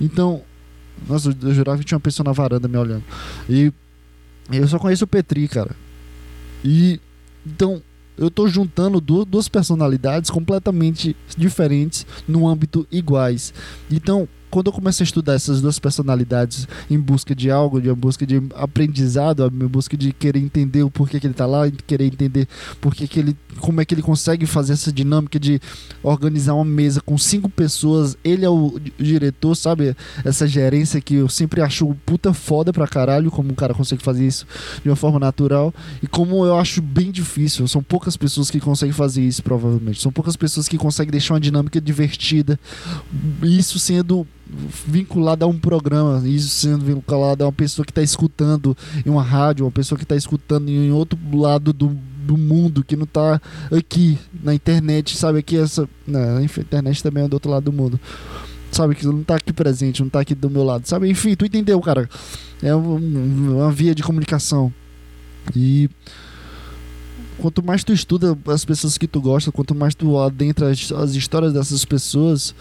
Então, 0.00 0.42
nossa, 1.08 1.34
eu 1.42 1.54
jurava 1.54 1.78
que 1.78 1.84
tinha 1.84 1.96
uma 1.96 2.00
pessoa 2.02 2.24
na 2.24 2.32
varanda 2.32 2.66
me 2.68 2.76
olhando. 2.76 3.04
E 3.48 3.72
eu 4.50 4.66
só 4.66 4.78
conheço 4.78 5.04
o 5.04 5.08
Petri, 5.08 5.46
cara. 5.46 5.70
E 6.64 7.00
então 7.46 7.80
eu 8.16 8.30
tô 8.30 8.48
juntando 8.48 9.00
du- 9.00 9.24
duas 9.24 9.48
personalidades 9.48 10.28
completamente 10.28 11.14
diferentes 11.36 12.04
no 12.26 12.48
âmbito 12.48 12.84
iguais. 12.90 13.54
Então, 13.90 14.28
quando 14.50 14.68
eu 14.68 14.72
comecei 14.72 15.04
a 15.04 15.06
estudar 15.06 15.34
essas 15.34 15.60
duas 15.60 15.78
personalidades 15.78 16.66
em 16.90 16.98
busca 16.98 17.34
de 17.34 17.50
algo, 17.50 17.80
de 17.80 17.92
busca 17.92 18.26
de 18.26 18.42
aprendizado, 18.54 19.46
em 19.46 19.66
busca 19.66 19.96
de 19.96 20.12
querer 20.12 20.40
entender 20.40 20.82
o 20.82 20.90
porquê 20.90 21.20
que 21.20 21.26
ele 21.26 21.34
tá 21.34 21.46
lá, 21.46 21.70
querer 21.86 22.06
entender 22.06 22.48
porquê 22.80 23.06
que 23.06 23.18
ele, 23.18 23.36
como 23.58 23.80
é 23.80 23.84
que 23.84 23.94
ele 23.94 24.02
consegue 24.02 24.46
fazer 24.46 24.72
essa 24.72 24.92
dinâmica 24.92 25.38
de 25.38 25.60
organizar 26.02 26.54
uma 26.54 26.64
mesa 26.64 27.00
com 27.00 27.16
cinco 27.18 27.48
pessoas, 27.48 28.16
ele 28.24 28.44
é 28.44 28.48
o 28.48 28.78
diretor, 28.98 29.54
sabe? 29.54 29.96
Essa 30.24 30.46
gerência 30.46 31.00
que 31.00 31.14
eu 31.14 31.28
sempre 31.28 31.60
acho 31.60 31.94
puta 32.06 32.32
foda 32.32 32.72
pra 32.72 32.86
caralho, 32.86 33.30
como 33.30 33.52
o 33.52 33.56
cara 33.56 33.74
consegue 33.74 34.02
fazer 34.02 34.26
isso 34.26 34.46
de 34.82 34.88
uma 34.88 34.96
forma 34.96 35.18
natural, 35.18 35.74
e 36.02 36.06
como 36.06 36.44
eu 36.44 36.58
acho 36.58 36.80
bem 36.80 37.10
difícil, 37.10 37.66
são 37.68 37.82
poucas 37.82 38.16
pessoas 38.16 38.50
que 38.50 38.60
conseguem 38.60 38.92
fazer 38.92 39.22
isso, 39.22 39.42
provavelmente. 39.42 40.00
São 40.00 40.12
poucas 40.12 40.36
pessoas 40.36 40.68
que 40.68 40.78
conseguem 40.78 41.10
deixar 41.10 41.34
uma 41.34 41.40
dinâmica 41.40 41.80
divertida, 41.80 42.58
isso 43.42 43.78
sendo 43.78 44.26
vinculado 44.86 45.44
a 45.44 45.48
um 45.48 45.58
programa, 45.58 46.26
isso 46.26 46.48
sendo 46.48 46.84
vinculado 46.84 47.44
a 47.44 47.46
uma 47.46 47.52
pessoa 47.52 47.84
que 47.84 47.90
está 47.90 48.02
escutando 48.02 48.76
em 49.04 49.10
uma 49.10 49.22
rádio, 49.22 49.64
uma 49.64 49.70
pessoa 49.70 49.98
que 49.98 50.04
está 50.04 50.16
escutando 50.16 50.68
em 50.68 50.90
outro 50.90 51.18
lado 51.32 51.72
do, 51.72 51.88
do 52.24 52.36
mundo, 52.36 52.82
que 52.82 52.96
não 52.96 53.04
está 53.04 53.40
aqui 53.70 54.18
na 54.42 54.54
internet, 54.54 55.16
sabe? 55.16 55.38
Aqui 55.38 55.56
essa. 55.56 55.88
Não, 56.06 56.42
enfim, 56.42 56.60
a 56.60 56.64
internet 56.64 57.02
também 57.02 57.24
é 57.24 57.28
do 57.28 57.34
outro 57.34 57.50
lado 57.50 57.64
do 57.64 57.72
mundo. 57.72 58.00
Sabe, 58.70 58.94
que 58.94 59.06
não 59.06 59.22
está 59.22 59.36
aqui 59.36 59.52
presente, 59.52 60.00
não 60.00 60.08
está 60.08 60.20
aqui 60.20 60.34
do 60.34 60.50
meu 60.50 60.62
lado, 60.62 60.86
sabe? 60.86 61.08
Enfim, 61.08 61.34
tu 61.34 61.46
entendeu, 61.46 61.80
cara. 61.80 62.08
É 62.62 62.74
um, 62.74 63.56
uma 63.56 63.72
via 63.72 63.94
de 63.94 64.02
comunicação. 64.02 64.72
E 65.56 65.88
quanto 67.38 67.64
mais 67.64 67.82
tu 67.82 67.92
estuda 67.92 68.36
as 68.46 68.64
pessoas 68.64 68.98
que 68.98 69.06
tu 69.06 69.20
gosta, 69.20 69.50
quanto 69.50 69.74
mais 69.74 69.94
tu 69.94 70.18
adentra 70.18 70.70
as, 70.70 70.92
as 70.92 71.14
histórias 71.14 71.52
dessas 71.52 71.84
pessoas, 71.84 72.54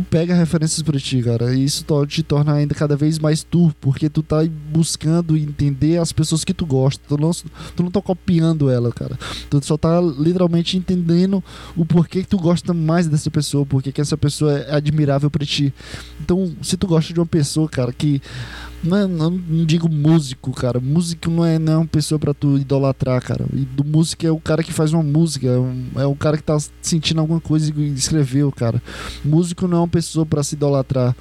pega 0.00 0.34
referências 0.34 0.82
pra 0.82 0.98
ti, 0.98 1.22
cara. 1.22 1.54
E 1.54 1.64
isso 1.64 1.84
te 2.06 2.22
torna 2.22 2.54
ainda 2.54 2.74
cada 2.74 2.96
vez 2.96 3.18
mais 3.18 3.42
tu, 3.42 3.72
porque 3.80 4.08
tu 4.08 4.22
tá 4.22 4.38
buscando 4.70 5.36
entender 5.36 5.98
as 5.98 6.12
pessoas 6.12 6.44
que 6.44 6.54
tu 6.54 6.66
gosta. 6.66 7.02
Tu 7.08 7.16
não, 7.16 7.30
tu 7.76 7.82
não 7.82 7.90
tá 7.90 8.00
copiando 8.00 8.70
ela, 8.70 8.92
cara. 8.92 9.18
Tu 9.50 9.64
só 9.64 9.76
tá 9.76 10.00
literalmente 10.00 10.76
entendendo 10.76 11.42
o 11.76 11.84
porquê 11.84 12.22
que 12.22 12.28
tu 12.28 12.38
gosta 12.38 12.72
mais 12.74 13.06
dessa 13.06 13.30
pessoa, 13.30 13.64
porque 13.64 13.92
que 13.92 14.00
essa 14.00 14.16
pessoa 14.16 14.58
é 14.58 14.74
admirável 14.74 15.30
pra 15.30 15.44
ti. 15.44 15.72
Então, 16.20 16.52
se 16.62 16.76
tu 16.76 16.86
gosta 16.86 17.12
de 17.12 17.20
uma 17.20 17.26
pessoa, 17.26 17.68
cara, 17.68 17.92
que 17.92 18.20
não, 18.82 18.96
é, 18.96 19.06
não, 19.06 19.30
não, 19.30 19.64
digo 19.64 19.88
músico, 19.88 20.52
cara. 20.52 20.78
Músico 20.80 21.30
não 21.30 21.44
é, 21.44 21.58
não 21.58 21.72
é 21.72 21.76
uma 21.78 21.86
pessoa 21.86 22.18
pra 22.18 22.32
tu 22.32 22.56
idolatrar, 22.56 23.20
cara. 23.22 23.44
E 23.52 23.64
do 23.64 23.84
músico 23.84 24.26
é 24.26 24.30
o 24.30 24.40
cara 24.40 24.62
que 24.62 24.72
faz 24.72 24.92
uma 24.92 25.02
música. 25.02 25.46
É 25.46 25.58
um, 25.58 25.86
é 25.96 26.06
um 26.06 26.14
cara 26.14 26.36
que 26.36 26.42
tá 26.42 26.56
sentindo 26.80 27.20
alguma 27.20 27.40
coisa 27.40 27.72
e 27.76 27.92
escreveu, 27.94 28.52
cara. 28.52 28.82
Músico 29.24 29.66
não 29.66 29.78
é 29.78 29.80
uma 29.80 29.88
pessoa 29.88 30.24
para 30.24 30.42
se 30.42 30.54
idolatrar. 30.54 31.16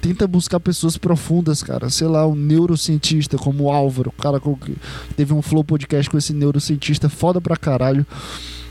Tenta 0.00 0.26
buscar 0.26 0.60
pessoas 0.60 0.96
profundas, 0.96 1.62
cara. 1.62 1.90
Sei 1.90 2.06
lá, 2.06 2.26
um 2.26 2.34
neurocientista 2.34 3.36
como 3.36 3.64
o 3.64 3.72
Álvaro. 3.72 4.10
O 4.16 4.22
cara 4.22 4.40
que 4.40 4.76
teve 5.16 5.32
um 5.34 5.42
flow 5.42 5.64
podcast 5.64 6.10
com 6.10 6.18
esse 6.18 6.32
neurocientista 6.32 7.08
foda 7.08 7.40
pra 7.40 7.56
caralho 7.56 8.06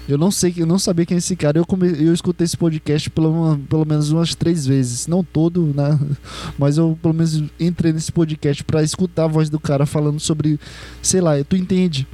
eu 0.08 0.18
não 0.18 0.32
sei, 0.32 0.54
eu 0.58 0.66
não 0.66 0.80
sabia 0.80 1.06
quem 1.06 1.16
é 1.16 1.18
esse 1.18 1.36
cara. 1.36 1.58
Eu, 1.58 1.66
come, 1.66 1.88
eu 1.88 2.14
escutei 2.14 2.46
esse 2.46 2.56
podcast 2.56 3.10
pelo, 3.10 3.58
pelo 3.70 3.86
menos 3.86 4.12
umas 4.12 4.34
três 4.34 4.66
vezes. 4.66 5.08
Não 5.08 5.24
todo, 5.24 5.74
né? 5.76 6.00
Mas 6.58 6.78
eu 6.78 6.98
pelo 7.02 7.14
menos 7.14 7.44
entrei 7.60 7.92
nesse 7.92 8.12
podcast 8.12 8.64
para 8.64 8.82
escutar 8.82 9.26
a 9.26 9.28
voz 9.28 9.50
do 9.50 9.60
cara 9.60 9.86
falando 9.86 10.20
sobre, 10.20 10.60
sei 11.02 11.20
lá, 11.20 11.32
tu 11.44 11.56
entende? 11.56 12.08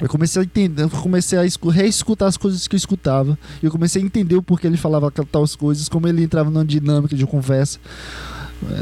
Eu 0.00 0.08
comecei 0.08 0.42
a 0.42 0.44
entender, 0.44 0.82
eu 0.82 0.90
comecei 0.90 1.38
a 1.38 1.42
reescutar 1.70 2.28
as 2.28 2.36
coisas 2.36 2.66
que 2.66 2.74
eu 2.74 2.78
escutava. 2.78 3.38
E 3.62 3.66
eu 3.66 3.70
comecei 3.70 4.02
a 4.02 4.04
entender 4.04 4.34
o 4.34 4.42
porquê 4.42 4.66
ele 4.66 4.76
falava 4.76 5.10
tais 5.10 5.54
coisas, 5.54 5.88
como 5.88 6.08
ele 6.08 6.22
entrava 6.22 6.50
numa 6.50 6.64
dinâmica 6.64 7.14
de 7.14 7.26
conversa. 7.26 7.78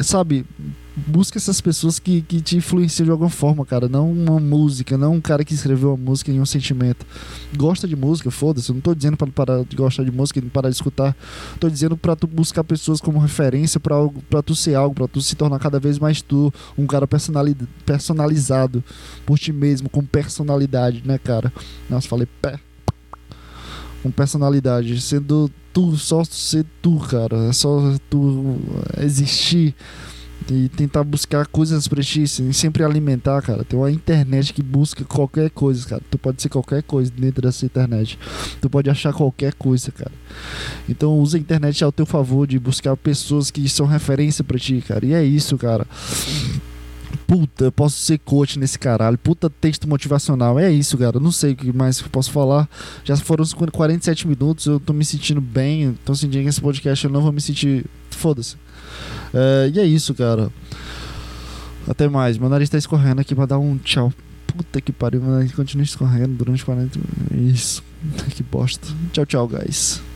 Sabe, 0.03 0.45
busca 0.97 1.39
essas 1.39 1.61
pessoas 1.61 1.99
que, 1.99 2.23
que 2.23 2.41
te 2.41 2.57
influenciam 2.57 3.05
de 3.05 3.11
alguma 3.11 3.31
forma, 3.31 3.65
cara. 3.65 3.89
Não 3.89 4.11
uma 4.11 4.39
música, 4.39 4.99
não 4.99 5.15
um 5.15 5.21
cara 5.21 5.45
que 5.45 5.55
escreveu 5.55 5.91
uma 5.91 5.97
música 5.97 6.31
em 6.31 6.41
um 6.41 6.47
sentimento. 6.47 7.07
Gosta 7.57 7.89
de 7.89 7.97
música, 7.97 8.31
foda-se. 8.31 8.71
Eu 8.71 8.75
não 8.75 8.81
tô 8.81 8.95
dizendo 8.95 9.17
para 9.17 9.27
parar 9.29 9.65
de 9.65 9.77
gostar 9.77 10.05
de 10.05 10.11
música 10.11 10.39
e 10.39 10.43
parar 10.43 10.69
de 10.69 10.75
escutar. 10.75 11.17
Tô 11.59 11.69
dizendo 11.69 11.97
para 11.97 12.17
tu 12.17 12.27
buscar 12.27 12.65
pessoas 12.65 13.01
como 13.01 13.19
referência 13.19 13.81
para 13.81 13.95
para 14.29 14.43
tu 14.43 14.55
ser 14.55 14.75
algo, 14.75 14.95
para 14.95 15.09
tu 15.09 15.21
se 15.21 15.35
tornar 15.35 15.59
cada 15.59 15.79
vez 15.79 15.99
mais 15.99 16.21
tu, 16.23 16.53
um 16.77 16.87
cara 16.87 17.07
personalizado 17.87 18.83
por 19.25 19.39
ti 19.39 19.53
mesmo, 19.53 19.89
com 19.89 20.05
personalidade, 20.05 21.03
né, 21.05 21.19
cara? 21.19 21.53
Nossa, 21.89 22.09
falei 22.09 22.27
pé. 22.41 22.59
Com 24.03 24.11
personalidade, 24.11 25.01
sendo 25.01 25.51
tu, 25.73 25.97
só 25.97 26.25
ser 26.25 26.67
tu, 26.81 26.99
cara. 26.99 27.49
É 27.49 27.53
só 27.53 27.95
tu 28.11 28.59
existir 28.99 29.75
e 30.51 30.69
tentar 30.69 31.05
buscar 31.05 31.47
coisas 31.47 31.87
pra 31.87 32.03
ti, 32.03 32.23
assim, 32.23 32.53
sempre 32.53 32.83
alimentar, 32.83 33.41
cara. 33.43 33.65
Tem 33.65 33.79
uma 33.79 33.91
internet 33.91 34.53
que 34.53 34.63
busca 34.63 35.05
qualquer 35.05 35.51
coisa, 35.51 35.87
cara. 35.87 36.03
Tu 36.11 36.19
pode 36.19 36.43
ser 36.43 36.49
qualquer 36.49 36.83
coisa 36.83 37.13
dentro 37.17 37.43
dessa 37.43 37.65
internet. 37.65 38.19
Tu 38.61 38.69
pode 38.69 38.91
achar 38.91 39.13
qualquer 39.13 39.55
coisa, 39.55 39.93
cara. 39.93 40.13
Então 40.89 41.19
usa 41.19 41.37
a 41.37 41.41
internet 41.41 41.83
ao 41.85 41.93
teu 41.93 42.07
favor 42.07 42.47
de 42.47 42.59
buscar 42.59 42.97
pessoas 42.97 43.51
que 43.51 43.69
são 43.69 43.87
referência 43.87 44.43
pra 44.43 44.59
ti, 44.59 44.83
cara. 44.87 45.05
E 45.05 45.15
é 45.15 45.25
isso, 45.25 45.57
cara. 45.57 45.87
Puta, 47.27 47.65
eu 47.65 47.73
posso 47.73 47.97
ser 47.97 48.19
coach 48.19 48.59
nesse 48.59 48.79
caralho. 48.79 49.17
Puta 49.17 49.49
texto 49.49 49.89
motivacional. 49.89 50.59
É 50.59 50.71
isso, 50.71 50.99
cara. 50.99 51.17
Eu 51.17 51.21
não 51.21 51.33
sei 51.33 51.53
o 51.53 51.57
que 51.57 51.73
mais 51.73 52.01
posso 52.03 52.31
falar. 52.31 52.69
Já 53.05 53.17
foram 53.17 53.45
47 53.45 54.29
minutos. 54.29 54.67
Eu 54.67 54.79
tô 54.79 54.93
me 54.93 55.05
sentindo 55.05 55.41
bem. 55.41 55.97
Tô 56.05 56.15
sentindo 56.15 56.43
que 56.43 56.49
esse 56.49 56.61
podcast 56.61 57.05
eu 57.05 57.11
não 57.11 57.23
vou 57.23 57.33
me 57.33 57.41
sentir. 57.41 57.87
Foda-se. 58.11 58.57
É, 59.33 59.71
e 59.75 59.81
é 59.81 59.85
isso, 59.85 60.15
cara. 60.15 60.51
Até 61.89 62.09
mais. 62.09 62.39
Meu 62.39 62.49
nariz 62.49 62.69
tá 62.69 62.79
escorrendo 62.79 63.21
aqui 63.21 63.35
pra 63.35 63.47
dar 63.47 63.59
um 63.59 63.79
tchau. 63.79 64.13
Puta 64.47 64.81
que 64.81 64.93
pariu, 64.93 65.23
meu 65.23 65.33
nariz 65.33 65.53
continua 65.53 65.85
escorrendo 65.85 66.35
durante 66.35 66.65
40 66.65 66.99
Isso. 67.35 67.83
que 68.37 68.43
bosta. 68.43 68.87
Tchau, 69.13 69.25
tchau, 69.25 69.49
guys. 69.49 70.12